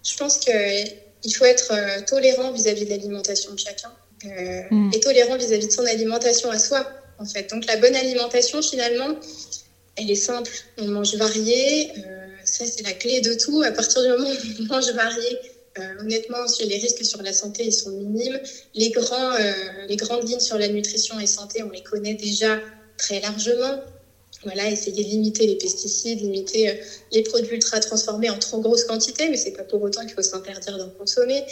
Je 0.04 0.16
pense 0.16 0.38
qu'il 0.38 1.36
faut 1.36 1.46
être 1.46 2.06
tolérant 2.06 2.52
vis-à-vis 2.52 2.86
de 2.86 2.90
l'alimentation 2.92 3.52
de 3.54 3.60
chacun 3.60 3.92
euh, 4.28 4.62
mm. 4.72 4.92
et 4.94 5.00
tolérant 5.00 5.38
vis-à-vis 5.38 5.68
de 5.68 5.72
son 5.72 5.86
alimentation 5.86 6.50
à 6.50 6.60
soi, 6.60 6.88
en 7.20 7.26
fait. 7.26 7.50
Donc 7.50 7.66
la 7.66 7.78
bonne 7.78 7.96
alimentation, 7.96 8.62
finalement, 8.62 9.16
elle 9.96 10.10
est 10.12 10.16
simple. 10.16 10.52
On 10.78 10.88
mange 10.88 11.16
varié, 11.16 11.92
ça 12.46 12.66
c'est 12.66 12.84
la 12.84 12.94
clé 12.94 13.22
de 13.22 13.34
tout. 13.34 13.62
À 13.62 13.72
partir 13.72 14.02
du 14.02 14.10
moment 14.10 14.30
où 14.30 14.62
on 14.62 14.64
mange 14.66 14.92
varié, 14.92 15.40
honnêtement, 16.00 16.46
les 16.60 16.78
risques 16.78 17.04
sur 17.04 17.22
la 17.24 17.34
santé, 17.34 17.66
ils 17.66 17.74
sont 17.74 17.92
minimes. 17.92 18.40
Les, 18.76 18.92
grands, 18.92 19.34
les 19.88 19.96
grandes 19.96 20.28
lignes 20.30 20.40
sur 20.40 20.58
la 20.58 20.68
nutrition 20.68 21.20
et 21.20 21.26
santé, 21.26 21.64
on 21.64 21.72
les 21.72 21.82
connaît 21.82 22.14
déjà 22.14 22.60
très 22.98 23.20
largement. 23.22 23.80
voilà, 24.44 24.70
essayer 24.70 25.04
de 25.04 25.10
limiter 25.10 25.48
les 25.48 25.56
pesticides, 25.56 26.20
limiter 26.20 26.70
euh, 26.70 26.74
les 27.12 27.24
produits 27.24 27.56
ultra 27.56 27.80
transformés 27.80 28.30
en 28.30 28.38
trop 28.38 28.60
grosse 28.60 28.84
quantité, 28.84 29.30
mais 29.30 29.38
c'est 29.38 29.52
pas 29.52 29.64
pour 29.64 29.82
autant 29.82 30.02
qu'il 30.02 30.14
faut 30.14 30.22
s'interdire 30.22 30.78
d'en 30.78 30.90
consommer. 30.90 31.44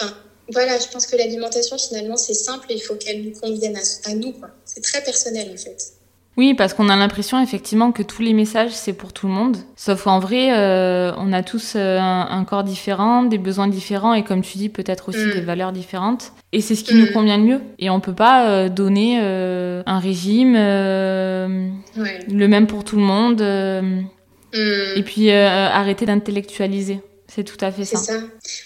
Enfin, 0.00 0.14
voilà, 0.52 0.78
je 0.78 0.88
pense 0.88 1.06
que 1.06 1.16
l'alimentation, 1.16 1.78
finalement, 1.78 2.16
c'est 2.16 2.34
simple 2.34 2.66
et 2.70 2.74
il 2.74 2.80
faut 2.80 2.94
qu'elle 2.96 3.22
nous 3.22 3.32
convienne 3.32 3.76
à, 3.76 4.10
à 4.10 4.14
nous. 4.14 4.34
C'est 4.64 4.82
très 4.82 5.02
personnel, 5.02 5.50
en 5.52 5.56
fait. 5.56 5.94
Oui, 6.36 6.54
parce 6.54 6.74
qu'on 6.74 6.88
a 6.88 6.96
l'impression 6.96 7.40
effectivement 7.40 7.92
que 7.92 8.02
tous 8.02 8.20
les 8.20 8.32
messages 8.32 8.72
c'est 8.72 8.92
pour 8.92 9.12
tout 9.12 9.28
le 9.28 9.32
monde. 9.32 9.56
Sauf 9.76 10.02
qu'en 10.04 10.18
vrai, 10.18 10.52
euh, 10.52 11.12
on 11.16 11.32
a 11.32 11.44
tous 11.44 11.74
euh, 11.76 12.00
un, 12.00 12.44
corps 12.44 12.64
différent, 12.64 13.22
des 13.22 13.38
besoins 13.38 13.68
différents 13.68 14.14
et 14.14 14.24
comme 14.24 14.42
tu 14.42 14.58
dis, 14.58 14.68
peut-être 14.68 15.10
aussi 15.10 15.26
mm. 15.26 15.32
des 15.32 15.40
valeurs 15.42 15.70
différentes. 15.70 16.32
Et 16.52 16.60
c'est 16.60 16.74
ce 16.74 16.82
qui 16.82 16.96
nous 16.96 17.06
mm. 17.06 17.12
convient 17.12 17.36
le 17.36 17.44
mieux. 17.44 17.60
Et 17.78 17.88
on 17.88 18.00
peut 18.00 18.14
pas 18.14 18.48
euh, 18.48 18.68
donner 18.68 19.18
un 19.20 19.98
régime 20.00 20.54
le 20.54 21.68
même 22.48 22.66
pour 22.66 22.82
tout 22.82 22.96
le 22.96 23.02
monde. 23.02 23.40
Mm. 23.40 24.06
Et 24.96 25.02
puis 25.04 25.30
arrêter 25.30 26.04
d'intellectualiser. 26.04 27.00
C'est 27.34 27.44
tout 27.44 27.62
à 27.64 27.72
fait 27.72 27.84
ça. 27.84 27.98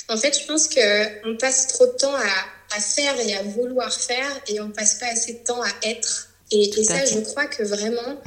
En 0.08 0.16
fait, 0.16 0.38
je 0.38 0.46
pense 0.46 0.68
que 0.68 1.28
on 1.30 1.36
passe 1.36 1.68
trop 1.68 1.86
de 1.86 1.92
temps 1.92 2.14
à, 2.14 2.76
à 2.76 2.80
faire 2.80 3.18
et 3.18 3.34
à 3.34 3.42
vouloir 3.42 3.92
faire 3.92 4.28
et 4.46 4.60
on 4.60 4.70
passe 4.70 4.96
pas 4.96 5.06
assez 5.06 5.34
de 5.34 5.44
temps 5.44 5.62
à 5.62 5.70
être. 5.84 6.28
Et, 6.50 6.70
ça, 6.84 7.04
je 7.04 7.20
crois 7.20 7.46
que 7.46 7.62
vraiment, 7.62 8.20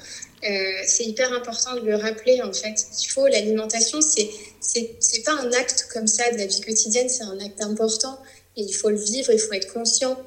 euh, 0.44 0.72
c'est 0.86 1.06
hyper 1.06 1.34
important 1.34 1.76
de 1.76 1.82
le 1.82 1.96
rappeler 1.96 2.42
en 2.42 2.54
fait. 2.54 2.86
Il 3.02 3.08
faut 3.08 3.28
l'alimentation, 3.28 4.00
c'est 4.02 4.30
c'est 4.60 5.24
pas 5.24 5.34
un 5.34 5.52
acte 5.54 5.88
comme 5.92 6.08
ça 6.08 6.32
de 6.32 6.38
la 6.38 6.46
vie 6.46 6.62
quotidienne, 6.62 7.10
c'est 7.10 7.24
un 7.24 7.40
acte 7.40 7.62
important 7.62 8.20
et 8.56 8.62
il 8.62 8.74
faut 8.74 8.90
le 8.90 9.00
vivre, 9.00 9.32
il 9.32 9.40
faut 9.40 9.54
être 9.54 9.74
conscient. 9.74 10.20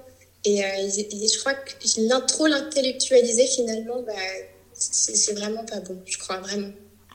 Et, 0.45 0.63
euh, 0.65 0.67
je 0.89 1.39
crois 1.39 1.55
que 1.55 2.27
trop 2.27 2.47
l'intellectualiser 2.47 3.47
finalement, 3.47 4.03
bah, 4.03 4.13
c'est 4.75 5.33
vraiment 5.33 5.65
pas 5.65 5.81
bon. 5.81 6.01
Je 6.05 6.19
crois 6.19 6.39
vraiment. 6.39 6.73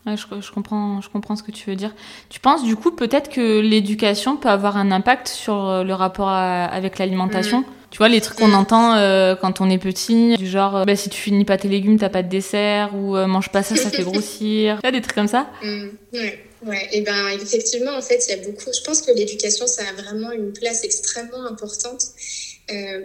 Ouais, 0.09 0.17
je, 0.17 0.41
je, 0.41 0.51
comprends, 0.51 1.01
je 1.01 1.09
comprends 1.09 1.35
ce 1.35 1.43
que 1.43 1.51
tu 1.51 1.69
veux 1.69 1.75
dire. 1.75 1.93
Tu 2.29 2.39
penses 2.39 2.63
du 2.63 2.75
coup 2.75 2.91
peut-être 2.91 3.29
que 3.29 3.59
l'éducation 3.59 4.37
peut 4.37 4.49
avoir 4.49 4.77
un 4.77 4.91
impact 4.91 5.27
sur 5.27 5.67
euh, 5.67 5.83
le 5.83 5.93
rapport 5.93 6.29
avec 6.29 6.97
l'alimentation 6.97 7.59
mmh. 7.61 7.79
Tu 7.91 7.97
vois, 7.97 8.09
les 8.09 8.21
trucs 8.21 8.37
qu'on 8.37 8.53
entend 8.53 8.95
euh, 8.95 9.35
quand 9.35 9.61
on 9.61 9.69
est 9.69 9.79
petit, 9.79 10.35
du 10.37 10.47
genre, 10.47 10.77
euh, 10.77 10.85
bah, 10.85 10.95
si 10.95 11.09
tu 11.09 11.19
finis 11.19 11.45
pas 11.45 11.57
tes 11.57 11.67
légumes, 11.67 11.97
t'as 11.97 12.09
pas 12.09 12.21
de 12.21 12.29
dessert, 12.29 12.95
ou 12.95 13.17
euh, 13.17 13.25
mange 13.25 13.49
pas 13.49 13.63
ça, 13.63 13.75
ça 13.75 13.89
fait 13.89 14.03
grossir. 14.03 14.75
Tu 14.75 14.81
vois, 14.81 14.91
des 14.91 15.01
trucs 15.01 15.15
comme 15.15 15.27
ça 15.27 15.49
mmh, 15.63 15.87
Ouais. 16.13 16.45
Ouais, 16.65 16.89
et 16.91 16.99
ben 17.01 17.29
effectivement, 17.29 17.95
en 17.95 18.01
fait, 18.01 18.21
il 18.27 18.31
y 18.31 18.33
a 18.33 18.43
beaucoup. 18.45 18.69
Je 18.73 18.81
pense 18.83 19.01
que 19.01 19.11
l'éducation, 19.11 19.65
ça 19.65 19.81
a 19.87 20.01
vraiment 20.01 20.33
une 20.33 20.51
place 20.51 20.83
extrêmement 20.83 21.45
importante. 21.45 22.03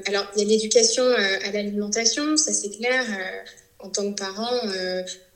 alors, 0.09 0.27
il 0.35 0.43
y 0.43 0.45
a 0.45 0.49
l'éducation 0.49 1.05
à 1.05 1.53
l'alimentation, 1.53 2.37
ça 2.37 2.53
c'est 2.53 2.71
clair. 2.71 3.05
en 3.79 3.91
tant 3.91 4.13
que 4.13 4.19
parent, 4.19 4.51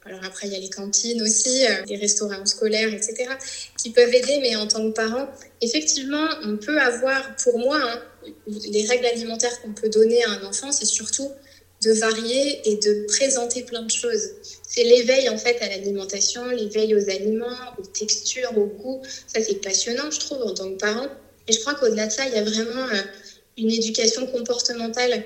alors 0.08 0.24
après, 0.24 0.46
il 0.46 0.52
y 0.54 0.56
a 0.56 0.58
les 0.58 0.70
cantines 0.70 1.20
aussi, 1.20 1.64
les 1.86 1.96
restaurants 1.96 2.46
scolaires, 2.46 2.92
etc., 2.92 3.28
qui 3.76 3.90
peuvent 3.90 4.12
aider, 4.12 4.38
mais 4.40 4.56
en 4.56 4.66
tant 4.66 4.88
que 4.88 4.94
parent, 4.94 5.28
effectivement, 5.60 6.26
on 6.44 6.56
peut 6.56 6.80
avoir, 6.80 7.36
pour 7.36 7.58
moi, 7.58 7.78
hein, 7.78 8.02
les 8.46 8.86
règles 8.86 9.06
alimentaires 9.06 9.60
qu'on 9.60 9.72
peut 9.72 9.90
donner 9.90 10.24
à 10.24 10.30
un 10.30 10.44
enfant, 10.44 10.72
c'est 10.72 10.86
surtout 10.86 11.30
de 11.82 11.92
varier 11.92 12.68
et 12.68 12.76
de 12.76 13.06
présenter 13.06 13.62
plein 13.62 13.82
de 13.82 13.90
choses. 13.90 14.30
C'est 14.66 14.82
l'éveil 14.82 15.28
en 15.28 15.38
fait 15.38 15.60
à 15.60 15.68
l'alimentation, 15.68 16.44
l'éveil 16.46 16.94
aux 16.94 17.08
aliments, 17.08 17.56
aux 17.78 17.86
textures, 17.86 18.56
aux 18.56 18.66
goûts. 18.66 19.02
Ça 19.26 19.40
c'est 19.42 19.60
passionnant 19.60 20.10
je 20.10 20.18
trouve 20.18 20.42
en 20.42 20.54
tant 20.54 20.70
que 20.72 20.78
parent. 20.78 21.06
Et 21.46 21.52
je 21.52 21.60
crois 21.60 21.74
qu'au-delà 21.74 22.06
de 22.06 22.12
ça, 22.12 22.26
il 22.26 22.34
y 22.34 22.36
a 22.36 22.42
vraiment 22.42 22.88
euh, 22.92 23.02
une 23.56 23.70
éducation 23.70 24.26
comportementale 24.26 25.24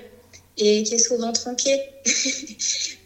et 0.57 0.83
qui 0.83 0.95
est 0.95 0.99
souvent 0.99 1.31
tronquée. 1.31 1.79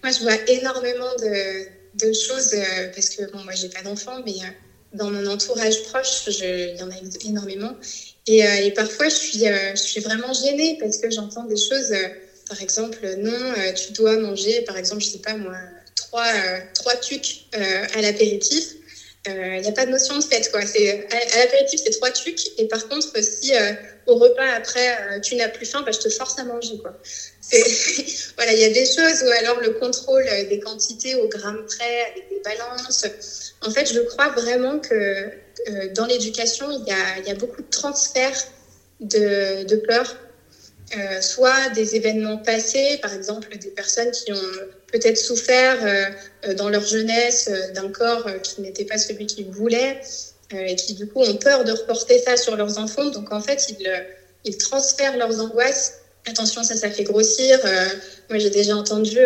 moi 0.04 0.12
je 0.12 0.20
vois 0.20 0.38
énormément 0.48 1.14
de, 1.16 2.14
choses 2.14 2.54
euh, 2.54 2.88
parce 2.94 3.10
que 3.10 3.30
bon 3.32 3.44
moi 3.44 3.54
j'ai 3.54 3.70
pas 3.70 3.82
d'enfants 3.82 4.22
mais 4.24 4.34
euh, 4.34 4.50
dans 4.94 5.10
mon 5.10 5.26
entourage 5.28 5.84
proche, 5.84 6.28
il 6.28 6.78
y 6.78 6.82
en 6.82 6.90
a 6.90 6.96
énormément. 7.26 7.76
Et, 8.26 8.46
euh, 8.46 8.56
et 8.64 8.72
parfois, 8.72 9.10
je 9.10 9.16
suis, 9.16 9.40
je 9.40 9.76
suis 9.76 10.00
vraiment 10.00 10.32
gênée 10.32 10.78
parce 10.80 10.98
que 10.98 11.12
j'entends 11.12 11.44
des 11.44 11.58
choses, 11.58 11.94
par 12.48 12.62
exemple, 12.62 13.06
non, 13.18 13.54
tu 13.76 13.92
dois 13.92 14.16
manger, 14.18 14.62
par 14.62 14.78
exemple, 14.78 15.02
je 15.02 15.10
sais 15.10 15.20
pas 15.20 15.36
moi, 15.36 15.58
trois, 15.96 16.32
trois 16.74 16.96
tucs 16.96 17.48
à 17.52 18.02
l'apéritif. 18.02 18.64
Il 19.26 19.62
n'y 19.62 19.68
a 19.68 19.74
pas 19.74 19.86
de 19.86 19.92
notion 19.92 20.18
de 20.18 20.24
fête, 20.24 20.50
quoi. 20.52 20.66
C'est, 20.66 21.06
à, 21.12 21.40
l'apéritif, 21.40 21.82
c'est 21.84 21.92
trois 21.92 22.10
tucs. 22.12 22.58
Et 22.58 22.66
par 22.66 22.88
contre, 22.88 23.12
si 23.22 23.52
au 24.08 24.15
repas 24.15 24.48
après, 24.56 25.20
tu 25.22 25.36
n'as 25.36 25.50
plus 25.50 25.65
faim, 25.65 25.84
bah, 25.86 25.91
je 25.91 26.00
te 26.00 26.10
force 26.10 26.38
à 26.38 26.43
manger, 26.43 26.78
quoi. 26.78 26.93
voilà, 28.38 28.54
il 28.54 28.60
y 28.60 28.63
a 28.63 28.70
des 28.70 28.86
choses, 28.86 29.24
ou 29.24 29.30
alors 29.30 29.60
le 29.60 29.72
contrôle 29.72 30.26
des 30.50 30.60
quantités 30.60 31.15
au 31.15 31.28
gramme 31.28 31.65
près, 31.65 32.02
avec 32.12 32.30
des 32.30 32.39
balances. 32.39 33.06
En 33.62 33.70
fait, 33.72 33.91
je 33.91 34.00
crois 34.00 34.30
vraiment 34.30 34.80
que 34.80 35.30
euh, 35.70 35.88
dans 35.89 36.06
l'éducation, 36.06 36.70
il, 36.72 36.84
y 36.88 37.32
a 37.32 37.34
beaucoup 37.36 37.62
de 37.62 37.70
transferts 37.70 38.48
de, 39.00 39.63
de 39.63 39.76
peur, 39.76 40.15
euh, 40.96 41.22
soit 41.22 41.70
des 41.70 41.96
événements 41.96 42.38
passés, 42.38 42.98
par 43.02 43.13
exemple 43.13 43.58
des 43.58 43.72
personnes 43.72 44.12
qui 44.12 44.32
ont 44.32 44.52
peut-être 44.91 45.17
souffert 45.17 45.78
euh, 45.84 46.54
dans 46.54 46.70
leur 46.70 46.86
jeunesse 46.86 47.50
d'un 47.74 47.89
corps 47.89 48.30
qui 48.41 48.62
n'était 48.62 48.86
pas 48.86 48.98
celui 48.98 49.26
qu'ils 49.26 49.50
voulaient 49.50 50.00
et 50.52 50.76
qui 50.76 50.94
du 50.94 51.08
coup 51.08 51.22
ont 51.22 51.36
peur 51.36 51.64
de 51.64 51.72
reporter 51.72 52.20
ça 52.20 52.38
sur 52.38 52.56
leurs 52.56 52.78
enfants. 52.78 53.06
Donc 53.06 53.32
en 53.32 53.42
fait, 53.42 53.68
ils, 53.70 54.06
ils 54.46 54.58
transfèrent 54.58 55.18
leurs 55.18 55.40
angoisses. 55.42 55.94
Attention, 56.26 56.64
ça, 56.64 56.76
ça 56.76 56.90
fait 56.90 57.04
grossir. 57.04 57.60
moi, 58.30 58.40
j'ai 58.40 58.50
déjà 58.50 58.76
entendu 58.76 59.20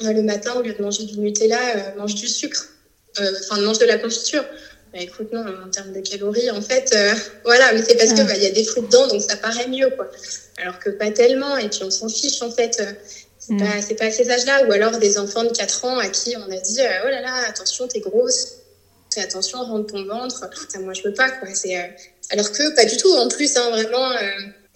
le 0.00 0.22
matin, 0.22 0.54
au 0.56 0.62
lieu 0.62 0.72
de 0.72 0.82
manger 0.82 1.04
du 1.04 1.18
Nutella, 1.18 1.94
mange 1.96 2.14
du 2.14 2.28
sucre. 2.28 2.66
Enfin, 3.18 3.60
mange 3.60 3.78
de 3.78 3.86
la 3.86 3.98
confiture. 3.98 4.44
Bah, 4.92 4.98
écoute, 5.00 5.32
non, 5.32 5.40
en 5.40 5.70
termes 5.70 5.92
de 5.92 6.00
calories, 6.00 6.50
en 6.50 6.60
fait, 6.60 6.92
euh, 6.94 7.14
voilà, 7.44 7.72
mais 7.72 7.82
c'est 7.82 7.96
parce 7.96 8.12
qu'il 8.12 8.26
bah, 8.26 8.36
y 8.36 8.46
a 8.46 8.50
des 8.50 8.64
fruits 8.64 8.82
dedans, 8.82 9.06
donc 9.06 9.22
ça 9.22 9.36
paraît 9.36 9.66
mieux, 9.66 9.88
quoi. 9.90 10.10
Alors 10.58 10.78
que 10.78 10.90
pas 10.90 11.10
tellement, 11.10 11.56
et 11.56 11.68
puis 11.70 11.80
on 11.82 11.90
s'en 11.90 12.08
fiche, 12.08 12.42
en 12.42 12.50
fait. 12.50 12.78
Euh, 12.80 12.92
c'est 13.38 13.54
mm. 13.54 13.58
pas, 13.58 13.94
pas 13.98 14.04
à 14.04 14.10
ces 14.10 14.30
âges-là, 14.30 14.66
ou 14.66 14.72
alors 14.72 14.98
des 14.98 15.18
enfants 15.18 15.44
de 15.44 15.48
4 15.48 15.84
ans 15.86 15.98
à 15.98 16.08
qui 16.08 16.36
on 16.36 16.50
a 16.52 16.58
dit 16.58 16.80
euh, 16.80 17.04
Oh 17.04 17.08
là 17.08 17.22
là, 17.22 17.34
attention, 17.48 17.88
t'es 17.88 18.00
grosse, 18.00 18.58
fais 19.12 19.20
attention, 19.20 19.62
rentre 19.62 19.92
ton 19.92 20.04
ventre. 20.04 20.48
moi, 20.80 20.92
je 20.92 21.02
veux 21.02 21.14
pas, 21.14 21.30
quoi. 21.30 21.48
C'est, 21.54 21.76
alors 22.30 22.50
que 22.50 22.74
pas 22.74 22.84
du 22.84 22.96
tout, 22.96 23.12
en 23.12 23.28
plus, 23.28 23.56
hein, 23.56 23.70
vraiment 23.70 24.10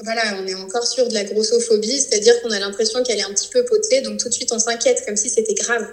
voilà, 0.03 0.22
on 0.38 0.46
est 0.46 0.55
encore 0.55 0.87
sur 0.87 1.09
de 1.09 1.14
la 1.14 1.25
grossophobie, 1.25 2.01
c'est-à-dire 2.01 2.40
qu'on 2.42 2.51
a 2.51 2.59
l'impression 2.59 3.03
qu'elle 3.03 3.18
est 3.18 3.25
un 3.25 3.33
petit 3.33 3.49
peu 3.49 3.64
potée, 3.64 4.03
donc 4.03 4.18
tout 4.18 4.29
de 4.29 4.35
suite 4.35 4.53
on 4.53 4.59
s'inquiète 4.59 5.03
comme 5.07 5.16
si 5.16 5.31
c'était 5.31 5.55
grave. 5.55 5.87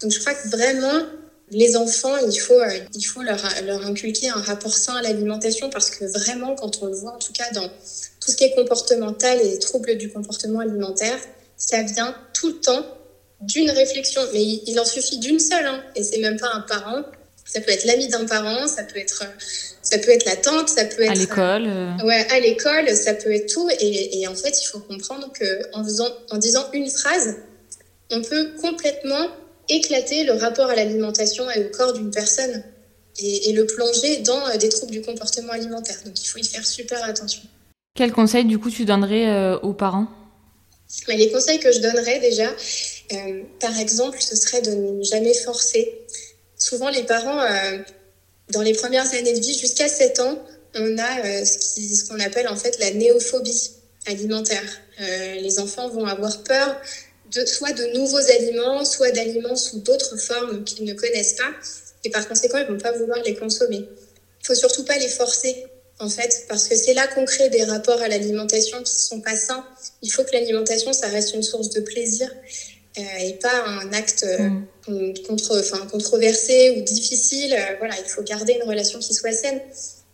Donc 0.00 0.12
je 0.12 0.20
crois 0.20 0.34
que 0.34 0.48
vraiment, 0.48 1.02
les 1.50 1.76
enfants, 1.76 2.16
il 2.18 2.38
faut, 2.38 2.60
euh, 2.60 2.78
il 2.94 3.02
faut 3.02 3.22
leur, 3.22 3.42
leur 3.64 3.84
inculquer 3.86 4.28
un 4.28 4.40
rapport 4.40 4.76
sain 4.76 4.94
à 4.94 5.02
l'alimentation 5.02 5.68
parce 5.68 5.90
que 5.90 6.04
vraiment, 6.04 6.54
quand 6.54 6.80
on 6.82 6.86
le 6.86 6.94
voit, 6.94 7.12
en 7.12 7.18
tout 7.18 7.32
cas 7.32 7.50
dans 7.52 7.68
tout 8.20 8.30
ce 8.30 8.36
qui 8.36 8.44
est 8.44 8.54
comportemental 8.54 9.40
et 9.44 9.58
troubles 9.58 9.96
du 9.96 10.12
comportement 10.12 10.60
alimentaire, 10.60 11.18
ça 11.56 11.82
vient 11.82 12.14
tout 12.34 12.48
le 12.48 12.60
temps 12.60 12.86
d'une 13.40 13.70
réflexion. 13.70 14.20
Mais 14.32 14.44
il, 14.44 14.78
en 14.78 14.84
suffit 14.84 15.18
d'une 15.18 15.40
seule, 15.40 15.66
hein, 15.66 15.82
et 15.96 16.04
c'est 16.04 16.18
même 16.18 16.38
pas 16.38 16.52
un 16.54 16.60
parent. 16.60 17.02
Ça 17.48 17.60
peut 17.60 17.70
être 17.70 17.84
l'ami 17.84 18.08
d'un 18.08 18.26
parent, 18.26 18.68
ça 18.68 18.82
peut 18.82 18.98
être, 18.98 19.24
ça 19.82 19.98
peut 19.98 20.10
être 20.10 20.26
la 20.26 20.36
tante, 20.36 20.68
ça 20.68 20.84
peut 20.84 21.02
être 21.02 21.10
à 21.10 21.14
l'école. 21.14 21.66
Euh. 21.66 21.96
Ouais, 22.04 22.26
à 22.30 22.40
l'école, 22.40 22.88
ça 22.90 23.14
peut 23.14 23.32
être 23.32 23.52
tout. 23.52 23.68
Et, 23.80 24.20
et 24.20 24.28
en 24.28 24.34
fait, 24.34 24.60
il 24.62 24.66
faut 24.66 24.80
comprendre 24.80 25.32
que 25.32 25.74
en 25.74 25.82
faisant, 25.82 26.08
en 26.30 26.36
disant 26.36 26.66
une 26.72 26.90
phrase, 26.90 27.36
on 28.10 28.22
peut 28.22 28.52
complètement 28.60 29.28
éclater 29.68 30.24
le 30.24 30.32
rapport 30.32 30.70
à 30.70 30.74
l'alimentation 30.74 31.50
et 31.50 31.66
au 31.66 31.68
corps 31.70 31.92
d'une 31.92 32.10
personne 32.10 32.62
et, 33.18 33.52
le 33.52 33.66
plonger 33.66 34.18
dans 34.18 34.46
euh, 34.48 34.56
des 34.56 34.68
troubles 34.68 34.92
du 34.92 35.02
comportement 35.02 35.52
alimentaire. 35.52 35.96
Donc 36.04 36.20
il 36.20 36.26
faut 36.26 36.38
y 36.38 36.44
faire 36.44 36.64
super 36.64 37.02
attention. 37.04 37.42
Quels 37.94 38.12
conseils 38.12 38.44
du 38.44 38.58
coup 38.58 38.70
tu 38.70 38.84
donnerais 38.84 39.28
euh, 39.28 39.58
aux 39.58 39.72
parents? 39.72 40.06
Bah, 41.06 41.14
Les 41.14 41.30
conseils 41.30 41.58
que 41.58 41.72
je 41.72 41.80
donnerais 41.80 42.20
déjà, 42.20 42.50
euh, 43.12 43.42
par 43.60 43.78
exemple, 43.78 44.20
ce 44.20 44.36
serait 44.36 44.62
de 44.62 44.70
ne 44.70 45.02
jamais 45.02 45.34
forcer. 45.34 45.98
Souvent 46.68 46.90
les 46.90 47.04
parents, 47.04 47.40
dans 48.50 48.62
les 48.62 48.74
premières 48.74 49.12
années 49.14 49.32
de 49.32 49.40
vie, 49.40 49.58
jusqu'à 49.58 49.88
7 49.88 50.20
ans, 50.20 50.38
on 50.74 50.98
a 50.98 51.44
ce 51.44 52.08
qu'on 52.08 52.20
appelle 52.20 52.48
en 52.48 52.56
fait 52.56 52.78
la 52.78 52.90
néophobie 52.92 53.70
alimentaire. 54.06 54.80
les 54.98 55.58
enfants 55.60 55.88
vont 55.88 56.04
avoir 56.04 56.42
peur 56.42 56.78
de, 57.32 57.44
soit 57.44 57.72
de 57.72 57.98
nouveaux 57.98 58.18
aliments, 58.18 58.84
soit 58.84 59.10
d'aliments 59.10 59.56
sous 59.56 59.80
d'autres 59.80 60.16
formes 60.16 60.64
qu'ils 60.64 60.84
ne 60.84 60.94
connaissent 60.94 61.34
pas. 61.34 61.50
Et 62.04 62.10
par 62.10 62.26
conséquent, 62.28 62.58
ils 62.58 62.66
vont 62.66 62.78
pas 62.78 62.92
vouloir 62.92 63.18
les 63.24 63.34
consommer. 63.34 63.78
Il 63.78 64.46
faut 64.46 64.54
surtout 64.54 64.84
pas 64.84 64.96
les 64.98 65.08
forcer, 65.08 65.66
en 65.98 66.08
fait, 66.08 66.44
parce 66.48 66.68
que 66.68 66.76
c'est 66.76 66.94
là 66.94 67.06
qu'on 67.08 67.24
crée 67.24 67.50
des 67.50 67.64
rapports 67.64 68.00
à 68.00 68.08
l'alimentation 68.08 68.82
qui 68.82 68.92
sont 68.92 69.20
pas 69.20 69.36
sains. 69.36 69.64
Il 70.02 70.10
faut 70.10 70.24
que 70.24 70.32
l'alimentation, 70.32 70.92
ça 70.92 71.08
reste 71.08 71.34
une 71.34 71.42
source 71.42 71.70
de 71.70 71.80
plaisir 71.80 72.30
euh, 72.98 73.02
et 73.20 73.34
pas 73.34 73.64
un 73.66 73.92
acte 73.92 74.24
euh, 74.24 74.38
mm. 74.38 74.66
Contre, 75.26 75.58
enfin, 75.58 75.86
controversé 75.90 76.76
ou 76.78 76.82
difficile. 76.82 77.52
Euh, 77.54 77.76
voilà, 77.78 77.94
il 77.98 78.08
faut 78.08 78.22
garder 78.22 78.54
une 78.54 78.68
relation 78.68 78.98
qui 78.98 79.14
soit 79.14 79.32
saine. 79.32 79.60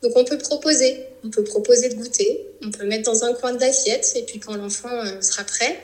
Donc 0.02 0.12
on 0.16 0.24
peut 0.24 0.36
proposer, 0.36 1.02
on 1.24 1.30
peut 1.30 1.44
proposer 1.44 1.88
de 1.88 1.94
goûter, 1.94 2.46
on 2.62 2.70
peut 2.70 2.84
mettre 2.84 3.10
dans 3.10 3.24
un 3.24 3.32
coin 3.32 3.54
de 3.54 3.60
l'assiette 3.60 4.12
et 4.16 4.22
puis 4.22 4.38
quand 4.38 4.54
l'enfant 4.54 4.90
sera 5.22 5.44
prêt, 5.44 5.78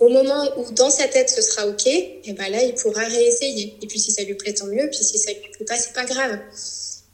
Au 0.00 0.08
moment 0.08 0.58
où 0.58 0.72
dans 0.72 0.90
sa 0.90 1.06
tête 1.06 1.30
ce 1.30 1.40
sera 1.40 1.68
ok, 1.68 1.86
et 1.86 2.32
ben 2.32 2.50
là 2.50 2.62
il 2.64 2.74
pourra 2.74 3.02
réessayer. 3.04 3.76
Et 3.80 3.86
puis 3.86 4.00
si 4.00 4.10
ça 4.10 4.24
lui 4.24 4.34
plaît 4.34 4.54
tant 4.54 4.66
mieux, 4.66 4.88
puis 4.90 5.04
si 5.04 5.18
ça 5.18 5.30
lui 5.30 5.40
plaît 5.52 5.66
pas 5.66 5.76
c'est 5.76 5.92
pas 5.92 6.04
grave. 6.04 6.38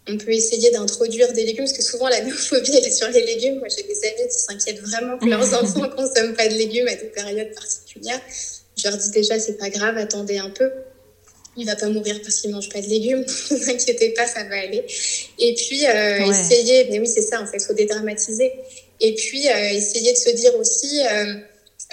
On 0.08 0.16
peut 0.16 0.30
essayer 0.30 0.70
d'introduire 0.70 1.30
des 1.32 1.44
légumes, 1.44 1.64
parce 1.64 1.76
que 1.76 1.82
souvent 1.82 2.08
la 2.08 2.20
néophobie 2.24 2.70
elle 2.74 2.86
est 2.86 2.90
sur 2.90 3.08
les 3.08 3.26
légumes. 3.26 3.58
Moi 3.58 3.68
j'ai 3.68 3.82
des 3.82 4.00
amis 4.06 4.28
qui 4.30 4.38
s'inquiètent 4.38 4.80
vraiment 4.80 5.18
que 5.18 5.26
leurs 5.26 5.52
enfants 5.62 5.90
consomment 5.90 6.34
pas 6.34 6.48
de 6.48 6.54
légumes 6.54 6.88
à 6.88 6.94
des 6.94 7.08
périodes 7.08 7.52
particulières. 7.54 8.20
Je 8.76 8.88
leur 8.88 8.96
dis 8.96 9.10
déjà 9.10 9.38
c'est 9.38 9.58
pas 9.58 9.68
grave, 9.68 9.98
attendez 9.98 10.38
un 10.38 10.50
peu 10.50 10.70
il 11.56 11.66
va 11.66 11.76
pas 11.76 11.88
mourir 11.88 12.20
parce 12.22 12.36
qu'il 12.36 12.50
mange 12.50 12.68
pas 12.68 12.80
de 12.80 12.86
légumes. 12.86 13.24
ne 13.50 13.56
vous 13.56 13.70
inquiétez 13.70 14.10
pas, 14.10 14.26
ça 14.26 14.44
va 14.44 14.56
aller. 14.56 14.84
Et 15.38 15.54
puis 15.54 15.86
euh, 15.86 16.30
essayer, 16.30 16.88
mais 16.90 17.00
oui 17.00 17.06
c'est 17.06 17.22
ça 17.22 17.40
en 17.40 17.46
fait, 17.46 17.58
faut 17.60 17.74
dédramatiser. 17.74 18.52
Et 19.00 19.14
puis 19.14 19.48
euh, 19.48 19.70
essayer 19.70 20.12
de 20.12 20.18
se 20.18 20.30
dire 20.30 20.54
aussi, 20.56 21.00
euh, 21.00 21.34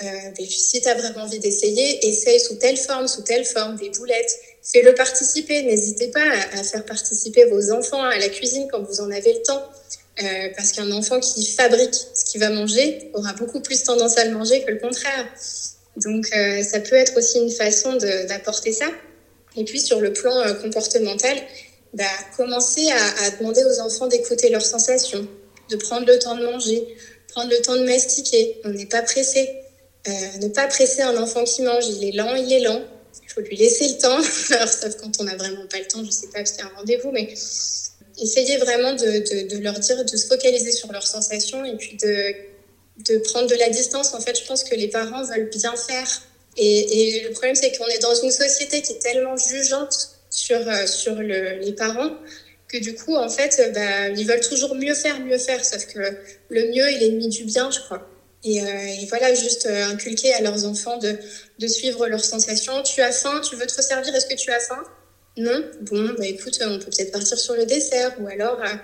euh 0.04 0.46
si 0.48 0.82
tu 0.82 0.88
as 0.88 0.96
vraiment 0.96 1.24
envie 1.24 1.40
d'essayer, 1.40 2.08
essaye 2.08 2.40
sous 2.40 2.56
telle 2.56 2.78
forme, 2.78 3.08
sous 3.08 3.22
telle 3.22 3.46
forme, 3.46 3.76
des 3.78 3.90
boulettes. 3.90 4.40
Fais-le 4.62 4.94
participer. 4.96 5.64
N'hésitez 5.64 6.08
pas 6.08 6.26
à, 6.54 6.64
faire 6.64 6.86
participer 6.86 7.46
vos 7.46 7.72
enfants 7.72 8.02
à 8.02 8.18
la 8.18 8.30
cuisine 8.30 8.68
quand 8.72 8.82
vous 8.82 9.02
en 9.02 9.12
avez 9.12 9.34
le 9.34 9.42
temps. 9.42 9.64
Euh, 10.22 10.50
parce 10.56 10.72
qu'un 10.72 10.92
enfant 10.92 11.20
qui 11.20 11.44
fabrique 11.48 11.96
ce 12.14 12.26
qu'il 12.26 12.40
va 12.40 12.52
manger 12.52 13.10
aura 13.14 13.34
beaucoup 13.34 13.62
plus 13.62 13.84
tendance 13.84 14.16
à 14.20 14.26
le 14.26 14.32
manger 14.32 14.64
que 14.64 14.72
le 14.72 14.78
contraire. 14.78 15.28
Donc 15.98 16.28
ça 16.28 16.80
peut 16.80 16.96
être 16.96 17.18
aussi 17.18 17.40
une 17.40 17.52
façon 17.52 17.96
d'apporter 18.28 18.72
ça. 18.72 18.88
Et 19.56 19.64
puis 19.64 19.80
sur 19.80 20.00
le 20.00 20.14
plan 20.14 20.36
euh, 20.40 20.54
comportemental, 20.56 21.38
bah, 21.94 22.06
commencer 22.36 22.90
à, 22.92 23.32
demander 23.32 23.64
aux 23.64 23.80
enfants 23.82 24.08
d'écouter 24.08 24.50
leurs 24.50 24.66
sensations, 24.66 25.28
de 25.70 25.76
prendre 25.76 26.08
le 26.08 26.18
temps 26.18 26.36
de 26.36 26.44
manger, 26.44 26.88
prendre 27.30 27.52
le 27.52 27.62
temps 27.62 27.76
de 27.76 27.84
mastiquer. 27.84 28.60
On 28.66 28.70
n'est 28.70 28.88
pas 28.88 29.02
pressé. 29.02 29.50
Euh, 30.08 30.12
ne 30.42 30.50
pas 30.50 30.68
presser 30.68 31.02
un 31.02 31.16
enfant 31.18 31.44
qui 31.44 31.62
mange, 31.62 31.88
il 31.88 32.04
est 32.04 32.12
lent, 32.12 32.36
il 32.36 32.52
est 32.52 32.60
lent. 32.60 32.82
Il 33.22 33.32
faut 33.32 33.42
lui 33.42 33.56
laisser 33.56 33.88
le 33.88 33.98
temps. 34.00 34.20
Alors, 34.56 34.68
sauf 34.68 34.96
quand 34.98 35.12
on 35.20 35.24
n'a 35.24 35.36
vraiment 35.36 35.66
pas 35.68 35.80
le 35.80 35.86
temps, 35.86 36.00
je 36.00 36.08
ne 36.08 36.12
sais 36.12 36.28
pas 36.28 36.44
si 36.46 36.60
a 36.62 36.66
un 36.66 36.72
rendez-vous, 36.76 37.12
mais 37.12 37.34
essayer 38.22 38.58
vraiment 38.58 38.94
de, 38.94 39.58
leur 39.62 39.80
dire 39.80 40.04
de 40.04 40.18
se 40.18 40.28
focaliser 40.28 40.72
sur 40.72 40.92
leurs 40.92 41.08
sensations 41.08 41.64
et 41.64 41.76
puis 41.78 41.96
de 41.98 43.18
prendre 43.20 43.48
de 43.48 43.56
la 43.56 43.70
distance. 43.70 44.14
En 44.14 44.20
fait, 44.20 44.38
je 44.38 44.46
pense 44.46 44.64
que 44.64 44.76
les 44.76 44.88
parents 44.88 45.24
veulent 45.24 45.50
bien 45.50 45.76
faire 45.76 46.08
et, 46.58 47.24
le 47.26 47.32
problème, 47.32 47.56
c'est 47.56 47.76
qu'on 47.78 47.88
est 47.88 48.00
dans 48.00 48.16
une 48.16 48.32
société 48.32 48.82
qui 48.82 48.94
est 48.94 49.00
tellement 49.00 49.38
jugeante 49.38 50.12
sur, 50.30 50.68
euh, 50.68 50.86
sur 50.86 51.16
le, 51.16 51.60
les 51.60 51.74
parents 51.74 52.12
que 52.68 52.78
du 52.78 52.96
coup, 52.96 53.16
en 53.16 53.30
fait, 53.30 53.72
bah, 53.74 54.10
ils 54.10 54.26
veulent 54.28 54.48
toujours 54.48 54.76
mieux 54.76 54.94
faire, 54.94 55.20
mieux 55.20 55.38
faire. 55.38 55.64
Sauf 55.64 55.86
que 55.86 56.00
le 56.50 56.62
mieux 56.72 56.88
est 56.88 57.00
l'ennemi 57.00 57.28
du 57.28 57.44
bien, 57.46 57.70
je 57.70 57.80
crois. 57.82 58.08
Et, 58.44 58.62
euh, 58.62 58.66
voilà, 59.10 59.34
juste 59.34 59.68
euh, 59.68 59.86
inculquer 59.86 60.34
à 60.34 60.42
leurs 60.42 60.66
enfants 60.66 60.98
de, 60.98 61.16
de 61.60 61.68
suivre 61.68 62.08
leurs 62.08 62.26
sensations. 62.26 62.82
Tu 62.84 63.02
as 63.02 63.12
faim, 63.12 63.42
tu 63.42 63.56
veux 63.56 63.66
te 63.66 63.76
resservir, 63.76 64.14
est-ce 64.14 64.26
que 64.26 64.36
tu 64.36 64.52
as 64.52 64.60
faim? 64.60 64.84
Non 65.38 65.64
Bon, 65.82 66.14
bah 66.18 66.28
écoute, 66.28 66.60
on 66.62 66.78
peut 66.78 66.86
peut-être 66.86 67.12
partir 67.12 67.40
sur 67.40 67.56
le 67.56 67.66
dessert. 67.66 68.14
Ou 68.20 68.28
alors, 68.28 68.60
euh, 68.62 68.76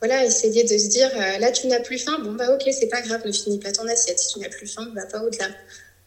voilà, 0.00 0.24
essayer 0.24 0.64
de 0.64 0.78
se 0.78 0.88
dire, 0.88 1.10
là, 1.40 1.50
tu 1.50 1.66
n'as 1.68 1.80
plus 1.80 1.98
faim. 1.98 2.18
Bon, 2.22 2.32
bah 2.32 2.54
ok, 2.54 2.62
c'est 2.78 2.88
pas 2.88 3.00
grave, 3.00 3.22
ne 3.24 3.32
finis 3.32 3.58
pas 3.58 3.72
ton 3.72 3.86
assiette. 3.88 4.18
Si 4.18 4.34
tu 4.34 4.40
n'as 4.40 4.50
plus 4.50 4.66
faim, 4.66 4.88
va 4.94 5.06
pas 5.06 5.20
au-delà 5.22 5.48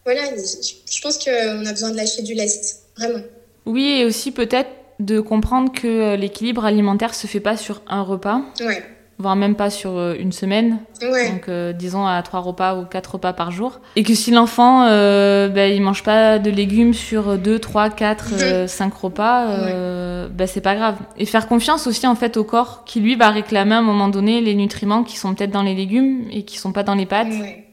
voilà, 0.06 0.22
je 0.36 1.02
pense 1.02 1.18
qu'on 1.18 1.66
a 1.66 1.72
besoin 1.72 1.91
de 1.91 1.97
lâcher 1.97 2.22
du 2.22 2.34
lest, 2.34 2.84
vraiment. 2.97 3.24
Oui, 3.66 4.00
et 4.00 4.06
aussi 4.06 4.32
peut-être 4.32 4.70
de 5.00 5.20
comprendre 5.20 5.72
que 5.72 5.88
euh, 5.88 6.16
l'équilibre 6.16 6.66
alimentaire 6.66 7.16
se 7.16 7.28
fait 7.28 7.39
pas 7.39 7.58
sur 7.58 7.82
un 7.88 8.02
repas. 8.02 8.41
Ouais. 8.60 8.84
Voire 9.22 9.36
même 9.36 9.56
pas 9.56 9.70
sur 9.70 9.97
euh, 9.97 10.16
une 10.18 10.32
semaine. 10.32 10.80
Ouais. 11.02 11.30
Donc, 11.30 11.50
euh, 11.50 11.74
disons 11.74 12.08
à 12.08 12.22
trois 12.24 12.39
repas 12.39 12.78
ou 12.78 12.86
quatre 12.86 13.16
repas 13.16 13.34
par 13.34 13.52
jour. 13.52 13.82
Et 13.97 14.04
que 14.04 14.16
si 14.16 14.32
l'enfant, 14.32 14.86
euh, 14.88 15.50
ben, 15.50 15.74
il 15.74 15.82
mange 15.82 16.04
pas 16.04 16.39
de 16.39 16.50
légumes 16.50 16.93
sur 16.93 17.38
deux, 17.38 17.60
trois, 17.60 17.89
quatre, 17.89 18.32
mhm. 18.32 18.68
cinq 18.70 18.93
repas, 18.93 19.47
ouais. 19.47 20.30
ben, 20.32 20.47
c'est 20.47 20.62
pas 20.62 20.76
grave. 20.76 20.95
Et 21.18 21.26
faire 21.26 21.50
confiance 21.50 21.86
aussi, 21.86 22.08
en 22.08 22.16
fait, 22.16 22.38
au 22.38 22.45
corps 22.45 22.86
qui, 22.86 23.02
lui, 23.02 23.18
va 23.18 23.30
réclamer 23.30 23.76
à 23.76 23.80
un 23.80 23.82
moment 23.82 24.08
donné 24.08 24.39
les 24.39 24.56
nutriments 24.56 25.04
qui 25.04 25.18
sont 25.18 25.36
peut-être 25.36 25.52
dans 25.52 25.64
les 25.64 25.76
légumes 25.76 26.26
et 26.32 26.43
qui 26.43 26.58
sont 26.58 26.72
pas 26.72 26.84
dans 26.84 26.95
les 26.95 27.06
pâtes. 27.06 27.28
Ouais. 27.28 27.66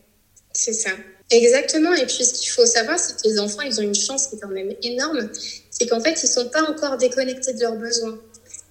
C'est 0.53 0.72
ça. 0.72 0.91
Exactement. 1.31 1.93
Et 1.95 2.07
puis, 2.07 2.24
ce 2.24 2.35
qu'il 2.35 2.51
faut 2.51 2.66
savoir, 2.66 2.99
c'est 2.99 3.16
que 3.16 3.29
les 3.29 3.39
enfants, 3.39 3.62
ils 3.62 3.81
ont 3.81 3.83
une 3.83 3.95
chance 3.95 4.29
qui 4.29 4.37
est 4.37 4.39
quand 4.39 4.49
même 4.49 4.74
énorme. 4.83 5.29
C'est 5.70 5.87
qu'en 5.87 6.01
fait, 6.01 6.22
ils 6.22 6.29
sont 6.29 6.49
pas 6.49 6.62
encore 6.62 6.97
déconnectés 6.97 7.53
de 7.53 7.61
leurs 7.61 7.77
besoins. 7.77 8.18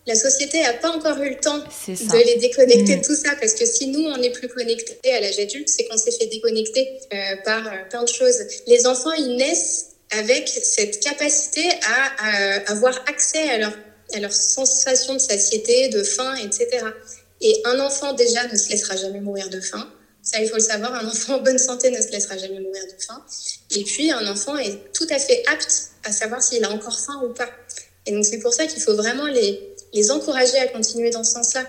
La 0.08 0.16
société 0.16 0.62
n'a 0.62 0.74
pas 0.74 0.92
encore 0.92 1.18
eu 1.18 1.30
le 1.30 1.40
temps 1.40 1.58
de 1.58 2.26
les 2.26 2.36
déconnecter 2.36 2.96
mmh. 2.96 3.02
de 3.02 3.06
tout 3.06 3.16
ça. 3.16 3.32
Parce 3.40 3.56
que 3.56 3.66
si 3.66 3.88
nous, 3.88 4.02
on 4.02 4.18
n'est 4.18 4.30
plus 4.30 4.48
connectés 4.48 5.12
à 5.12 5.20
l'âge 5.20 5.40
adulte, 5.40 5.68
c'est 5.68 5.86
qu'on 5.86 5.98
s'est 5.98 6.12
fait 6.12 6.28
déconnecter 6.28 7.00
euh, 7.14 7.18
par 7.44 7.66
euh, 7.68 7.72
plein 7.90 8.04
de 8.04 8.08
choses. 8.08 8.40
Les 8.68 8.86
enfants, 8.86 9.14
ils 9.14 9.36
naissent 9.36 9.88
avec 10.12 10.48
cette 10.48 11.00
capacité 11.00 11.68
à, 11.88 12.60
à 12.60 12.72
avoir 12.72 12.94
accès 13.08 13.50
à 13.50 13.58
leur, 13.58 13.74
à 14.14 14.20
leur 14.20 14.32
sensation 14.32 15.16
de 15.16 15.20
satiété, 15.20 15.90
de 15.90 16.04
faim, 16.04 16.36
etc. 16.36 16.86
Et 17.42 17.62
un 17.66 17.80
enfant, 17.80 18.14
déjà, 18.14 18.48
ne 18.48 18.56
se 18.56 18.70
laissera 18.70 18.96
jamais 18.96 19.20
mourir 19.20 19.50
de 19.50 19.60
faim. 19.60 19.90
Ça, 20.26 20.42
il 20.42 20.50
faut 20.50 20.56
le 20.56 20.62
savoir, 20.62 20.92
un 20.96 21.08
enfant 21.08 21.36
en 21.36 21.42
bonne 21.42 21.60
santé 21.60 21.92
ne 21.92 22.02
se 22.02 22.12
laissera 22.12 22.36
jamais 22.36 22.60
mourir 22.60 22.84
de 22.84 23.02
faim. 23.02 23.24
Et 23.76 23.84
puis, 23.84 24.12
un 24.12 24.28
enfant 24.28 24.58
est 24.58 24.92
tout 24.92 25.06
à 25.12 25.20
fait 25.20 25.44
apte 25.48 25.92
à 26.04 26.12
savoir 26.12 26.42
s'il 26.42 26.66
a 26.66 26.72
encore 26.72 27.00
faim 27.00 27.22
ou 27.24 27.30
pas. 27.32 27.48
Et 28.08 28.12
donc, 28.12 28.26
c'est 28.26 28.40
pour 28.40 28.52
ça 28.52 28.66
qu'il 28.66 28.82
faut 28.82 28.96
vraiment 28.96 29.28
les, 29.28 29.62
les 29.94 30.10
encourager 30.12 30.58
à 30.58 30.68
continuer 30.68 31.12
dans 31.12 31.24
ce 31.24 31.34
sens-là. 31.34 31.62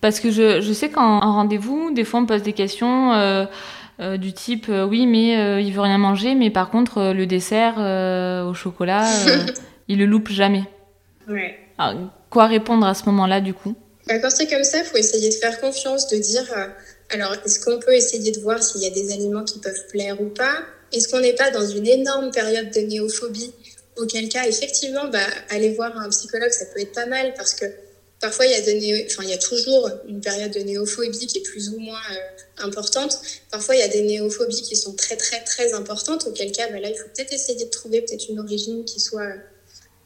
Parce 0.00 0.20
que 0.20 0.30
je, 0.30 0.60
je 0.60 0.72
sais 0.72 0.90
qu'en 0.90 1.18
rendez-vous, 1.20 1.92
des 1.92 2.04
fois, 2.04 2.20
on 2.20 2.22
me 2.22 2.28
pose 2.28 2.42
des 2.42 2.52
questions 2.52 3.14
euh, 3.14 3.46
euh, 3.98 4.16
du 4.16 4.32
type 4.32 4.66
euh, 4.68 4.84
oui, 4.84 5.06
mais 5.06 5.62
il 5.62 5.72
veut 5.72 5.80
rien 5.80 5.98
manger, 5.98 6.36
mais 6.36 6.50
par 6.50 6.70
contre, 6.70 7.12
le 7.12 7.26
dessert 7.26 7.78
au 8.46 8.54
chocolat, 8.54 9.08
il 9.88 9.98
le 9.98 10.06
loupe 10.06 10.28
jamais. 10.28 10.64
Ouais. 11.28 11.58
Alors, 11.78 12.00
quoi 12.30 12.46
répondre 12.46 12.86
à 12.86 12.94
ce 12.94 13.06
moment-là, 13.06 13.40
du 13.40 13.54
coup? 13.54 13.74
Bah, 14.06 14.20
Quand 14.20 14.30
c'est 14.30 14.48
comme 14.48 14.64
ça, 14.64 14.78
il 14.78 14.84
faut 14.84 14.98
essayer 14.98 15.30
de 15.30 15.34
faire 15.34 15.60
confiance, 15.60 16.08
de 16.08 16.16
dire 16.16 16.46
alors, 17.12 17.34
est-ce 17.44 17.60
qu'on 17.60 17.78
peut 17.78 17.94
essayer 17.94 18.32
de 18.32 18.40
voir 18.40 18.62
s'il 18.62 18.80
y 18.80 18.86
a 18.86 18.90
des 18.90 19.12
aliments 19.12 19.44
qui 19.44 19.58
peuvent 19.58 19.86
plaire 19.88 20.18
ou 20.20 20.30
pas? 20.30 20.64
Est-ce 20.92 21.08
qu'on 21.08 21.20
n'est 21.20 21.34
pas 21.34 21.50
dans 21.50 21.66
une 21.66 21.86
énorme 21.86 22.30
période 22.30 22.70
de 22.70 22.80
néophobie? 22.80 23.52
Auquel 23.98 24.30
cas, 24.30 24.46
effectivement, 24.46 25.08
bah, 25.08 25.26
aller 25.50 25.74
voir 25.74 25.94
un 25.98 26.08
psychologue, 26.08 26.50
ça 26.50 26.64
peut 26.66 26.80
être 26.80 26.92
pas 26.92 27.04
mal 27.04 27.34
parce 27.34 27.52
que 27.52 27.66
parfois, 28.18 28.46
il 28.46 28.52
y 28.52 28.54
a, 28.54 28.60
néo... 28.60 29.06
enfin, 29.10 29.24
il 29.24 29.28
y 29.28 29.34
a 29.34 29.38
toujours 29.38 29.90
une 30.08 30.22
période 30.22 30.52
de 30.52 30.60
néophobie 30.60 31.26
qui 31.26 31.38
est 31.38 31.42
plus 31.42 31.68
ou 31.68 31.80
moins 31.80 32.00
euh, 32.12 32.64
importante. 32.64 33.20
Parfois, 33.50 33.76
il 33.76 33.80
y 33.80 33.84
a 33.84 33.88
des 33.88 34.02
néophobies 34.02 34.62
qui 34.62 34.74
sont 34.74 34.94
très, 34.94 35.16
très, 35.16 35.44
très 35.44 35.74
importantes. 35.74 36.26
Auquel 36.26 36.50
cas, 36.50 36.70
bah, 36.70 36.80
là, 36.80 36.88
il 36.88 36.96
faut 36.96 37.08
peut-être 37.14 37.34
essayer 37.34 37.62
de 37.62 37.68
trouver 37.68 38.00
peut-être 38.00 38.30
une 38.30 38.40
origine 38.40 38.86
qui 38.86 39.00
soit 39.00 39.20
euh, 39.20 39.36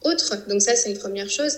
autre. 0.09 0.45
Donc 0.49 0.61
ça, 0.61 0.75
c'est 0.75 0.89
une 0.89 0.97
première 0.97 1.29
chose. 1.29 1.53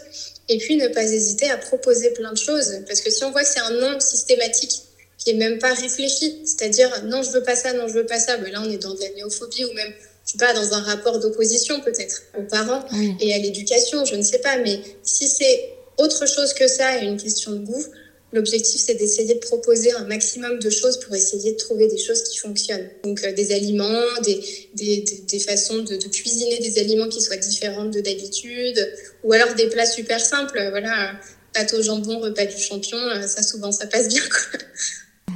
Et 0.48 0.60
puis, 0.60 0.76
ne 0.76 0.90
pas 0.90 1.04
hésiter 1.04 1.50
à 1.50 1.58
proposer 1.58 2.12
plein 2.12 2.34
de 2.34 2.38
choses. 2.38 2.84
Parce 2.88 3.02
que 3.02 3.10
si 3.10 3.24
on 3.24 3.32
voit 3.32 3.42
que 3.42 3.50
c'est 3.50 3.62
un 3.62 3.72
nombre 3.72 4.02
systématique 4.04 4.84
qui 5.20 5.32
est 5.32 5.36
même 5.36 5.60
pas 5.60 5.74
réfléchi. 5.74 6.40
C'est-à-dire, 6.46 7.04
non, 7.06 7.22
je 7.22 7.30
veux 7.30 7.44
pas 7.44 7.56
ça, 7.56 7.74
non, 7.74 7.88
je 7.88 7.94
veux 7.94 8.06
pas 8.06 8.20
ça. 8.20 8.38
Ben 8.38 8.52
là, 8.52 8.64
on 8.66 8.72
est 8.72 8.78
dans 8.78 8.94
de 8.94 9.02
la 9.02 9.10
néophobie 9.10 9.66
ou 9.66 9.74
même, 9.74 9.94
je 10.26 10.32
sais 10.32 10.38
pas, 10.38 10.54
dans 10.54 10.74
un 10.74 10.82
rapport 10.82 11.20
d'opposition 11.20 11.82
peut-être 11.82 12.24
aux 12.38 12.44
parents 12.44 12.84
oui. 12.94 13.16
et 13.20 13.34
à 13.34 13.38
l'éducation, 13.38 14.06
je 14.06 14.16
ne 14.16 14.24
sais 14.24 14.40
pas. 14.40 14.58
Mais 14.58 14.80
si 15.04 15.28
c'est 15.28 15.74
autre 15.98 16.26
chose 16.26 16.54
que 16.54 16.68
ça 16.68 17.04
et 17.04 17.06
une 17.06 17.18
question 17.18 17.52
de 17.52 17.60
goût, 17.66 17.86
l'objectif, 18.32 18.82
c'est 18.86 18.94
d'essayer 18.94 19.34
de 19.34 19.40
proposer 19.40 19.92
un 19.92 20.06
maximum 20.06 20.60
de 20.60 20.70
choses 20.70 21.00
pour 21.00 21.14
essayer 21.16 21.54
de 21.54 21.58
trouver 21.58 21.88
des 21.88 21.98
choses 21.98 22.24
qui 22.24 22.38
fonctionnent. 22.38 22.88
Donc, 23.04 23.24
euh, 23.24 23.34
des 23.34 23.52
aliments, 23.52 24.06
des, 24.24 24.40
des, 24.76 25.02
des, 25.02 25.24
des 25.28 25.40
façons 25.40 25.80
de, 25.80 25.96
de, 25.96 26.08
cuisiner 26.08 26.60
des 26.60 26.80
aliments 26.80 27.10
qui 27.10 27.22
soient 27.22 27.38
différentes 27.38 27.92
de 27.92 28.00
d'habitude, 28.00 28.94
ou 29.24 29.34
alors 29.34 29.54
des 29.56 29.68
plats 29.68 29.86
super 29.86 30.20
simples. 30.20 30.68
Voilà, 30.70 31.20
pâte 31.54 31.74
au 31.74 31.82
jambon, 31.82 32.20
repas 32.20 32.46
du 32.46 32.58
champion, 32.58 32.98
euh, 32.98 33.28
ça 33.28 33.42
souvent, 33.42 33.72
ça 33.72 33.88
passe 33.88 34.08
bien, 34.08 34.22
quoi. 34.22 34.60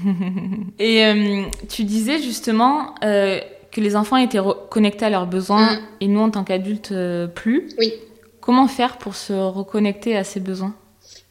et 0.80 1.06
euh, 1.06 1.44
tu 1.70 1.84
disais 1.84 2.22
justement 2.22 2.96
euh, 3.04 3.40
que 3.72 3.82
les 3.82 3.96
enfants 3.96 4.18
étaient 4.18 4.40
connectés 4.70 5.06
à 5.06 5.10
leurs 5.10 5.28
besoins 5.28 5.74
mmh. 5.74 5.88
et 6.02 6.08
nous, 6.08 6.20
en 6.20 6.32
tant 6.32 6.44
qu'adultes, 6.44 6.92
euh, 6.92 7.28
plus. 7.28 7.70
Oui. 7.78 7.94
Comment 8.42 8.68
faire 8.68 8.98
pour 8.98 9.16
se 9.16 9.34
reconnecter 9.34 10.16
à 10.18 10.24
ces 10.24 10.40
besoins? 10.40 10.76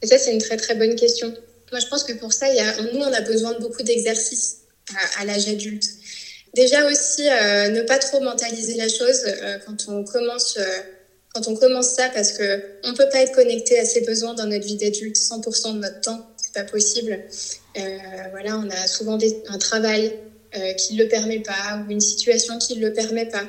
Et 0.02 0.06
ça, 0.06 0.18
c'est 0.18 0.32
une 0.32 0.40
très 0.40 0.56
très 0.56 0.74
bonne 0.74 0.94
question. 0.96 1.32
Moi, 1.70 1.80
je 1.80 1.86
pense 1.86 2.04
que 2.04 2.12
pour 2.12 2.32
ça, 2.32 2.48
il 2.48 2.56
y 2.56 2.60
a, 2.60 2.82
nous, 2.92 3.00
on 3.00 3.12
a 3.12 3.20
besoin 3.20 3.52
de 3.52 3.58
beaucoup 3.58 3.82
d'exercices 3.82 4.62
à, 5.18 5.22
à 5.22 5.24
l'âge 5.24 5.48
adulte. 5.48 5.84
Déjà 6.54 6.86
aussi, 6.86 7.22
ne 7.22 7.86
pas 7.86 7.98
trop 7.98 8.20
mentaliser 8.20 8.76
la 8.76 8.88
chose 8.88 9.24
quand 9.64 9.88
on 9.88 10.04
commence 10.04 10.58
quand 11.34 11.48
on 11.48 11.56
commence 11.56 11.88
ça 11.88 12.10
parce 12.10 12.32
que 12.32 12.62
on 12.84 12.94
peut 12.94 13.08
pas 13.10 13.20
être 13.20 13.32
connecté 13.32 13.78
à 13.78 13.84
ses 13.84 14.02
besoins 14.02 14.34
dans 14.34 14.46
notre 14.46 14.66
vie 14.66 14.76
d'adulte 14.76 15.16
100% 15.16 15.74
de 15.74 15.78
notre 15.78 16.00
temps, 16.00 16.26
pas 16.52 16.64
possible. 16.64 17.24
Euh, 17.76 17.98
voilà, 18.30 18.58
on 18.58 18.68
a 18.68 18.86
souvent 18.86 19.18
un 19.48 19.58
travail 19.58 20.12
euh, 20.56 20.72
qui 20.74 20.94
ne 20.94 21.02
le 21.02 21.08
permet 21.08 21.40
pas 21.40 21.82
ou 21.86 21.90
une 21.90 22.00
situation 22.00 22.58
qui 22.58 22.76
ne 22.76 22.86
le 22.86 22.92
permet 22.92 23.26
pas. 23.26 23.44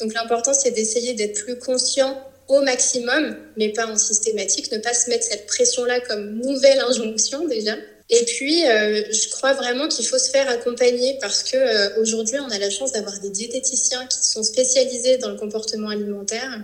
Donc 0.00 0.14
l'important, 0.14 0.54
c'est 0.54 0.70
d'essayer 0.70 1.14
d'être 1.14 1.44
plus 1.44 1.58
conscient 1.58 2.18
au 2.48 2.62
maximum, 2.62 3.36
mais 3.56 3.70
pas 3.70 3.86
en 3.86 3.96
systématique, 3.96 4.72
ne 4.72 4.78
pas 4.78 4.94
se 4.94 5.10
mettre 5.10 5.24
cette 5.24 5.46
pression-là 5.46 6.00
comme 6.00 6.38
nouvelle 6.38 6.80
injonction 6.80 7.46
déjà. 7.46 7.74
Et 8.10 8.24
puis, 8.24 8.66
euh, 8.66 9.02
je 9.12 9.28
crois 9.28 9.52
vraiment 9.52 9.86
qu'il 9.86 10.06
faut 10.06 10.16
se 10.16 10.30
faire 10.30 10.48
accompagner 10.48 11.18
parce 11.20 11.42
que 11.42 12.00
aujourd'hui, 12.00 12.38
on 12.38 12.48
a 12.48 12.58
la 12.58 12.70
chance 12.70 12.92
d'avoir 12.92 13.18
des 13.20 13.28
diététiciens 13.28 14.06
qui 14.06 14.24
sont 14.26 14.42
spécialisés 14.42 15.18
dans 15.18 15.28
le 15.28 15.36
comportement 15.36 15.90
alimentaire 15.90 16.62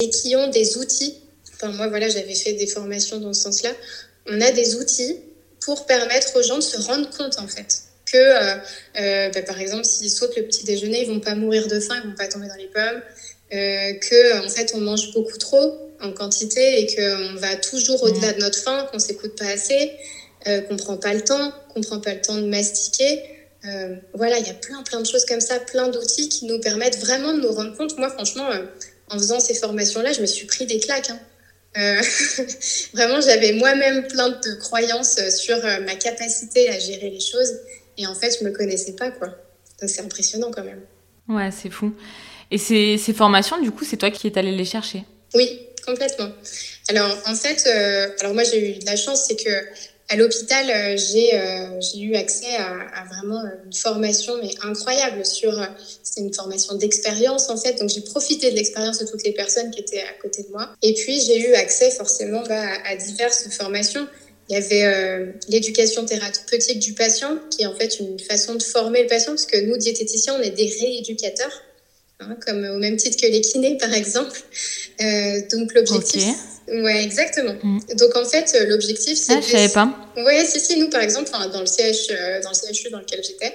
et 0.00 0.10
qui 0.10 0.36
ont 0.36 0.46
des 0.46 0.76
outils. 0.76 1.16
Enfin, 1.54 1.72
moi, 1.72 1.88
voilà, 1.88 2.08
j'avais 2.08 2.34
fait 2.34 2.52
des 2.52 2.66
formations 2.66 3.18
dans 3.18 3.32
ce 3.32 3.42
sens-là. 3.42 3.70
On 4.28 4.40
a 4.40 4.50
des 4.50 4.76
outils 4.76 5.16
pour 5.60 5.86
permettre 5.86 6.36
aux 6.36 6.42
gens 6.42 6.56
de 6.56 6.62
se 6.62 6.78
rendre 6.78 7.08
compte, 7.10 7.38
en 7.38 7.48
fait, 7.48 7.82
que, 8.10 8.16
euh, 8.16 9.30
bah, 9.30 9.42
par 9.42 9.60
exemple, 9.60 9.84
s'ils 9.84 10.10
sautent 10.10 10.36
le 10.36 10.44
petit 10.44 10.64
déjeuner, 10.64 11.02
ils 11.02 11.08
vont 11.08 11.20
pas 11.20 11.34
mourir 11.34 11.66
de 11.66 11.80
faim, 11.80 11.94
ils 12.02 12.08
vont 12.08 12.16
pas 12.16 12.28
tomber 12.28 12.48
dans 12.48 12.54
les 12.54 12.68
pommes. 12.68 13.02
que, 13.50 14.44
en 14.44 14.48
fait, 14.48 14.72
on 14.74 14.80
mange 14.80 15.12
beaucoup 15.12 15.38
trop 15.38 15.78
en 16.00 16.12
quantité 16.12 16.80
et 16.80 16.94
qu'on 16.94 17.34
va 17.36 17.56
toujours 17.56 18.02
au-delà 18.02 18.32
de 18.32 18.40
notre 18.40 18.58
faim, 18.58 18.86
qu'on 18.92 18.98
s'écoute 18.98 19.36
pas 19.36 19.46
assez 19.46 19.92
euh, 20.46 20.60
qu'on 20.60 20.76
prend 20.76 20.96
pas 20.96 21.12
le 21.12 21.22
temps, 21.22 21.52
qu'on 21.74 21.80
prend 21.80 21.98
pas 21.98 22.14
le 22.14 22.20
temps 22.20 22.36
de 22.36 22.46
mastiquer. 22.46 23.20
Euh, 23.64 23.96
voilà, 24.14 24.38
il 24.38 24.46
y 24.46 24.50
a 24.50 24.54
plein, 24.54 24.80
plein 24.84 25.00
de 25.00 25.06
choses 25.06 25.24
comme 25.24 25.40
ça, 25.40 25.58
plein 25.58 25.88
d'outils 25.88 26.28
qui 26.28 26.46
nous 26.46 26.60
permettent 26.60 26.98
vraiment 26.98 27.34
de 27.34 27.40
nous 27.40 27.50
rendre 27.50 27.76
compte. 27.76 27.98
Moi, 27.98 28.08
franchement, 28.10 28.48
euh, 28.52 28.64
en 29.10 29.18
faisant 29.18 29.40
ces 29.40 29.54
formations-là, 29.54 30.12
je 30.12 30.20
me 30.20 30.26
suis 30.26 30.46
pris 30.46 30.66
des 30.66 30.78
claques. 30.78 31.10
Hein. 31.10 31.18
Euh, 31.78 32.00
vraiment, 32.94 33.20
j'avais 33.20 33.52
moi-même 33.52 34.06
plein 34.06 34.30
de 34.30 34.54
croyances 34.60 35.18
sur 35.30 35.56
ma 35.84 35.94
capacité 35.96 36.68
à 36.70 36.78
gérer 36.78 37.10
les 37.10 37.20
choses. 37.20 37.52
Et 37.98 38.06
en 38.06 38.14
fait, 38.14 38.36
je 38.38 38.44
me 38.44 38.50
connaissais 38.50 38.94
pas, 38.94 39.10
quoi. 39.10 39.28
Donc, 39.80 39.90
c'est 39.90 40.02
impressionnant 40.02 40.50
quand 40.50 40.64
même. 40.64 40.80
Ouais, 41.28 41.50
c'est 41.50 41.70
fou. 41.70 41.94
Et 42.50 42.58
ces, 42.58 42.98
ces 42.98 43.12
formations, 43.12 43.60
du 43.60 43.70
coup, 43.70 43.84
c'est 43.84 43.96
toi 43.96 44.10
qui 44.10 44.26
es 44.26 44.38
allé 44.38 44.52
les 44.52 44.64
chercher? 44.64 45.04
Oui, 45.34 45.60
complètement. 45.84 46.30
Alors, 46.88 47.10
en 47.26 47.34
fait, 47.34 47.66
alors 48.20 48.34
moi, 48.34 48.44
j'ai 48.44 48.70
eu 48.70 48.78
de 48.78 48.86
la 48.86 48.96
chance, 48.96 49.24
c'est 49.26 49.36
que 49.36 49.50
à 50.08 50.16
l'hôpital, 50.16 50.70
euh, 50.70 50.94
euh, 50.94 51.80
j'ai 51.80 52.00
eu 52.00 52.14
accès 52.14 52.54
à, 52.56 53.04
vraiment 53.12 53.40
euh, 53.40 53.48
une 53.64 53.72
formation 53.72 54.34
mais 54.40 54.50
incroyable 54.62 55.24
sur 55.26 55.52
c'est 56.02 56.20
une 56.20 56.32
formation 56.32 56.74
d'expérience 56.74 57.48
en 57.50 57.56
fait. 57.56 57.74
Donc 57.80 57.88
j'ai 57.88 58.02
profité 58.02 58.50
de 58.50 58.56
l'expérience 58.56 58.98
de 58.98 59.06
toutes 59.06 59.24
les 59.24 59.32
personnes 59.32 59.70
qui 59.70 59.80
étaient 59.80 60.02
à 60.02 60.12
côté 60.22 60.44
de 60.44 60.48
moi. 60.50 60.70
Et 60.82 60.94
puis 60.94 61.20
j'ai 61.20 61.40
eu 61.40 61.54
accès 61.54 61.90
forcément 61.90 62.42
bah, 62.48 62.68
à, 62.84 62.94
diverses 62.94 63.48
formations. 63.50 64.06
Il 64.48 64.54
y 64.54 64.56
avait 64.56 65.34
l'éducation 65.48 66.06
thérapeutique 66.06 66.78
du 66.78 66.92
patient 66.92 67.36
qui 67.50 67.62
est 67.64 67.66
en 67.66 67.74
fait 67.74 67.98
une 67.98 68.20
façon 68.20 68.54
de 68.54 68.62
former 68.62 69.02
le 69.02 69.08
patient 69.08 69.32
parce 69.32 69.46
que 69.46 69.58
nous 69.58 69.76
diététiciens 69.76 70.36
on 70.38 70.40
est 70.40 70.50
des 70.50 70.72
rééducateurs 70.80 71.62
hein, 72.20 72.36
comme 72.46 72.64
au 72.64 72.78
même 72.78 72.96
titre 72.96 73.20
que 73.20 73.26
les 73.26 73.40
kinés 73.40 73.76
par 73.76 73.92
exemple. 73.92 74.40
Donc 75.50 75.74
l'objectif 75.74 76.28
Ouais, 76.68 77.02
exactement. 77.02 77.54
Mm. 77.62 77.78
Donc 77.94 78.16
en 78.16 78.24
fait, 78.24 78.52
euh, 78.54 78.66
l'objectif, 78.66 79.16
c'est. 79.16 79.34
Ah, 79.34 79.40
je 79.40 79.50
savais 79.50 79.68
pas. 79.68 79.94
Ouais, 80.16 80.44
si, 80.44 80.60
si, 80.60 80.78
nous 80.78 80.90
par 80.90 81.00
exemple, 81.00 81.30
dans 81.30 81.60
le, 81.60 81.66
CH, 81.66 82.10
euh, 82.10 82.40
dans 82.42 82.50
le 82.50 82.74
CHU 82.74 82.90
dans 82.90 82.98
lequel 82.98 83.22
j'étais, 83.22 83.52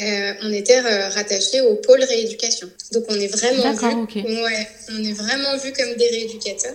euh, 0.00 0.32
on 0.42 0.52
était 0.52 0.80
rattaché 0.80 1.60
au 1.60 1.76
pôle 1.76 2.02
rééducation. 2.02 2.68
Donc 2.92 3.04
on 3.08 3.14
est 3.14 3.28
vraiment 3.28 3.72
vu. 3.72 4.22
Ouais, 4.22 4.68
on 4.92 5.04
est 5.04 5.12
vraiment 5.12 5.56
vu 5.56 5.72
comme 5.72 5.94
des 5.94 6.08
rééducateurs. 6.08 6.74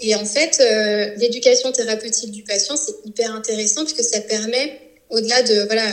Et 0.00 0.14
en 0.14 0.24
fait, 0.24 0.62
l'éducation 1.16 1.72
thérapeutique 1.72 2.30
du 2.30 2.44
patient, 2.44 2.76
c'est 2.76 2.94
hyper 3.04 3.34
intéressant 3.34 3.84
puisque 3.84 4.04
ça 4.04 4.20
permet, 4.20 4.80
au-delà 5.10 5.42
de 5.42 5.66
voilà, 5.66 5.86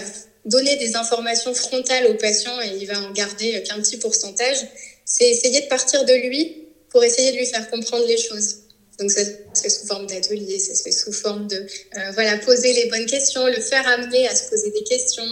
donner 0.46 0.76
des 0.76 0.96
informations 0.96 1.56
frontales 1.56 2.06
au 2.08 2.14
patient 2.14 2.62
et 2.62 2.78
il 2.80 2.86
va 2.86 3.00
en 3.00 3.12
garder 3.12 3.64
qu'un 3.64 3.80
petit 3.80 3.98
pourcentage, 3.98 4.58
c'est 5.06 5.28
essayer 5.28 5.62
de 5.62 5.68
partir 5.68 6.06
de 6.06 6.14
lui 6.14 6.66
pour 6.90 7.04
essayer 7.04 7.32
de 7.32 7.38
lui 7.38 7.46
faire 7.46 7.70
comprendre 7.70 8.06
les 8.08 8.18
choses. 8.18 8.65
Donc 9.00 9.12
ça 9.12 9.26
se 9.26 9.62
fait 9.62 9.70
sous 9.70 9.88
forme 9.88 10.08
d'atelier, 10.08 10.58
ça 10.58 10.74
se 10.74 10.84
fait 10.84 10.92
sous 10.92 11.12
forme 11.12 11.48
de 11.48 11.56
euh, 11.58 12.12
voilà 12.14 12.38
poser 12.38 12.74
les 12.74 12.90
bonnes 12.90 13.06
questions, 13.06 13.46
le 13.46 13.60
faire 13.60 13.86
amener 13.88 14.28
à 14.28 14.36
se 14.36 14.50
poser 14.50 14.72
des 14.72 14.84
questions, 14.84 15.26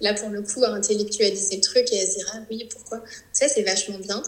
là 0.00 0.14
pour 0.14 0.28
le 0.28 0.42
coup 0.42 0.62
à 0.64 0.68
intellectualiser 0.68 1.56
le 1.56 1.62
truc 1.62 1.92
et 1.92 2.00
à 2.00 2.06
se 2.06 2.16
dire 2.16 2.30
ah 2.34 2.40
oui 2.50 2.68
pourquoi? 2.70 3.02
Ça 3.32 3.48
c'est 3.48 3.62
vachement 3.62 3.98
bien. 3.98 4.22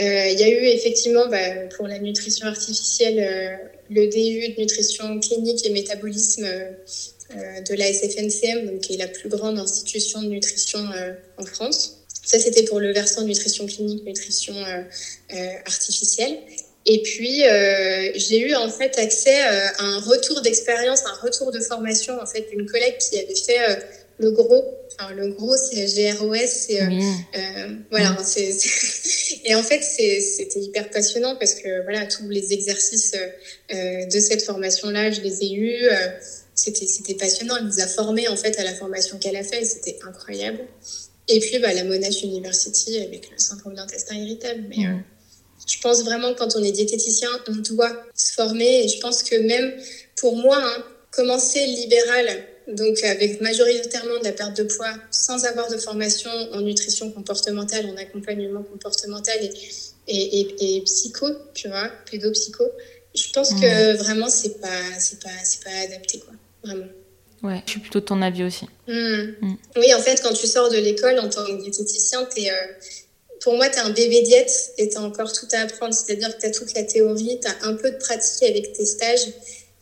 Euh, 0.00 0.28
il 0.28 0.38
y 0.38 0.44
a 0.44 0.48
eu 0.48 0.64
effectivement 0.66 1.26
bah, 1.28 1.66
pour 1.76 1.88
la 1.88 1.98
nutrition 1.98 2.46
artificielle 2.46 3.18
euh, 3.18 3.56
le 3.90 4.06
DU 4.06 4.54
de 4.54 4.60
nutrition 4.60 5.18
clinique 5.18 5.66
et 5.66 5.70
métabolisme 5.70 6.46
de 6.46 7.74
la 7.74 7.92
SFNCM, 7.92 8.66
donc 8.66 8.80
qui 8.80 8.94
est 8.94 8.96
la 8.96 9.08
plus 9.08 9.28
grande 9.28 9.58
institution 9.58 10.22
de 10.22 10.28
nutrition 10.28 10.80
en 11.36 11.44
France. 11.44 12.04
Ça, 12.24 12.38
c'était 12.38 12.64
pour 12.64 12.78
le 12.78 12.92
versant 12.92 13.22
nutrition 13.22 13.66
clinique, 13.66 14.04
nutrition 14.04 14.54
artificielle. 15.66 16.38
Et 16.86 17.02
puis, 17.02 17.46
euh, 17.46 18.10
j'ai 18.14 18.40
eu 18.40 18.54
en 18.54 18.70
fait 18.70 18.98
accès 18.98 19.42
euh, 19.42 19.66
à 19.78 19.84
un 19.84 20.00
retour 20.00 20.40
d'expérience, 20.40 21.02
un 21.04 21.24
retour 21.24 21.52
de 21.52 21.60
formation 21.60 22.18
en 22.20 22.26
fait 22.26 22.48
d'une 22.50 22.66
collègue 22.66 22.96
qui 22.98 23.18
avait 23.18 23.34
fait 23.34 23.60
euh, 23.60 23.76
le 24.18 24.30
gros. 24.30 24.64
Enfin, 24.98 25.12
le 25.14 25.28
gros, 25.28 25.56
c'est 25.56 25.84
GROS. 25.86 26.46
C'est, 26.46 26.80
voilà, 27.90 28.16
c'est, 28.24 28.50
et 29.44 29.54
en 29.54 29.62
fait, 29.62 29.82
c'était 29.82 30.60
hyper 30.60 30.90
passionnant 30.90 31.36
parce 31.36 31.54
que 31.54 31.82
voilà, 31.84 32.06
tous 32.06 32.28
les 32.28 32.52
exercices 32.52 33.12
de 33.70 34.20
cette 34.20 34.42
formation-là, 34.42 35.10
je 35.10 35.22
les 35.22 35.44
ai 35.44 35.54
eus. 35.54 35.88
c'était, 36.54 36.86
c'était 36.86 37.14
passionnant. 37.14 37.56
Elle 37.56 37.66
nous 37.66 37.80
a 37.80 37.86
formés 37.86 38.28
en 38.28 38.36
fait 38.36 38.58
à 38.58 38.64
la 38.64 38.74
formation 38.74 39.18
qu'elle 39.18 39.36
a 39.36 39.44
fait. 39.44 39.64
C'était 39.64 39.98
incroyable. 40.06 40.58
Et 41.28 41.40
puis, 41.40 41.58
bah, 41.60 41.72
la 41.72 41.84
Monash 41.84 42.22
University 42.22 42.98
avec 42.98 43.30
le 43.30 43.38
syndrome 43.38 43.74
d'intestin 43.74 44.16
irritable. 44.16 44.64
Mais 44.68 44.84
je 45.66 45.78
pense 45.80 46.02
vraiment 46.04 46.32
que 46.32 46.38
quand 46.38 46.56
on 46.56 46.62
est 46.62 46.72
diététicien, 46.72 47.28
on 47.48 47.56
doit 47.74 47.92
se 48.14 48.32
former. 48.32 48.84
Et 48.84 48.88
je 48.88 49.00
pense 49.00 49.22
que 49.22 49.36
même 49.36 49.74
pour 50.16 50.36
moi, 50.36 50.58
hein, 50.60 50.84
commencer 51.10 51.64
libéral, 51.66 52.28
donc 52.68 53.02
avec 53.02 53.40
majoritairement 53.40 54.18
de 54.18 54.24
la 54.24 54.32
perte 54.32 54.56
de 54.56 54.64
poids, 54.64 54.94
sans 55.10 55.44
avoir 55.44 55.70
de 55.70 55.76
formation 55.76 56.30
en 56.52 56.60
nutrition 56.60 57.10
comportementale, 57.10 57.86
en 57.86 57.96
accompagnement 57.96 58.62
comportemental 58.62 59.36
et, 59.42 59.50
et, 60.06 60.76
et, 60.76 60.80
psycho, 60.82 61.26
tu 61.54 61.68
vois, 61.68 61.90
pédopsycho, 62.10 62.64
je 63.14 63.30
pense 63.32 63.50
que 63.50 63.92
mmh. 63.92 63.96
vraiment, 63.96 64.28
c'est 64.28 64.60
pas, 64.60 64.68
c'est 64.98 65.20
pas, 65.22 65.30
c'est 65.42 65.64
pas 65.64 65.70
adapté, 65.84 66.20
quoi. 66.20 66.34
Vraiment. 66.64 66.86
Ouais, 67.42 67.62
je 67.64 67.72
suis 67.72 67.80
plutôt 67.80 68.00
de 68.00 68.04
ton 68.04 68.20
avis 68.22 68.44
aussi. 68.44 68.66
Mmh. 68.86 68.92
Mmh. 69.40 69.56
Oui, 69.76 69.94
en 69.94 70.00
fait, 70.00 70.20
quand 70.22 70.32
tu 70.32 70.46
sors 70.46 70.70
de 70.70 70.76
l'école 70.76 71.18
en 71.18 71.28
tant 71.28 71.44
que 71.44 71.60
diététicien, 71.60 72.26
tu 72.32 72.42
es, 72.42 72.50
euh, 72.50 72.54
pour 73.40 73.54
moi, 73.54 73.68
tu 73.68 73.76
es 73.76 73.80
un 73.80 73.90
bébé 73.90 74.22
diète 74.22 74.72
et 74.78 74.88
tu 74.88 74.96
as 74.96 75.00
encore 75.00 75.32
tout 75.32 75.48
à 75.52 75.60
apprendre. 75.60 75.94
C'est-à-dire 75.94 76.34
que 76.36 76.40
tu 76.40 76.46
as 76.46 76.50
toute 76.50 76.74
la 76.74 76.84
théorie, 76.84 77.40
tu 77.40 77.48
as 77.48 77.66
un 77.66 77.74
peu 77.74 77.90
de 77.90 77.96
pratique 77.96 78.42
avec 78.42 78.72
tes 78.72 78.84
stages, 78.84 79.28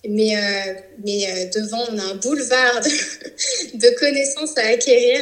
mais, 0.07 0.37
euh, 0.37 0.75
mais 1.05 1.27
euh, 1.27 1.61
devant, 1.61 1.85
on 1.91 1.99
a 1.99 2.03
un 2.03 2.15
boulevard 2.17 2.81
de, 2.81 3.99
connaissances 3.99 4.57
à 4.57 4.67
acquérir 4.69 5.21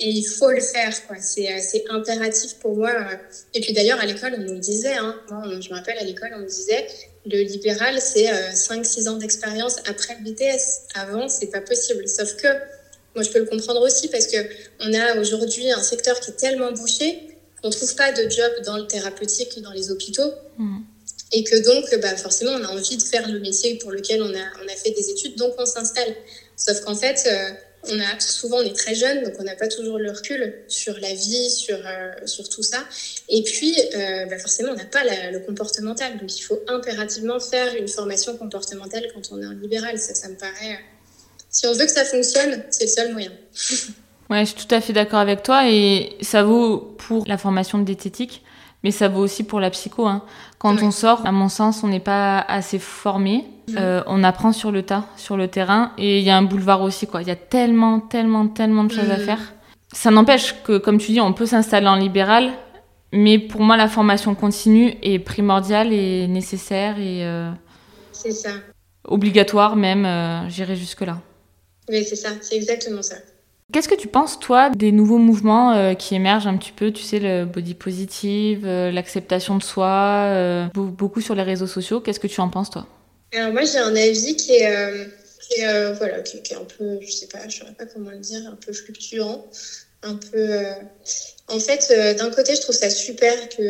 et 0.00 0.08
il 0.08 0.24
faut 0.24 0.50
le 0.50 0.60
faire. 0.60 0.92
C'est 1.20 1.50
euh, 1.50 1.78
impératif 1.90 2.56
pour 2.60 2.76
moi. 2.76 2.92
Et 3.54 3.60
puis 3.60 3.72
d'ailleurs, 3.72 4.00
à 4.00 4.06
l'école, 4.06 4.34
on 4.36 4.42
nous 4.42 4.54
le 4.54 4.60
disait. 4.60 4.94
Hein. 4.94 5.16
Moi, 5.30 5.58
je 5.60 5.70
me 5.70 5.74
rappelle, 5.74 5.98
à 5.98 6.04
l'école, 6.04 6.30
on 6.36 6.40
nous 6.40 6.46
disait 6.46 6.86
le 7.26 7.42
libéral, 7.42 8.00
c'est 8.00 8.26
5-6 8.54 9.08
ans 9.08 9.16
d'expérience 9.16 9.76
après 9.86 10.16
le 10.18 10.30
BTS. 10.30 10.86
Avant, 10.94 11.28
c'est 11.28 11.48
pas 11.50 11.60
possible. 11.60 12.08
Sauf 12.08 12.36
que 12.36 12.48
moi, 13.14 13.22
je 13.22 13.30
peux 13.30 13.40
le 13.40 13.46
comprendre 13.46 13.82
aussi 13.82 14.08
parce 14.08 14.26
que 14.28 14.38
on 14.80 14.94
a 14.94 15.20
aujourd'hui 15.20 15.70
un 15.72 15.82
secteur 15.82 16.20
qui 16.20 16.30
est 16.30 16.36
tellement 16.36 16.72
bouché 16.72 17.27
on 17.62 17.68
ne 17.68 17.72
trouve 17.72 17.94
pas 17.96 18.12
de 18.12 18.28
job 18.28 18.52
dans 18.64 18.76
le 18.76 18.86
thérapeutique, 18.86 19.60
dans 19.62 19.72
les 19.72 19.90
hôpitaux. 19.90 20.32
Mm. 20.58 20.80
Et 21.32 21.44
que 21.44 21.56
donc, 21.56 22.00
bah, 22.00 22.16
forcément, 22.16 22.52
on 22.52 22.64
a 22.64 22.68
envie 22.68 22.96
de 22.96 23.02
faire 23.02 23.28
le 23.28 23.38
métier 23.38 23.76
pour 23.76 23.90
lequel 23.90 24.22
on 24.22 24.34
a, 24.34 24.64
on 24.64 24.66
a 24.66 24.76
fait 24.76 24.90
des 24.90 25.10
études, 25.10 25.36
donc 25.36 25.54
on 25.58 25.66
s'installe. 25.66 26.14
Sauf 26.56 26.80
qu'en 26.80 26.94
fait, 26.94 27.22
euh, 27.26 27.50
on 27.90 28.00
a, 28.00 28.18
souvent, 28.18 28.58
on 28.58 28.62
est 28.62 28.76
très 28.76 28.94
jeune, 28.94 29.24
donc 29.24 29.34
on 29.38 29.42
n'a 29.42 29.54
pas 29.54 29.68
toujours 29.68 29.98
le 29.98 30.10
recul 30.10 30.54
sur 30.68 30.98
la 30.98 31.12
vie, 31.12 31.50
sur, 31.50 31.76
euh, 31.76 32.26
sur 32.26 32.48
tout 32.48 32.62
ça. 32.62 32.82
Et 33.28 33.42
puis, 33.42 33.76
euh, 33.94 34.24
bah, 34.24 34.38
forcément, 34.38 34.72
on 34.72 34.76
n'a 34.76 34.86
pas 34.86 35.02
le 35.04 35.40
comportemental. 35.40 36.18
Donc, 36.18 36.34
il 36.34 36.42
faut 36.42 36.60
impérativement 36.66 37.40
faire 37.40 37.74
une 37.74 37.88
formation 37.88 38.36
comportementale 38.38 39.08
quand 39.12 39.30
on 39.30 39.42
est 39.42 39.46
en 39.46 39.52
libéral. 39.52 39.98
Ça, 39.98 40.14
ça 40.14 40.28
me 40.28 40.36
paraît. 40.36 40.78
Si 41.50 41.66
on 41.66 41.72
veut 41.72 41.84
que 41.84 41.92
ça 41.92 42.06
fonctionne, 42.06 42.64
c'est 42.70 42.84
le 42.84 42.90
seul 42.90 43.12
moyen. 43.12 43.32
Ouais, 44.30 44.44
je 44.44 44.54
suis 44.56 44.66
tout 44.66 44.74
à 44.74 44.80
fait 44.80 44.92
d'accord 44.92 45.20
avec 45.20 45.42
toi 45.42 45.68
et 45.68 46.16
ça 46.20 46.42
vaut 46.42 46.94
pour 46.98 47.24
la 47.26 47.38
formation 47.38 47.78
de 47.78 47.84
diététique, 47.84 48.42
mais 48.84 48.90
ça 48.90 49.08
vaut 49.08 49.22
aussi 49.22 49.42
pour 49.42 49.58
la 49.58 49.70
psycho. 49.70 50.06
Hein. 50.06 50.22
Quand 50.58 50.82
on 50.82 50.90
sort, 50.90 51.24
à 51.26 51.32
mon 51.32 51.48
sens, 51.48 51.82
on 51.82 51.88
n'est 51.88 52.00
pas 52.00 52.38
assez 52.40 52.78
formé. 52.78 53.44
Mhm. 53.68 53.76
Euh, 53.78 54.02
on 54.06 54.22
apprend 54.24 54.52
sur 54.52 54.70
le 54.70 54.82
tas, 54.82 55.04
sur 55.16 55.36
le 55.36 55.48
terrain, 55.48 55.92
et 55.98 56.18
il 56.18 56.24
y 56.24 56.30
a 56.30 56.36
un 56.36 56.42
boulevard 56.42 56.82
aussi. 56.82 57.06
quoi. 57.06 57.22
Il 57.22 57.28
y 57.28 57.30
a 57.30 57.36
tellement, 57.36 58.00
tellement, 58.00 58.48
tellement 58.48 58.84
de 58.84 58.92
choses 58.92 59.10
à 59.10 59.18
mhm. 59.18 59.24
faire. 59.24 59.40
Ça 59.92 60.10
n'empêche 60.10 60.62
que, 60.62 60.76
comme 60.76 60.98
tu 60.98 61.12
dis, 61.12 61.20
on 61.20 61.32
peut 61.32 61.46
s'installer 61.46 61.86
en 61.86 61.96
libéral, 61.96 62.52
mais 63.12 63.38
pour 63.38 63.62
moi, 63.62 63.76
la 63.76 63.88
formation 63.88 64.34
continue 64.34 64.94
est 65.02 65.18
primordiale 65.18 65.92
et 65.92 66.26
nécessaire 66.28 66.98
et 66.98 67.24
euh, 67.24 67.50
c'est 68.12 68.32
ça. 68.32 68.50
obligatoire 69.04 69.76
même. 69.76 70.04
Euh, 70.04 70.48
J'irai 70.50 70.76
jusque 70.76 71.00
là. 71.00 71.18
Oui, 71.88 72.04
c'est 72.04 72.16
ça. 72.16 72.30
C'est 72.42 72.56
exactement 72.56 73.00
ça. 73.00 73.16
Qu'est-ce 73.70 73.88
que 73.88 73.94
tu 73.94 74.08
penses, 74.08 74.40
toi, 74.40 74.70
des 74.70 74.92
nouveaux 74.92 75.18
mouvements 75.18 75.74
euh, 75.74 75.92
qui 75.92 76.14
émergent 76.14 76.46
un 76.46 76.56
petit 76.56 76.72
peu, 76.72 76.90
tu 76.90 77.02
sais, 77.02 77.18
le 77.18 77.44
body 77.44 77.74
positive, 77.74 78.64
euh, 78.64 78.90
l'acceptation 78.90 79.58
de 79.58 79.62
soi, 79.62 80.24
euh, 80.28 80.66
beaucoup 80.74 81.20
sur 81.20 81.34
les 81.34 81.42
réseaux 81.42 81.66
sociaux 81.66 82.00
Qu'est-ce 82.00 82.18
que 82.18 82.26
tu 82.26 82.40
en 82.40 82.48
penses, 82.48 82.70
toi? 82.70 82.86
Alors 83.34 83.52
moi, 83.52 83.64
j'ai 83.64 83.76
un 83.76 83.94
avis 83.94 84.36
qui 84.36 84.52
est, 84.52 85.10
qui 85.42 85.60
est, 85.60 85.92
voilà, 85.92 86.20
qui, 86.22 86.38
est 86.38 86.54
un 86.56 86.64
peu, 86.64 86.98
je 87.02 87.10
sais 87.12 87.28
pas, 87.28 87.46
je 87.46 87.58
saurais 87.58 87.74
pas 87.74 87.84
comment 87.84 88.10
le 88.10 88.20
dire, 88.20 88.40
un 88.50 88.56
peu 88.56 88.72
fluctuant, 88.72 89.44
un 90.02 90.14
peu. 90.14 90.64
En 91.48 91.60
fait, 91.60 92.16
d'un 92.16 92.30
côté, 92.30 92.54
je 92.56 92.62
trouve 92.62 92.74
ça 92.74 92.88
super 92.88 93.50
que, 93.50 93.62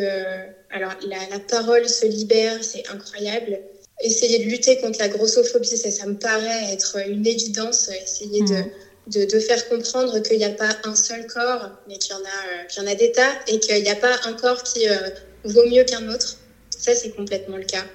alors, 0.71 0.93
la, 1.05 1.17
la 1.29 1.39
parole 1.39 1.89
se 1.89 2.05
libère, 2.05 2.63
c'est 2.63 2.87
incroyable 2.87 3.59
essayer 4.01 4.45
de 4.45 4.49
lutter 4.49 4.77
contre 4.77 4.99
la 4.99 5.09
grossophobie, 5.09 5.67
ça, 5.75 5.91
ça 5.91 6.05
me 6.05 6.15
paraît 6.15 6.71
être 6.71 6.97
une 7.05 7.27
évidence. 7.27 7.89
Essayer 7.89 8.41
de, 8.43 8.53
mm. 8.53 8.71
De, 9.09 9.25
de, 9.25 9.39
faire 9.39 9.67
comprendre 9.69 10.19
qu'il 10.19 10.37
n'y 10.37 10.45
a 10.45 10.49
pas 10.49 10.75
un 10.83 10.95
seul 10.95 11.27
corps, 11.27 11.69
mais 11.87 11.97
qu'il 11.97 12.11
y, 12.11 12.15
en 12.15 12.23
a, 12.23 12.61
euh, 12.61 12.65
qu'il 12.67 12.83
y 12.83 12.85
en 12.85 12.89
a 12.89 12.95
des 12.95 13.11
tas 13.11 13.31
et 13.47 13.59
qu'il 13.59 13.81
n'y 13.81 13.89
a 13.89 13.95
pas 13.95 14.15
un 14.25 14.33
corps 14.33 14.63
qui 14.63 14.87
euh, 14.87 14.95
vaut 15.43 15.65
mieux 15.65 15.83
qu'un 15.83 16.07
autre. 16.09 16.37
Ça, 16.69 16.95
c'est 16.95 17.11
complètement 17.11 17.57
le 17.57 17.65
cas. 17.65 17.85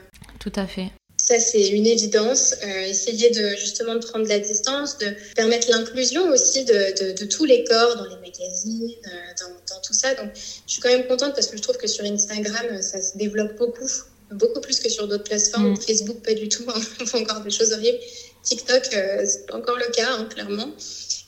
Tout 0.41 0.53
à 0.57 0.67
fait. 0.67 0.91
Ça, 1.17 1.41
c'est 1.41 1.69
une 1.69 1.87
évidence. 1.87 2.55
Euh, 2.63 2.81
essayer 2.83 3.31
de 3.31 3.57
justement 3.57 3.95
de 3.95 4.05
prendre 4.05 4.25
de 4.25 4.29
la 4.29 4.41
distance, 4.41 4.99
de 4.99 5.15
permettre 5.35 5.71
l'inclusion 5.71 6.29
aussi 6.29 6.65
de, 6.65 6.73
de, 6.73 7.13
de, 7.13 7.25
tous 7.25 7.47
les 7.47 7.65
corps 7.65 7.97
dans 7.97 8.05
les 8.05 8.17
magazines, 8.17 8.95
dans, 9.41 9.75
dans, 9.75 9.81
tout 9.81 9.95
ça. 9.95 10.15
Donc, 10.15 10.31
je 10.35 10.73
suis 10.73 10.83
quand 10.83 10.91
même 10.91 11.07
contente 11.07 11.35
parce 11.35 11.47
que 11.47 11.57
je 11.57 11.63
trouve 11.63 11.79
que 11.79 11.87
sur 11.87 12.05
Instagram, 12.05 12.83
ça 12.83 13.01
se 13.01 13.17
développe 13.17 13.57
beaucoup 13.57 13.89
beaucoup 14.31 14.61
plus 14.61 14.81
que 14.81 14.89
sur 14.89 15.09
d'autres 15.09 15.25
plateformes. 15.25 15.73
Mm. 15.73 15.81
Facebook, 15.81 16.23
pas 16.23 16.35
du 16.35 16.49
tout, 16.49 16.65
hein. 16.69 16.81
on 17.01 17.07
fait 17.07 17.21
encore 17.21 17.41
des 17.41 17.51
choses 17.51 17.73
horribles. 17.73 17.99
TikTok, 18.45 18.83
euh, 18.93 19.25
c'est 19.27 19.47
pas 19.47 19.57
encore 19.57 19.79
le 19.79 19.91
cas, 19.91 20.07
hein, 20.07 20.29
clairement. 20.33 20.71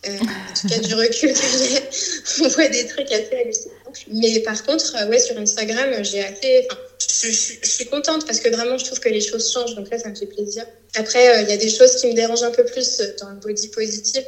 Euh, 0.07 0.19
en 0.19 0.55
tout 0.55 0.69
cas, 0.69 0.79
du 0.79 0.95
recul 0.95 1.33
on 2.43 2.49
voit 2.49 2.69
des 2.69 2.87
trucs 2.87 3.11
assez 3.11 3.35
hallucinants. 3.35 3.73
Mais 4.12 4.41
par 4.41 4.62
contre, 4.64 4.95
euh, 4.97 5.09
ouais, 5.09 5.19
sur 5.19 5.37
Instagram, 5.39 6.05
j'ai 6.05 6.23
assez. 6.23 6.69
Je, 6.99 7.67
suis 7.67 7.87
contente 7.87 8.27
parce 8.27 8.41
que 8.41 8.51
vraiment, 8.51 8.77
je 8.77 8.85
trouve 8.85 9.01
que 9.01 9.09
les 9.09 9.23
choses 9.23 9.51
changent. 9.51 9.75
Donc 9.75 9.91
là, 9.91 9.99
ça 9.99 10.11
me 10.11 10.14
fait 10.14 10.27
plaisir. 10.27 10.67
Après, 10.95 11.43
il 11.43 11.49
y 11.49 11.53
a 11.53 11.57
des 11.57 11.71
choses 11.71 11.97
qui 11.97 12.07
me 12.07 12.12
dérangent 12.12 12.43
un 12.43 12.51
peu 12.51 12.64
plus 12.64 13.03
dans 13.21 13.31
le 13.31 13.37
body 13.37 13.69
positif. 13.69 14.23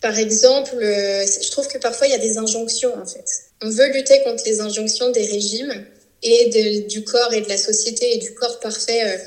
Par 0.00 0.16
exemple, 0.16 0.76
je 0.80 1.50
trouve 1.50 1.66
que 1.66 1.78
parfois, 1.78 2.06
il 2.06 2.10
y 2.10 2.16
a 2.16 2.18
des 2.18 2.38
injonctions, 2.38 2.94
en 2.96 3.06
fait. 3.06 3.24
On 3.62 3.68
veut 3.68 3.92
lutter 3.92 4.22
contre 4.22 4.44
les 4.46 4.60
injonctions 4.60 5.10
des 5.10 5.26
régimes 5.26 5.84
et 6.22 6.50
de, 6.50 6.88
du 6.88 7.04
corps 7.04 7.32
et 7.32 7.40
de 7.40 7.48
la 7.48 7.58
société 7.58 8.14
et 8.14 8.18
du 8.18 8.34
corps 8.34 8.60
parfait 8.60 9.20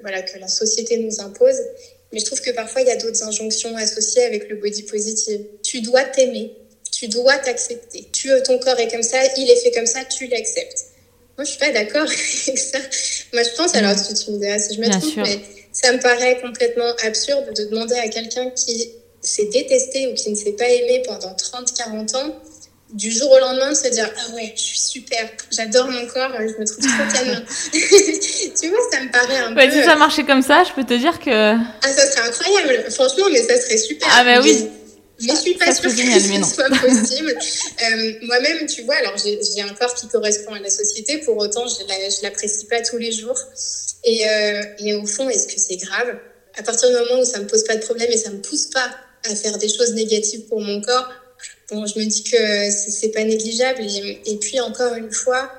voilà, 0.00 0.22
que 0.22 0.38
la 0.38 0.48
société 0.48 0.98
nous 0.98 1.20
impose. 1.20 1.60
Mais 2.12 2.20
je 2.20 2.24
trouve 2.24 2.40
que 2.40 2.50
parfois, 2.50 2.82
il 2.82 2.88
y 2.88 2.90
a 2.90 2.96
d'autres 2.96 3.22
injonctions 3.24 3.76
associées 3.76 4.22
avec 4.22 4.48
le 4.48 4.56
body 4.56 4.84
positive. 4.84 5.44
Tu 5.62 5.80
dois 5.80 6.04
t'aimer, 6.04 6.52
tu 6.92 7.08
dois 7.08 7.36
t'accepter. 7.38 8.08
Tu, 8.12 8.30
ton 8.44 8.58
corps 8.58 8.78
est 8.78 8.90
comme 8.90 9.02
ça, 9.02 9.18
il 9.36 9.50
est 9.50 9.56
fait 9.56 9.72
comme 9.72 9.86
ça, 9.86 10.04
tu 10.04 10.26
l'acceptes. 10.28 10.86
Moi, 11.36 11.44
je 11.44 11.50
suis 11.50 11.58
pas 11.58 11.70
d'accord 11.70 12.02
avec 12.46 12.58
ça. 12.58 12.78
Moi, 13.32 13.42
je 13.42 13.56
pense, 13.56 13.74
alors 13.74 13.94
tu, 13.96 14.14
tu 14.14 14.30
me 14.30 14.38
diras 14.38 14.58
si 14.58 14.74
je 14.74 14.80
me 14.80 14.88
trompe, 14.88 15.16
mais 15.16 15.40
ça 15.72 15.92
me 15.92 16.00
paraît 16.00 16.40
complètement 16.40 16.90
absurde 17.04 17.52
de 17.54 17.64
demander 17.64 17.96
à 17.96 18.08
quelqu'un 18.08 18.50
qui 18.50 18.92
s'est 19.20 19.46
détesté 19.46 20.06
ou 20.08 20.14
qui 20.14 20.30
ne 20.30 20.36
s'est 20.36 20.52
pas 20.52 20.68
aimé 20.68 21.02
pendant 21.04 21.34
30-40 21.34 22.16
ans 22.16 22.34
du 22.92 23.10
jour 23.10 23.30
au 23.30 23.38
lendemain 23.38 23.70
de 23.70 23.76
se 23.76 23.88
dire 23.88 24.08
ah 24.16 24.34
ouais 24.34 24.52
je 24.54 24.62
suis 24.62 24.78
super 24.78 25.28
j'adore 25.50 25.88
mon 25.88 26.06
corps 26.06 26.30
je 26.38 26.60
me 26.60 26.64
trouve 26.64 26.84
trop 26.84 27.12
canon 27.12 27.42
tu 27.72 28.68
vois 28.68 28.78
ça 28.92 29.00
me 29.00 29.10
paraît 29.10 29.38
un 29.38 29.56
ouais, 29.56 29.68
peu 29.68 29.74
si 29.74 29.84
ça 29.84 29.96
marchait 29.96 30.24
comme 30.24 30.42
ça 30.42 30.62
je 30.62 30.72
peux 30.72 30.84
te 30.84 30.94
dire 30.94 31.18
que 31.18 31.54
ah 31.86 31.92
ça 31.92 32.10
serait 32.10 32.28
incroyable. 32.28 32.90
Franchement 32.90 33.26
mais 33.30 33.42
ça 33.42 33.60
serait 33.60 33.78
super. 33.78 34.08
Ah 34.12 34.24
bah 34.24 34.40
oui. 34.42 34.68
Mais, 35.20 35.32
je 35.32 35.40
suis 35.40 35.54
pas 35.54 35.74
sûre 35.74 35.84
que 35.84 35.96
ce 35.96 36.54
soit 36.54 36.68
possible. 36.68 37.34
Euh, 37.86 38.12
moi-même 38.22 38.66
tu 38.66 38.82
vois 38.82 38.96
alors 38.96 39.16
j'ai 39.18 39.62
un 39.62 39.74
corps 39.74 39.94
qui 39.94 40.08
correspond 40.08 40.54
à 40.54 40.60
la 40.60 40.70
société. 40.70 41.18
Pour 41.18 41.36
autant 41.36 41.66
je 41.66 42.22
l'apprécie 42.22 42.66
pas 42.66 42.80
tous 42.80 42.96
les 42.96 43.12
jours. 43.12 43.38
Et, 44.04 44.28
euh, 44.28 44.62
et 44.78 44.94
au 44.94 45.06
fond 45.06 45.28
est-ce 45.28 45.46
que 45.46 45.60
c'est 45.60 45.76
grave? 45.76 46.18
À 46.58 46.62
partir 46.62 46.88
du 46.88 46.94
moment 46.94 47.20
où 47.20 47.24
ça 47.24 47.38
me 47.38 47.46
pose 47.46 47.64
pas 47.64 47.76
de 47.76 47.82
problème 47.82 48.10
et 48.10 48.16
ça 48.16 48.30
me 48.30 48.40
pousse 48.40 48.66
pas 48.66 48.88
à 49.30 49.34
faire 49.34 49.58
des 49.58 49.68
choses 49.68 49.92
négatives 49.92 50.46
pour 50.48 50.60
mon 50.60 50.80
corps 50.80 51.08
Bon, 51.70 51.84
je 51.84 51.98
me 51.98 52.04
dis 52.04 52.22
que 52.22 52.70
c'est 52.70 53.10
pas 53.10 53.24
négligeable. 53.24 53.82
Et, 53.82 54.36
puis, 54.36 54.60
encore 54.60 54.94
une 54.94 55.10
fois, 55.10 55.50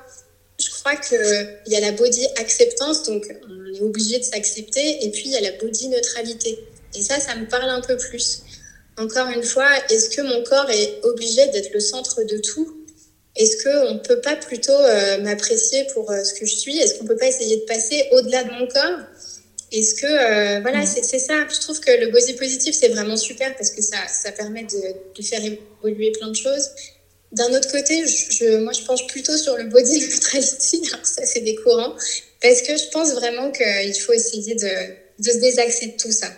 je 0.58 0.70
crois 0.70 0.96
qu'il 0.96 1.18
y 1.66 1.76
a 1.76 1.80
la 1.80 1.92
body 1.92 2.26
acceptance, 2.38 3.02
donc 3.02 3.26
on 3.48 3.74
est 3.74 3.80
obligé 3.80 4.18
de 4.18 4.24
s'accepter. 4.24 5.04
Et 5.04 5.10
puis, 5.10 5.24
il 5.26 5.32
y 5.32 5.36
a 5.36 5.40
la 5.40 5.52
body 5.52 5.88
neutralité. 5.88 6.58
Et 6.94 7.02
ça, 7.02 7.20
ça 7.20 7.34
me 7.36 7.46
parle 7.46 7.68
un 7.68 7.82
peu 7.82 7.96
plus. 7.96 8.42
Encore 8.96 9.28
une 9.28 9.44
fois, 9.44 9.68
est-ce 9.90 10.10
que 10.10 10.22
mon 10.22 10.42
corps 10.44 10.70
est 10.70 11.04
obligé 11.04 11.46
d'être 11.48 11.72
le 11.72 11.80
centre 11.80 12.22
de 12.24 12.38
tout? 12.38 12.78
Est-ce 13.36 13.62
qu'on 13.62 13.94
ne 13.94 13.98
peut 14.00 14.20
pas 14.20 14.34
plutôt 14.34 14.72
euh, 14.72 15.18
m'apprécier 15.22 15.86
pour 15.94 16.10
euh, 16.10 16.24
ce 16.24 16.34
que 16.34 16.46
je 16.46 16.56
suis? 16.56 16.76
Est-ce 16.78 16.94
qu'on 16.94 17.04
ne 17.04 17.08
peut 17.08 17.16
pas 17.16 17.28
essayer 17.28 17.58
de 17.58 17.64
passer 17.66 18.08
au-delà 18.12 18.42
de 18.42 18.50
mon 18.50 18.66
corps? 18.66 18.98
Est-ce 19.72 19.94
que, 19.94 20.06
euh, 20.06 20.60
voilà, 20.60 20.82
mm. 20.82 20.86
c'est 21.02 21.18
ça. 21.18 21.46
Je 21.48 21.60
trouve 21.60 21.80
que 21.80 21.90
le 21.90 22.10
body 22.10 22.34
positif, 22.34 22.74
c'est 22.74 22.88
vraiment 22.88 23.16
super 23.16 23.54
parce 23.56 23.70
que 23.70 23.82
ça, 23.82 23.96
ça 24.08 24.32
permet 24.32 24.64
de, 24.64 24.94
de 25.16 25.22
faire 25.22 25.40
évoluer 25.44 26.12
plein 26.12 26.28
de 26.28 26.36
choses. 26.36 26.70
D'un 27.32 27.52
autre 27.54 27.70
côté, 27.70 28.06
je, 28.06 28.56
moi, 28.58 28.72
je 28.72 28.82
penche 28.84 29.06
plutôt 29.06 29.36
sur 29.36 29.56
le 29.56 29.64
body 29.64 30.00
neutrality. 30.08 30.82
ça, 31.02 31.26
c'est 31.26 31.40
des 31.40 31.56
courants. 31.56 31.94
Parce 32.40 32.62
que 32.62 32.76
je 32.76 32.88
pense 32.90 33.12
vraiment 33.12 33.50
qu'il 33.50 34.00
faut 34.00 34.12
essayer 34.12 34.54
de, 34.54 35.22
de 35.22 35.30
se 35.30 35.38
désaxer 35.38 35.86
de 35.88 35.96
tout 36.00 36.12
ça. 36.12 36.28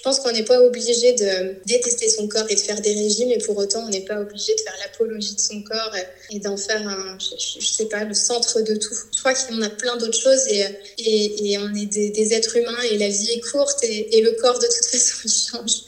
Je 0.00 0.04
pense 0.04 0.20
qu'on 0.20 0.32
n'est 0.32 0.44
pas 0.44 0.58
obligé 0.62 1.12
de 1.12 1.56
détester 1.66 2.08
son 2.08 2.26
corps 2.26 2.46
et 2.48 2.54
de 2.54 2.60
faire 2.60 2.80
des 2.80 2.94
régimes, 2.94 3.30
et 3.32 3.36
pour 3.36 3.58
autant, 3.58 3.84
on 3.84 3.90
n'est 3.90 4.00
pas 4.00 4.18
obligé 4.18 4.54
de 4.54 4.60
faire 4.62 4.74
l'apologie 4.82 5.34
de 5.34 5.40
son 5.40 5.62
corps 5.62 5.94
et 6.30 6.38
d'en 6.38 6.56
faire 6.56 6.88
un, 6.88 7.18
je, 7.18 7.60
sais 7.60 7.84
pas, 7.84 8.04
le 8.04 8.14
centre 8.14 8.62
de 8.62 8.76
tout. 8.76 8.94
Je 9.14 9.18
crois 9.18 9.34
qu'on 9.34 9.60
a 9.60 9.68
plein 9.68 9.98
d'autres 9.98 10.18
choses 10.18 10.48
et, 10.48 10.64
et, 10.96 11.58
on 11.58 11.74
est 11.74 11.84
des, 11.84 12.32
êtres 12.32 12.56
humains 12.56 12.80
et 12.90 12.96
la 12.96 13.10
vie 13.10 13.30
est 13.30 13.40
courte 13.52 13.84
et, 13.84 14.22
le 14.22 14.32
corps 14.40 14.58
de 14.58 14.64
toute 14.64 14.86
façon 14.90 15.16
il 15.22 15.30
change. 15.30 15.82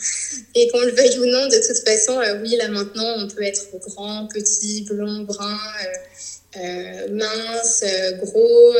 Et 0.56 0.68
qu'on 0.68 0.80
le 0.80 0.92
veuille 0.92 1.18
ou 1.18 1.24
non, 1.24 1.46
de 1.46 1.66
toute 1.66 1.88
façon, 1.88 2.20
euh, 2.20 2.42
oui, 2.42 2.54
là 2.56 2.68
maintenant, 2.68 3.14
on 3.16 3.28
peut 3.28 3.44
être 3.44 3.64
grand, 3.78 4.28
petit, 4.28 4.82
blond, 4.82 5.20
brun, 5.20 5.58
euh, 5.86 6.58
euh, 6.58 7.08
mince, 7.12 7.82
gros, 8.20 8.74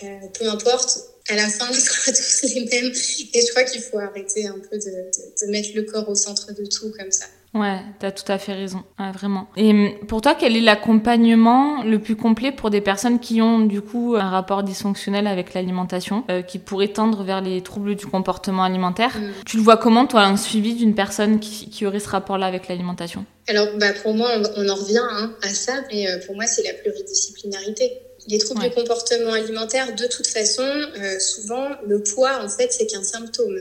peu 0.00 0.48
importe 0.48 1.13
à 1.30 1.36
la 1.36 1.48
fin, 1.48 1.66
on 1.70 1.72
sera 1.72 2.12
tous 2.12 2.54
les 2.54 2.64
mêmes. 2.66 2.92
Et 3.32 3.40
je 3.40 3.50
crois 3.50 3.64
qu'il 3.64 3.80
faut 3.80 3.98
arrêter 3.98 4.46
un 4.46 4.58
peu 4.58 4.76
de, 4.76 4.84
de, 4.84 5.46
de, 5.46 5.50
mettre 5.50 5.70
le 5.74 5.82
corps 5.82 6.08
au 6.08 6.14
centre 6.14 6.52
de 6.52 6.64
tout 6.66 6.92
comme 6.98 7.10
ça. 7.10 7.26
Ouais, 7.54 7.78
t'as 8.00 8.10
tout 8.10 8.30
à 8.32 8.36
fait 8.36 8.52
raison, 8.52 8.82
ouais, 8.98 9.12
vraiment. 9.12 9.48
Et 9.56 9.70
hum, 9.70 10.06
pour 10.08 10.20
toi, 10.20 10.34
quel 10.34 10.56
est 10.56 10.60
l'accompagnement 10.60 11.84
le 11.84 12.00
plus 12.00 12.16
complet 12.16 12.50
pour 12.50 12.68
des 12.68 12.80
personnes 12.80 13.20
qui 13.20 13.40
ont 13.40 13.60
du 13.60 13.80
coup 13.80 14.16
un 14.18 14.28
rapport 14.28 14.64
dysfonctionnel 14.64 15.28
avec 15.28 15.54
l'alimentation, 15.54 16.24
euh, 16.30 16.42
qui 16.42 16.58
pourrait 16.58 16.88
tendre 16.88 17.22
vers 17.22 17.40
les 17.40 17.62
troubles 17.62 17.94
du 17.94 18.06
comportement 18.06 18.64
alimentaire? 18.64 19.16
Mm. 19.16 19.30
Tu 19.46 19.56
le 19.56 19.62
vois 19.62 19.76
comment, 19.76 20.06
toi, 20.06 20.22
un 20.22 20.36
suivi 20.36 20.74
d'une 20.74 20.96
personne 20.96 21.38
qui, 21.38 21.70
qui, 21.70 21.86
aurait 21.86 22.00
ce 22.00 22.08
rapport-là 22.08 22.46
avec 22.46 22.66
l'alimentation? 22.66 23.24
Alors, 23.46 23.68
bah, 23.78 23.92
pour 24.02 24.14
moi, 24.14 24.30
on, 24.36 24.64
on 24.64 24.68
en 24.68 24.74
revient 24.74 24.98
hein, 25.12 25.32
à 25.42 25.48
ça, 25.48 25.74
mais 25.92 26.10
euh, 26.10 26.18
pour 26.26 26.34
moi, 26.34 26.46
c'est 26.46 26.64
la 26.64 26.74
pluridisciplinarité. 26.74 28.00
Les 28.26 28.38
troubles 28.38 28.62
ouais. 28.62 28.68
du 28.70 28.74
comportement 28.74 29.32
alimentaire, 29.32 29.94
de 29.94 30.06
toute 30.06 30.26
façon, 30.26 30.62
euh, 30.62 31.18
souvent, 31.18 31.68
le 31.86 32.02
poids, 32.02 32.42
en 32.42 32.48
fait, 32.48 32.72
c'est 32.72 32.86
qu'un 32.86 33.02
symptôme. 33.02 33.60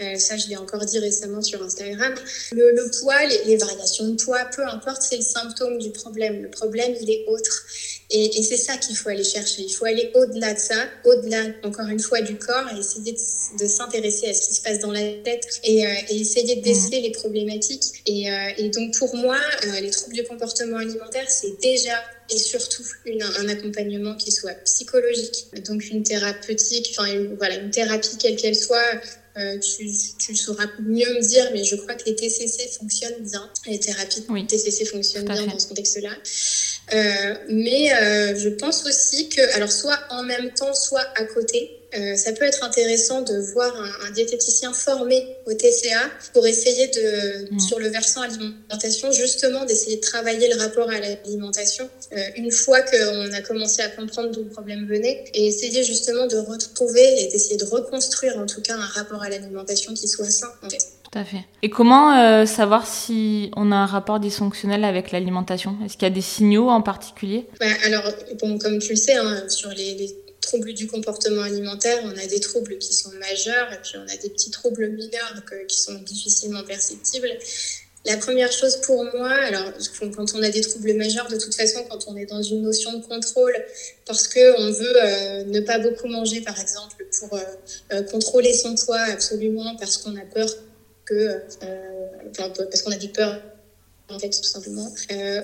Euh, 0.00 0.16
ça, 0.16 0.36
je 0.36 0.48
l'ai 0.48 0.56
encore 0.56 0.84
dit 0.84 0.98
récemment 0.98 1.42
sur 1.42 1.62
Instagram. 1.62 2.14
Le, 2.52 2.72
le 2.72 2.90
poids, 3.00 3.24
les, 3.26 3.44
les, 3.44 3.56
variations 3.56 4.08
de 4.08 4.22
poids, 4.22 4.44
peu 4.54 4.64
importe, 4.66 5.02
c'est 5.02 5.16
le 5.16 5.22
symptôme 5.22 5.78
du 5.78 5.90
problème. 5.90 6.42
Le 6.42 6.50
problème, 6.50 6.94
il 7.00 7.10
est 7.10 7.24
autre. 7.28 7.64
Et, 8.10 8.38
et 8.38 8.42
c'est 8.42 8.56
ça 8.56 8.76
qu'il 8.76 8.96
faut 8.96 9.08
aller 9.08 9.24
chercher. 9.24 9.62
Il 9.62 9.72
faut 9.72 9.84
aller 9.84 10.10
au-delà 10.14 10.54
de 10.54 10.58
ça, 10.58 10.86
au-delà, 11.04 11.44
encore 11.62 11.86
une 11.86 12.00
fois, 12.00 12.20
du 12.20 12.36
corps 12.36 12.68
et 12.74 12.78
essayer 12.78 13.12
de, 13.12 13.62
de 13.62 13.68
s'intéresser 13.68 14.28
à 14.28 14.34
ce 14.34 14.48
qui 14.48 14.54
se 14.54 14.62
passe 14.62 14.80
dans 14.80 14.92
la 14.92 15.00
tête 15.00 15.46
et, 15.64 15.86
euh, 15.86 15.90
et 16.08 16.20
essayer 16.20 16.56
de 16.56 16.62
déceler 16.62 17.00
mmh. 17.00 17.04
les 17.04 17.12
problématiques. 17.12 18.02
Et, 18.06 18.30
euh, 18.30 18.50
et, 18.58 18.68
donc, 18.70 18.96
pour 18.98 19.14
moi, 19.16 19.38
les 19.80 19.90
troubles 19.90 20.16
du 20.16 20.24
comportement 20.24 20.78
alimentaire, 20.78 21.28
c'est 21.28 21.60
déjà 21.60 21.98
et 22.30 22.38
surtout 22.38 22.84
une, 23.04 23.22
un 23.22 23.48
accompagnement 23.48 24.14
qui 24.14 24.32
soit 24.32 24.54
psychologique, 24.64 25.48
donc 25.66 25.88
une 25.90 26.02
thérapeutique, 26.02 26.94
enfin 26.96 27.12
une, 27.12 27.34
voilà, 27.36 27.56
une 27.56 27.70
thérapie 27.70 28.16
quelle 28.18 28.36
qu'elle 28.36 28.56
soit, 28.56 28.80
euh, 29.38 29.58
tu, 29.58 29.90
tu, 30.18 30.36
sauras 30.36 30.66
mieux 30.80 31.08
me 31.14 31.20
dire, 31.20 31.48
mais 31.52 31.64
je 31.64 31.76
crois 31.76 31.94
que 31.94 32.04
les 32.04 32.14
TCC 32.14 32.68
fonctionnent 32.78 33.22
bien. 33.22 33.50
Les 33.66 33.80
thérapies 33.80 34.24
oui, 34.28 34.46
TCC 34.46 34.84
fonctionnent 34.84 35.24
bien 35.24 35.46
dans 35.46 35.58
ce 35.58 35.68
contexte-là. 35.68 36.10
Euh, 36.92 37.34
mais 37.48 37.92
euh, 37.94 38.38
je 38.38 38.50
pense 38.50 38.84
aussi 38.84 39.30
que, 39.30 39.40
alors 39.56 39.72
soit 39.72 39.98
en 40.10 40.22
même 40.22 40.52
temps, 40.52 40.74
soit 40.74 41.06
à 41.16 41.24
côté, 41.24 41.81
euh, 41.96 42.16
ça 42.16 42.32
peut 42.32 42.44
être 42.44 42.64
intéressant 42.64 43.20
de 43.20 43.38
voir 43.52 43.74
un, 43.76 44.06
un, 44.06 44.10
diététicien 44.12 44.72
formé 44.72 45.36
au 45.46 45.52
TCA 45.52 46.08
pour 46.32 46.46
essayer 46.46 46.88
de, 46.88 47.54
mmh. 47.54 47.60
sur 47.60 47.78
le 47.78 47.88
versant 47.88 48.22
alimentation, 48.22 49.12
justement 49.12 49.64
d'essayer 49.64 49.96
de 49.96 50.00
travailler 50.00 50.52
le 50.52 50.60
rapport 50.60 50.88
à 50.88 50.98
l'alimentation 50.98 51.88
euh, 52.12 52.20
une 52.36 52.50
fois 52.50 52.80
qu'on 52.80 53.32
a 53.32 53.40
commencé 53.42 53.82
à 53.82 53.88
comprendre 53.88 54.30
d'où 54.30 54.42
le 54.42 54.48
problème 54.48 54.86
venait 54.86 55.24
et 55.34 55.46
essayer 55.46 55.84
justement 55.84 56.26
de 56.26 56.36
retrouver 56.36 57.22
et 57.22 57.28
d'essayer 57.28 57.56
de 57.56 57.64
reconstruire 57.64 58.38
en 58.38 58.46
tout 58.46 58.62
cas 58.62 58.74
un 58.74 58.86
rapport 58.86 59.22
à 59.22 59.28
l'alimentation 59.28 59.92
qui 59.92 60.08
soit 60.08 60.30
sain 60.30 60.48
en 60.64 60.70
fait. 60.70 60.78
Tout 61.12 61.18
à 61.18 61.24
fait. 61.24 61.44
Et 61.60 61.68
comment 61.68 62.16
euh, 62.16 62.46
savoir 62.46 62.86
si 62.86 63.50
on 63.54 63.70
a 63.70 63.76
un 63.76 63.86
rapport 63.86 64.18
dysfonctionnel 64.18 64.82
avec 64.82 65.10
l'alimentation? 65.10 65.76
Est-ce 65.84 65.98
qu'il 65.98 66.04
y 66.04 66.10
a 66.10 66.14
des 66.14 66.22
signaux 66.22 66.70
en 66.70 66.80
particulier? 66.80 67.46
Bah, 67.60 67.66
Alors, 67.84 68.04
bon, 68.40 68.58
comme 68.58 68.78
tu 68.78 68.90
le 68.90 68.96
sais, 68.96 69.16
hein, 69.16 69.44
sur 69.48 69.68
les, 69.70 69.94
les 69.94 70.21
troubles 70.52 70.74
du 70.74 70.86
comportement 70.86 71.42
alimentaire, 71.42 71.98
on 72.04 72.10
a 72.18 72.26
des 72.26 72.40
troubles 72.40 72.76
qui 72.76 72.92
sont 72.92 73.10
majeurs 73.12 73.72
et 73.72 73.78
puis 73.82 73.94
on 73.96 74.02
a 74.12 74.16
des 74.16 74.28
petits 74.28 74.50
troubles 74.50 74.88
mineurs 74.88 75.42
qui 75.66 75.80
sont 75.80 75.94
difficilement 75.94 76.62
perceptibles. 76.62 77.30
La 78.04 78.18
première 78.18 78.52
chose 78.52 78.76
pour 78.82 79.02
moi, 79.14 79.30
alors 79.30 79.72
quand 80.18 80.34
on 80.34 80.42
a 80.42 80.50
des 80.50 80.60
troubles 80.60 80.92
majeurs, 80.94 81.28
de 81.28 81.38
toute 81.38 81.54
façon, 81.54 81.84
quand 81.88 82.06
on 82.08 82.16
est 82.16 82.26
dans 82.26 82.42
une 82.42 82.62
notion 82.62 82.98
de 82.98 83.02
contrôle, 83.06 83.54
parce 84.04 84.28
que 84.28 84.60
on 84.60 84.72
veut 84.72 84.96
euh, 84.96 85.44
ne 85.44 85.60
pas 85.60 85.78
beaucoup 85.78 86.08
manger, 86.08 86.42
par 86.42 86.60
exemple, 86.60 86.96
pour 87.18 87.32
euh, 87.32 87.40
euh, 87.92 88.02
contrôler 88.02 88.52
son 88.52 88.74
poids 88.74 89.00
absolument, 89.00 89.76
parce 89.76 89.96
qu'on 89.98 90.16
a 90.16 90.24
peur 90.34 90.48
que, 91.06 91.40
parce 92.36 92.82
qu'on 92.82 92.92
a 92.92 92.96
des 92.96 93.08
peurs 93.08 93.40
en 94.10 94.18
fait, 94.18 94.28
tout 94.28 94.42
simplement. 94.42 94.92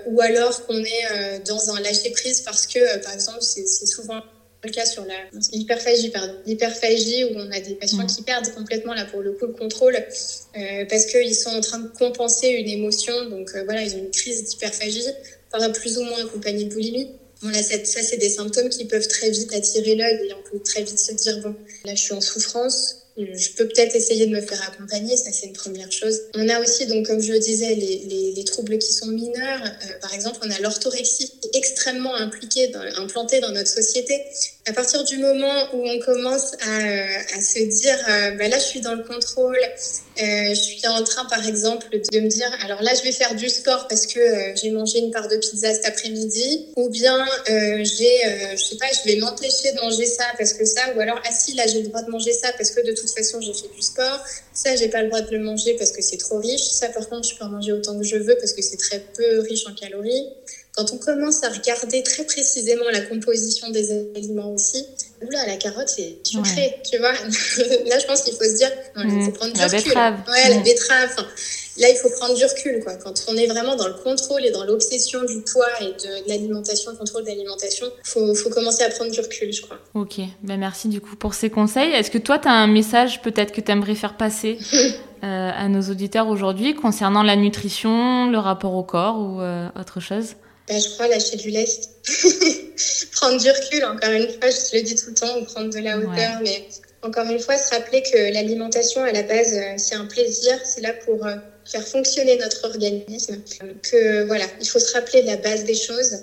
ou 0.07 0.21
alors 0.21 0.67
qu'on 0.67 0.79
est 0.79 1.41
dans 1.47 1.71
un 1.71 1.81
lâcher 1.81 2.11
prise 2.11 2.43
parce 2.43 2.67
que, 2.67 3.03
par 3.03 3.15
exemple, 3.15 3.41
c'est 3.41 3.87
souvent 3.87 4.21
le 4.65 4.71
cas 4.71 4.85
sur 4.85 5.07
l'hyperphagie, 5.53 6.11
pardon, 6.11 6.35
l'hyperphagie 6.47 7.25
où 7.25 7.37
on 7.37 7.51
a 7.53 7.61
des 7.61 7.75
patients 7.75 8.03
mm. 8.03 8.07
qui 8.07 8.23
perdent 8.23 8.53
complètement 8.55 8.95
là 8.95 9.05
pour 9.05 9.21
le 9.21 9.33
coup 9.33 9.47
le 9.47 9.53
contrôle 9.53 9.97
euh, 9.97 10.85
parce 10.89 11.07
qu'ils 11.07 11.35
sont 11.35 11.51
en 11.51 11.61
train 11.61 11.79
de 11.79 11.89
compenser 11.89 12.49
une 12.49 12.69
émotion, 12.69 13.29
donc 13.31 13.51
euh, 13.55 13.65
voilà 13.65 13.83
ils 13.83 13.95
ont 13.95 13.99
une 13.99 14.11
crise 14.11 14.45
d'hyperphagie, 14.45 15.07
par 15.51 15.73
plus 15.73 15.99
ou 15.99 16.03
moins 16.05 16.25
accompagnée 16.25 16.65
de 16.65 16.75
boulimie. 16.75 17.13
Bon 17.41 17.51
là 17.51 17.63
ça 17.63 17.77
c'est 17.85 18.17
des 18.17 18.31
symptômes 18.31 18.69
qui 18.69 18.85
peuvent 18.87 19.07
très 19.07 19.31
vite 19.31 19.55
attirer 19.55 19.95
l'œil 19.95 20.29
et 20.29 20.35
on 20.35 20.51
peut 20.51 20.61
très 20.63 20.83
vite 20.83 20.99
se 20.99 21.13
dire 21.13 21.41
bon 21.41 21.55
là 21.85 21.95
je 21.95 22.03
suis 22.03 22.15
en 22.15 22.21
souffrance, 22.21 23.07
je 23.19 23.51
peux 23.57 23.67
peut-être 23.67 23.97
essayer 23.97 24.27
de 24.27 24.35
me 24.35 24.41
faire 24.41 24.63
accompagner, 24.69 25.17
ça 25.17 25.31
c'est 25.33 25.47
une 25.47 25.53
première 25.53 25.91
chose. 25.91 26.21
On 26.35 26.49
a 26.49 26.61
aussi, 26.61 26.87
donc 26.87 27.07
comme 27.07 27.21
je 27.21 27.33
le 27.33 27.41
disais, 27.41 27.75
les, 27.75 28.05
les, 28.07 28.33
les 28.33 28.45
troubles 28.45 28.79
qui 28.79 28.93
sont 28.93 29.09
mineurs. 29.09 29.63
Euh, 29.65 29.99
par 30.01 30.15
exemple, 30.15 30.39
on 30.45 30.51
a 30.51 30.59
l'orthorexie 30.61 31.33
extrêmement 31.55 32.15
impliquée, 32.15 32.69
dans, 32.69 32.81
implantée 33.03 33.41
dans 33.41 33.51
notre 33.51 33.71
société. 33.71 34.23
À 34.67 34.73
partir 34.73 35.03
du 35.05 35.19
moment 35.19 35.75
où 35.75 35.89
on 35.89 35.99
commence 36.01 36.55
à, 36.61 36.77
à 37.37 37.41
se 37.41 37.59
dire, 37.81 37.99
euh, 38.09 38.31
bah 38.33 38.49
là 38.49 38.59
je 38.59 38.65
suis 38.65 38.81
dans 38.81 38.95
le 38.95 39.03
contrôle, 39.03 39.59
euh, 40.21 40.49
je 40.51 40.61
suis 40.61 40.87
en 40.87 41.03
train 41.05 41.25
par 41.27 41.47
exemple 41.47 41.89
de 41.91 42.21
me 42.21 42.29
dire, 42.29 42.51
alors 42.65 42.83
là 42.83 42.93
je 42.95 43.03
vais 43.03 43.13
faire 43.13 43.35
du 43.35 43.49
sport 43.49 43.89
parce 43.89 44.07
que 44.07 44.21
j'ai 44.61 44.71
mangé 44.71 44.99
une 44.99 45.11
part 45.11 45.29
de 45.29 45.37
pizza 45.37 45.73
cet 45.75 45.87
après-midi, 45.87 46.67
ou 46.77 46.89
bien 46.89 47.25
j'ai, 47.47 48.57
je 48.57 48.63
sais 48.63 48.77
pas, 48.77 48.87
je 48.93 49.11
vais 49.11 49.17
m'empêcher 49.17 49.73
de 49.73 49.81
manger 49.81 50.07
ça 50.07 50.25
parce 50.37 50.53
que 50.53 50.65
ça, 50.65 50.81
ou 50.97 51.01
alors 51.01 51.21
ah 51.25 51.33
si 51.33 51.55
là 51.55 51.67
j'ai 51.67 51.83
le 51.83 51.89
droit 51.89 52.03
de 52.03 52.11
manger 52.11 52.33
ça 52.33 52.53
parce 52.57 52.71
que 52.71 52.85
de 52.87 52.93
toute 52.93 53.11
façon 53.11 53.41
j'ai 53.41 53.55
fait 53.55 53.73
du 53.75 53.83
sport, 53.83 54.21
ça 54.53 54.75
j'ai 54.77 54.89
pas 54.89 55.03
le 55.03 55.09
droit 55.09 55.21
de 55.21 55.31
le 55.31 55.43
manger 55.43 55.75
parce 55.75 55.93
que 55.93 56.03
c'est 56.03 56.17
trop 56.19 56.39
riche, 56.39 56.63
ça 56.63 56.89
par 56.89 57.09
contre 57.09 57.29
je 57.29 57.37
peux 57.37 57.45
en 57.45 57.51
manger 57.51 57.73
autant 57.73 57.99
que 57.99 58.05
je 58.05 58.17
veux 58.17 58.37
parce 58.39 58.53
que 58.53 58.63
c'est 58.63 58.77
très 58.77 59.01
peu 59.01 59.41
riche 59.41 59.67
en 59.67 59.75
calories. 59.75 60.29
Quand 60.79 60.93
on 60.93 60.99
commence 60.99 61.43
à 61.43 61.49
regarder 61.49 62.05
très 62.05 62.23
précisément 62.23 62.85
la 62.93 63.01
composition 63.01 63.69
des 63.71 63.91
aliments 64.15 64.53
aussi, 64.55 64.87
oula, 65.27 65.45
la 65.45 65.57
carotte, 65.57 65.89
c'est 65.89 66.19
sucré, 66.23 66.81
tu 66.89 66.99
vois. 66.99 67.11
là, 67.89 67.99
je 67.99 68.07
pense 68.07 68.23
qu'il 68.23 68.35
faut 68.35 68.45
se 68.45 68.57
dire, 68.59 68.71
il 68.95 69.03
faut 69.03 69.31
mmh. 69.31 69.33
prendre 69.33 69.53
du 69.55 69.59
la 69.59 69.67
recul. 69.67 69.83
Betterave. 69.83 70.15
Ouais, 70.29 70.51
la 70.51 70.59
mmh. 70.59 70.63
betterave. 70.63 71.17
là, 71.79 71.89
il 71.91 71.97
faut 71.97 72.11
prendre 72.11 72.35
du 72.37 72.45
recul, 72.45 72.81
quoi. 72.85 72.95
Quand 72.95 73.13
on 73.27 73.37
est 73.37 73.49
vraiment 73.49 73.75
dans 73.75 73.89
le 73.89 73.95
contrôle 73.95 74.45
et 74.45 74.53
dans 74.53 74.63
l'obsession 74.63 75.25
du 75.25 75.41
poids 75.53 75.67
et 75.81 75.87
de, 75.87 76.29
l'alimentation, 76.29 76.93
le 76.93 76.97
contrôle 76.97 77.25
de 77.25 77.29
l'alimentation, 77.31 77.89
il 77.89 78.09
faut, 78.09 78.35
faut, 78.37 78.51
commencer 78.51 78.85
à 78.85 78.91
prendre 78.91 79.11
du 79.11 79.19
recul, 79.19 79.53
je 79.53 79.63
crois. 79.63 79.79
Ok, 79.95 80.21
ben, 80.45 80.61
merci 80.61 80.87
du 80.87 81.01
coup 81.01 81.17
pour 81.17 81.35
ces 81.35 81.51
conseils. 81.51 81.91
Est-ce 81.91 82.13
que 82.13 82.19
toi, 82.19 82.39
tu 82.39 82.47
as 82.47 82.53
un 82.53 82.69
message 82.69 83.21
peut-être 83.23 83.51
que 83.51 83.61
tu 83.61 83.73
aimerais 83.73 83.97
faire 83.97 84.17
passer 84.17 84.59
euh, 84.73 84.93
à 85.25 85.69
nos 85.69 85.83
auditeurs 85.91 86.29
aujourd'hui 86.29 86.77
concernant 86.77 87.25
la 87.25 87.35
nutrition, 87.35 88.31
le 88.31 88.39
rapport 88.39 88.75
au 88.75 88.85
corps 88.85 89.19
ou 89.19 89.41
euh, 89.41 89.69
autre 89.77 89.99
chose? 89.99 90.37
Bah, 90.69 90.79
je 90.79 90.89
crois 90.91 91.09
lâcher 91.09 91.37
du 91.37 91.51
lest. 91.51 91.91
prendre 93.13 93.41
du 93.41 93.51
recul, 93.51 93.85
encore 93.85 94.11
une 94.11 94.29
fois, 94.29 94.51
je 94.51 94.71
te 94.71 94.77
le 94.77 94.83
dis 94.83 94.95
tout 94.95 95.11
le 95.11 95.15
temps, 95.15 95.39
ou 95.39 95.45
prendre 95.45 95.73
de 95.73 95.79
la 95.79 95.99
hauteur, 95.99 96.41
mais 96.43 96.63
encore 97.03 97.27
une 97.27 97.41
fois, 97.41 97.57
se 97.57 97.71
rappeler 97.71 98.03
que 98.03 98.33
l'alimentation, 98.33 99.03
à 99.03 99.13
la 99.13 99.23
base, 99.23 99.53
euh, 99.55 99.75
c'est 99.77 99.95
un 99.95 100.07
plaisir, 100.07 100.59
c'est 100.65 100.81
là 100.81 100.93
pour 100.93 101.27
euh, 101.27 101.37
faire 101.65 101.87
fonctionner 101.87 102.37
notre 102.37 102.65
organisme. 102.65 103.43
Que 103.83 104.25
voilà, 104.25 104.47
il 104.61 104.69
faut 104.69 104.79
se 104.79 104.93
rappeler 104.93 105.23
la 105.23 105.37
base 105.37 105.65
des 105.65 105.75
choses, 105.75 106.19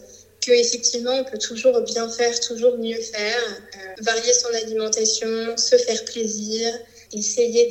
que 0.46 0.52
effectivement, 0.52 1.14
on 1.14 1.24
peut 1.24 1.38
toujours 1.38 1.82
bien 1.82 2.10
faire, 2.10 2.40
toujours 2.40 2.78
mieux 2.78 3.00
faire, 3.00 3.62
euh, 3.76 4.02
varier 4.02 4.34
son 4.34 4.54
alimentation, 4.54 5.58
se 5.58 5.78
faire 5.78 6.04
plaisir, 6.06 6.78
essayer 7.12 7.68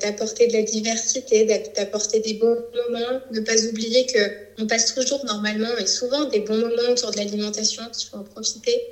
d'apporter 0.00 0.46
de, 0.46 0.52
la 0.52 0.62
diversité, 0.62 1.44
d'apporter 1.44 2.20
des 2.20 2.34
bons 2.34 2.56
moments, 2.74 3.20
ne 3.30 3.40
pas 3.40 3.56
oublier 3.66 4.06
que 4.06 4.18
on 4.58 4.66
passe 4.66 4.94
toujours 4.94 5.24
normalement 5.24 5.76
et 5.78 5.86
souvent 5.86 6.24
des 6.26 6.40
bons 6.40 6.58
moments 6.58 6.90
autour 6.90 7.10
de 7.10 7.16
l'alimentation, 7.16 7.82
qu'il 7.90 8.08
faut 8.08 8.16
en 8.16 8.24
profiter, 8.24 8.82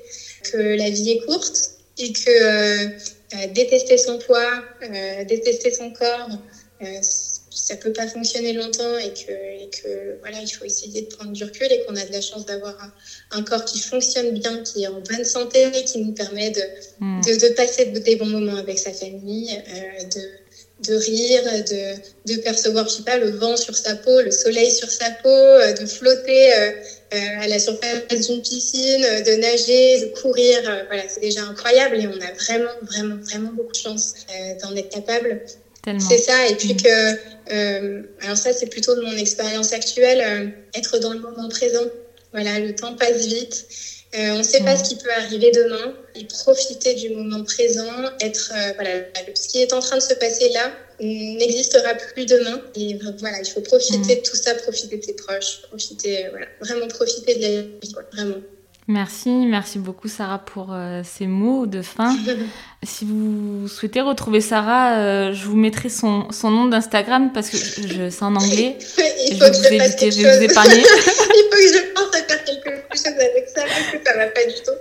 que 0.50 0.56
la 0.56 0.90
vie 0.90 1.10
est 1.10 1.24
courte 1.24 1.70
et 1.98 2.12
que 2.12 2.30
euh, 2.30 2.86
euh, 3.34 3.46
détester 3.48 3.98
son 3.98 4.18
poids, 4.18 4.62
euh, 4.82 5.24
détester 5.24 5.72
son 5.72 5.90
corps, 5.90 6.28
ça 7.58 7.76
peut 7.76 7.92
pas 7.92 8.06
fonctionner 8.06 8.52
longtemps 8.52 8.98
et 8.98 9.12
que, 9.12 9.32
et 9.32 9.68
que 9.70 10.18
voilà, 10.20 10.38
il 10.40 10.48
faut 10.48 10.64
essayer 10.64 11.02
de 11.02 11.06
prendre 11.06 11.32
du 11.32 11.44
recul 11.44 11.66
et 11.70 11.84
qu'on 11.84 11.96
a 11.96 12.04
de 12.04 12.12
la 12.12 12.20
chance 12.20 12.46
d'avoir 12.46 12.76
un, 13.32 13.42
corps 13.42 13.64
qui 13.64 13.80
fonctionne 13.80 14.30
bien, 14.38 14.62
qui 14.62 14.84
est 14.84 14.86
en 14.86 15.00
bonne 15.00 15.24
santé, 15.24 15.70
qui 15.84 15.98
nous 15.98 16.12
permet 16.12 16.50
de, 16.50 16.62
hmm. 17.00 17.20
de, 17.22 17.48
de, 17.48 17.54
passer 17.54 17.86
des 17.86 18.16
bons 18.16 18.26
moments 18.26 18.56
avec 18.56 18.78
sa 18.78 18.92
famille, 18.92 19.50
euh, 19.50 20.04
de, 20.04 20.88
de 20.88 20.94
rire, 20.94 21.42
de, 21.42 22.32
de 22.32 22.40
percevoir, 22.40 22.88
je 22.88 22.94
sais 22.94 23.02
pas, 23.02 23.18
le 23.18 23.30
vent 23.30 23.56
sur 23.56 23.76
sa 23.76 23.96
peau, 23.96 24.20
le 24.20 24.30
soleil 24.30 24.70
sur 24.70 24.90
sa 24.90 25.10
peau, 25.10 25.28
euh, 25.28 25.72
de 25.72 25.84
flotter 25.84 26.54
euh, 26.54 26.70
à 27.10 27.48
la 27.48 27.58
surface 27.58 28.28
d'une 28.28 28.40
piscine, 28.40 29.02
de 29.02 29.40
nager, 29.40 30.00
de 30.00 30.20
courir. 30.20 30.60
voilà, 30.86 31.08
c'est 31.08 31.20
déjà 31.20 31.42
incroyable 31.42 31.96
et 31.96 32.06
on 32.06 32.20
a 32.20 32.32
vraiment, 32.34 32.70
vraiment, 32.82 33.16
vraiment 33.16 33.50
beaucoup 33.52 33.72
de 33.72 33.78
chance 33.78 34.14
d'en 34.62 34.76
être 34.76 34.90
capable. 34.90 35.42
C'est 35.98 36.18
ça, 36.18 36.46
et 36.48 36.54
puis 36.54 36.74
mm. 36.74 36.82
que, 36.82 37.52
euh, 37.52 38.02
alors 38.20 38.36
ça 38.36 38.52
c'est 38.52 38.66
plutôt 38.66 38.94
de 38.94 39.02
mon 39.02 39.16
expérience 39.16 39.72
actuelle, 39.72 40.20
euh, 40.20 40.78
être 40.78 40.98
dans 40.98 41.12
le 41.12 41.20
moment 41.20 41.48
présent. 41.48 41.84
Voilà, 42.32 42.58
le 42.58 42.74
temps 42.74 42.94
passe 42.94 43.26
vite. 43.26 43.66
Euh, 44.14 44.32
on 44.32 44.38
ne 44.38 44.42
sait 44.42 44.60
pas 44.60 44.74
mm. 44.74 44.78
ce 44.78 44.88
qui 44.88 44.96
peut 44.96 45.12
arriver 45.12 45.50
demain. 45.50 45.94
Et 46.14 46.24
profiter 46.24 46.94
du 46.94 47.10
moment 47.10 47.44
présent, 47.44 47.90
être 48.20 48.52
voilà, 48.74 48.90
ce 49.34 49.48
qui 49.48 49.62
est 49.62 49.72
en 49.72 49.80
train 49.80 49.96
de 49.96 50.02
se 50.02 50.14
passer 50.14 50.50
là 50.50 50.72
n'existera 51.00 51.94
plus 51.94 52.26
demain. 52.26 52.60
Et 52.74 52.98
voilà, 53.18 53.38
il 53.40 53.48
faut 53.48 53.60
profiter 53.60 53.98
mm. 53.98 54.18
de 54.18 54.28
tout 54.28 54.36
ça, 54.36 54.54
profiter 54.54 54.96
de 54.96 55.04
ses 55.04 55.14
proches, 55.14 55.62
profiter, 55.68 56.26
voilà, 56.30 56.46
vraiment 56.60 56.88
profiter 56.88 57.36
de 57.36 57.40
la 57.40 57.62
vie, 57.62 57.94
vraiment. 58.12 58.42
Merci, 58.90 59.28
merci 59.28 59.78
beaucoup 59.78 60.08
Sarah 60.08 60.38
pour 60.38 60.72
euh, 60.72 61.02
ces 61.04 61.26
mots 61.26 61.66
de 61.66 61.82
fin. 61.82 62.16
si 62.82 63.04
vous 63.04 63.68
souhaitez 63.68 64.00
retrouver 64.00 64.40
Sarah, 64.40 64.96
euh, 64.96 65.34
je 65.34 65.44
vous 65.44 65.56
mettrai 65.56 65.90
son, 65.90 66.30
son 66.30 66.50
nom 66.50 66.64
d'Instagram 66.64 67.30
parce 67.34 67.50
que 67.50 67.58
je, 67.58 68.08
c'est 68.08 68.22
en 68.22 68.34
anglais. 68.34 68.78
Il 69.28 69.36
faut 69.38 69.44
je 69.44 69.68
vais 69.68 69.78
vous 69.78 70.10
je 70.10 70.22
vais 70.22 70.38
vous 70.38 70.42
épargner. 70.42 70.80
Il 70.80 71.48
faut 71.50 71.56
que 71.56 71.78
je 71.78 71.92
pense 71.92 72.16
à 72.16 72.22
faire 72.24 72.42
quelque 72.44 72.70
chose 72.94 73.06
avec 73.08 73.48
ça 73.54 73.60
parce 73.60 73.90
que 73.92 73.98
ça 74.06 74.16
va 74.16 74.26
pas 74.28 74.46
du 74.46 74.54
tout. 74.64 74.72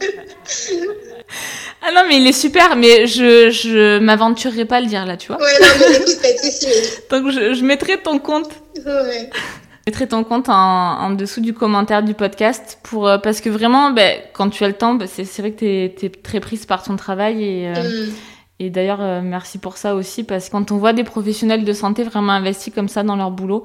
ah 1.82 1.92
non, 1.92 2.04
mais 2.08 2.16
il 2.16 2.26
est 2.26 2.32
super, 2.32 2.74
mais 2.74 3.06
je, 3.06 3.50
je 3.50 3.98
m'aventurerai 3.98 4.64
pas 4.64 4.76
à 4.76 4.80
le 4.80 4.86
dire 4.86 5.04
là, 5.04 5.18
tu 5.18 5.26
vois. 5.26 5.36
Ouais, 5.36 5.52
non, 5.60 5.66
mais 5.78 5.96
écoute, 5.96 6.22
pas 6.22 6.32
de 6.32 6.38
soucis. 6.38 6.66
Donc 7.10 7.30
je, 7.30 7.52
je 7.52 7.64
mettrai 7.64 7.98
ton 8.00 8.18
compte. 8.18 8.48
Ouais. 8.86 9.28
Mettrai 9.90 10.06
ton 10.06 10.22
compte 10.22 10.48
en, 10.48 10.54
en, 10.54 11.10
dessous 11.10 11.40
du 11.40 11.52
commentaire 11.52 12.04
du 12.04 12.14
podcast 12.14 12.78
pour 12.84 13.08
euh, 13.08 13.18
parce 13.18 13.40
que 13.40 13.50
vraiment, 13.50 13.90
ben, 13.90 14.20
quand 14.34 14.48
tu 14.48 14.62
as 14.62 14.68
le 14.68 14.74
temps, 14.74 14.94
ben, 14.94 15.08
c'est 15.08 15.24
vrai 15.40 15.50
que 15.50 15.88
tu 15.88 16.06
es, 16.06 16.08
très 16.10 16.38
prise 16.38 16.64
par 16.64 16.84
ton 16.84 16.94
travail 16.94 17.42
et, 17.42 17.66
euh, 17.66 18.06
mm. 18.06 18.12
et 18.60 18.70
d'ailleurs 18.70 19.00
euh, 19.00 19.20
merci 19.20 19.58
pour 19.58 19.78
ça 19.78 19.96
aussi 19.96 20.22
parce 20.22 20.46
que 20.46 20.52
quand 20.52 20.70
on 20.70 20.76
voit 20.76 20.92
des 20.92 21.02
professionnels 21.02 21.64
de 21.64 21.72
santé 21.72 22.04
vraiment 22.04 22.30
investis 22.30 22.72
comme 22.72 22.86
ça 22.86 23.02
dans 23.02 23.16
leur 23.16 23.32
boulot 23.32 23.64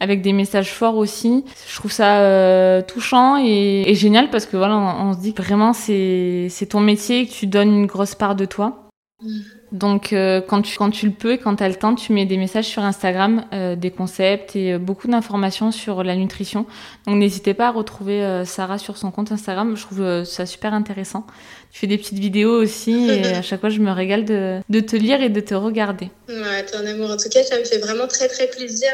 avec 0.00 0.22
des 0.22 0.32
messages 0.32 0.72
forts 0.72 0.96
aussi, 0.96 1.44
je 1.68 1.76
trouve 1.76 1.92
ça 1.92 2.82
touchant 2.84 3.36
et, 3.36 3.82
et, 3.86 3.94
génial 3.94 4.30
parce 4.30 4.46
que 4.46 4.56
voilà, 4.56 4.78
on, 4.78 5.10
on 5.10 5.12
se 5.12 5.18
dit 5.18 5.34
que 5.34 5.42
vraiment 5.42 5.74
c'est 5.74 6.46
c'est 6.48 6.66
ton 6.70 6.80
métier 6.80 7.20
et 7.20 7.26
que 7.26 7.32
tu 7.32 7.46
donnes 7.46 7.74
une 7.74 7.86
grosse 7.86 8.14
part 8.14 8.34
de 8.34 8.46
toi. 8.46 8.88
Mm. 9.22 9.40
Donc 9.72 10.12
euh, 10.12 10.40
quand, 10.40 10.62
tu, 10.62 10.76
quand 10.76 10.90
tu 10.90 11.06
le 11.06 11.12
peux 11.12 11.32
et 11.32 11.38
quand 11.38 11.56
tu 11.56 11.64
as 11.64 11.68
le 11.68 11.74
temps, 11.74 11.94
tu 11.94 12.12
mets 12.12 12.24
des 12.24 12.36
messages 12.36 12.66
sur 12.66 12.82
Instagram, 12.82 13.44
euh, 13.52 13.74
des 13.74 13.90
concepts 13.90 14.54
et 14.54 14.74
euh, 14.74 14.78
beaucoup 14.78 15.08
d'informations 15.08 15.72
sur 15.72 16.04
la 16.04 16.14
nutrition. 16.14 16.66
Donc 17.06 17.16
n'hésitez 17.16 17.52
pas 17.52 17.68
à 17.68 17.70
retrouver 17.70 18.42
Sarah 18.44 18.78
sur 18.78 18.96
son 18.96 19.10
compte 19.10 19.32
Instagram, 19.32 19.76
je 19.76 19.82
trouve 19.82 20.24
ça 20.24 20.46
super 20.46 20.72
intéressant. 20.72 21.26
Tu 21.72 21.80
fais 21.80 21.86
des 21.88 21.98
petites 21.98 22.18
vidéos 22.18 22.62
aussi 22.62 23.08
et 23.10 23.26
à 23.34 23.42
chaque 23.42 23.60
fois 23.60 23.68
je 23.68 23.80
me 23.80 23.90
régale 23.90 24.24
de, 24.24 24.60
de 24.68 24.80
te 24.80 24.96
lire 24.96 25.20
et 25.20 25.28
de 25.28 25.40
te 25.40 25.54
regarder. 25.54 26.10
Ouais, 26.28 26.64
ton 26.64 26.86
amour. 26.86 27.10
En 27.10 27.16
tout 27.16 27.28
cas, 27.28 27.42
ça 27.42 27.58
me 27.58 27.64
fait 27.64 27.78
vraiment 27.78 28.06
très 28.06 28.28
très 28.28 28.46
plaisir. 28.46 28.90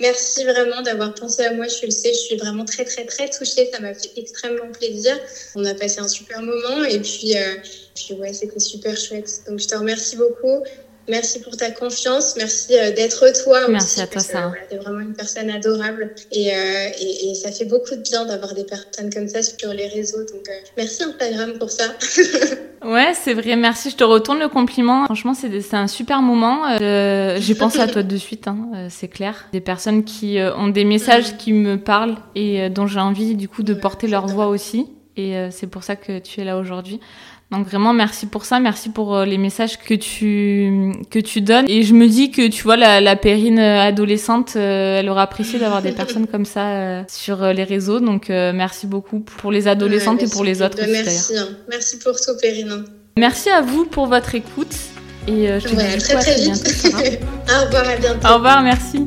Merci 0.00 0.44
vraiment 0.44 0.82
d'avoir 0.82 1.14
pensé 1.14 1.44
à 1.44 1.52
moi. 1.52 1.66
Je 1.68 1.86
le 1.86 1.90
sais, 1.90 2.12
je 2.12 2.18
suis 2.18 2.36
vraiment 2.36 2.64
très 2.64 2.84
très 2.84 3.04
très 3.04 3.28
touchée. 3.28 3.68
Ça 3.72 3.80
m'a 3.80 3.94
fait 3.94 4.10
extrêmement 4.16 4.72
plaisir. 4.72 5.16
On 5.54 5.64
a 5.64 5.74
passé 5.74 6.00
un 6.00 6.08
super 6.08 6.40
moment 6.40 6.84
et 6.88 7.00
puis, 7.00 7.34
puis 7.96 8.14
ouais, 8.14 8.32
c'était 8.32 8.60
super 8.60 8.96
chouette. 8.96 9.42
Donc 9.48 9.58
je 9.58 9.66
te 9.66 9.74
remercie 9.74 10.16
beaucoup. 10.16 10.62
Merci 11.08 11.40
pour 11.40 11.56
ta 11.56 11.70
confiance. 11.70 12.34
Merci 12.36 12.72
d'être 12.96 13.24
toi. 13.44 13.68
Merci 13.68 14.00
à 14.00 14.06
toi, 14.06 14.20
ça. 14.20 14.52
tu 14.68 14.74
es 14.74 14.78
vraiment 14.78 15.00
une 15.00 15.14
personne 15.14 15.50
adorable. 15.50 16.12
Et, 16.32 16.48
et, 16.48 17.30
et, 17.30 17.34
ça 17.34 17.52
fait 17.52 17.64
beaucoup 17.64 17.94
de 17.94 18.02
bien 18.02 18.24
d'avoir 18.24 18.54
des 18.54 18.64
personnes 18.64 19.12
comme 19.12 19.28
ça 19.28 19.42
sur 19.42 19.72
les 19.72 19.86
réseaux. 19.86 20.18
Donc, 20.18 20.42
merci 20.76 21.04
Instagram 21.04 21.58
pour 21.58 21.70
ça. 21.70 21.84
ouais, 22.84 23.12
c'est 23.14 23.34
vrai. 23.34 23.54
Merci. 23.54 23.90
Je 23.90 23.96
te 23.96 24.04
retourne 24.04 24.40
le 24.40 24.48
compliment. 24.48 25.04
Franchement, 25.04 25.34
c'est 25.34 25.74
un 25.74 25.86
super 25.86 26.22
moment. 26.22 26.76
J'ai 26.78 27.54
pensé 27.54 27.78
à 27.78 27.86
toi 27.86 28.02
de 28.02 28.16
suite, 28.16 28.48
hein, 28.48 28.88
c'est 28.90 29.08
clair. 29.08 29.46
Des 29.52 29.60
personnes 29.60 30.02
qui 30.04 30.38
ont 30.56 30.68
des 30.68 30.84
messages 30.84 31.36
qui 31.36 31.52
me 31.52 31.76
parlent 31.76 32.16
et 32.34 32.68
dont 32.68 32.86
j'ai 32.88 33.00
envie, 33.00 33.36
du 33.36 33.48
coup, 33.48 33.62
de 33.62 33.74
porter 33.74 34.08
leur 34.08 34.26
voix 34.26 34.48
aussi. 34.48 34.86
Et 35.16 35.48
c'est 35.50 35.68
pour 35.68 35.84
ça 35.84 35.94
que 35.94 36.18
tu 36.18 36.40
es 36.40 36.44
là 36.44 36.58
aujourd'hui. 36.58 37.00
Donc 37.52 37.68
vraiment 37.68 37.92
merci 37.92 38.26
pour 38.26 38.44
ça, 38.44 38.58
merci 38.58 38.88
pour 38.88 39.14
euh, 39.14 39.24
les 39.24 39.38
messages 39.38 39.78
que 39.78 39.94
tu 39.94 40.92
que 41.10 41.20
tu 41.20 41.40
donnes. 41.40 41.66
Et 41.68 41.84
je 41.84 41.94
me 41.94 42.08
dis 42.08 42.32
que 42.32 42.48
tu 42.48 42.64
vois 42.64 42.76
la, 42.76 43.00
la 43.00 43.14
Périne 43.14 43.60
euh, 43.60 43.80
adolescente, 43.80 44.54
euh, 44.56 44.98
elle 44.98 45.08
aura 45.08 45.22
apprécié 45.22 45.60
d'avoir 45.60 45.80
des 45.80 45.92
personnes 45.92 46.26
comme 46.26 46.44
ça 46.44 47.06
sur 47.08 47.52
les 47.52 47.62
réseaux. 47.62 48.00
Donc 48.00 48.28
merci 48.30 48.86
beaucoup 48.88 49.20
pour 49.20 49.52
les 49.52 49.68
adolescentes 49.68 50.22
et 50.22 50.28
pour 50.28 50.42
les 50.42 50.60
autres. 50.60 50.76
Bah, 50.76 50.86
merci, 50.88 51.34
merci 51.68 51.98
pour 52.00 52.14
tout 52.20 52.36
Périne. 52.42 52.84
Merci 53.16 53.48
à 53.50 53.62
vous 53.62 53.84
pour 53.84 54.06
votre 54.06 54.34
écoute. 54.34 54.74
Et 55.28 55.46
je 55.46 55.64
te 55.64 55.68
dis 55.68 55.76
très, 55.76 55.96
très, 55.98 56.14
très 56.18 56.34
vite. 56.40 56.84
Au 57.48 57.64
revoir, 57.64 57.88
à 57.88 57.96
bientôt. 57.96 58.28
Au 58.28 58.34
revoir, 58.34 58.62
merci. 58.62 59.06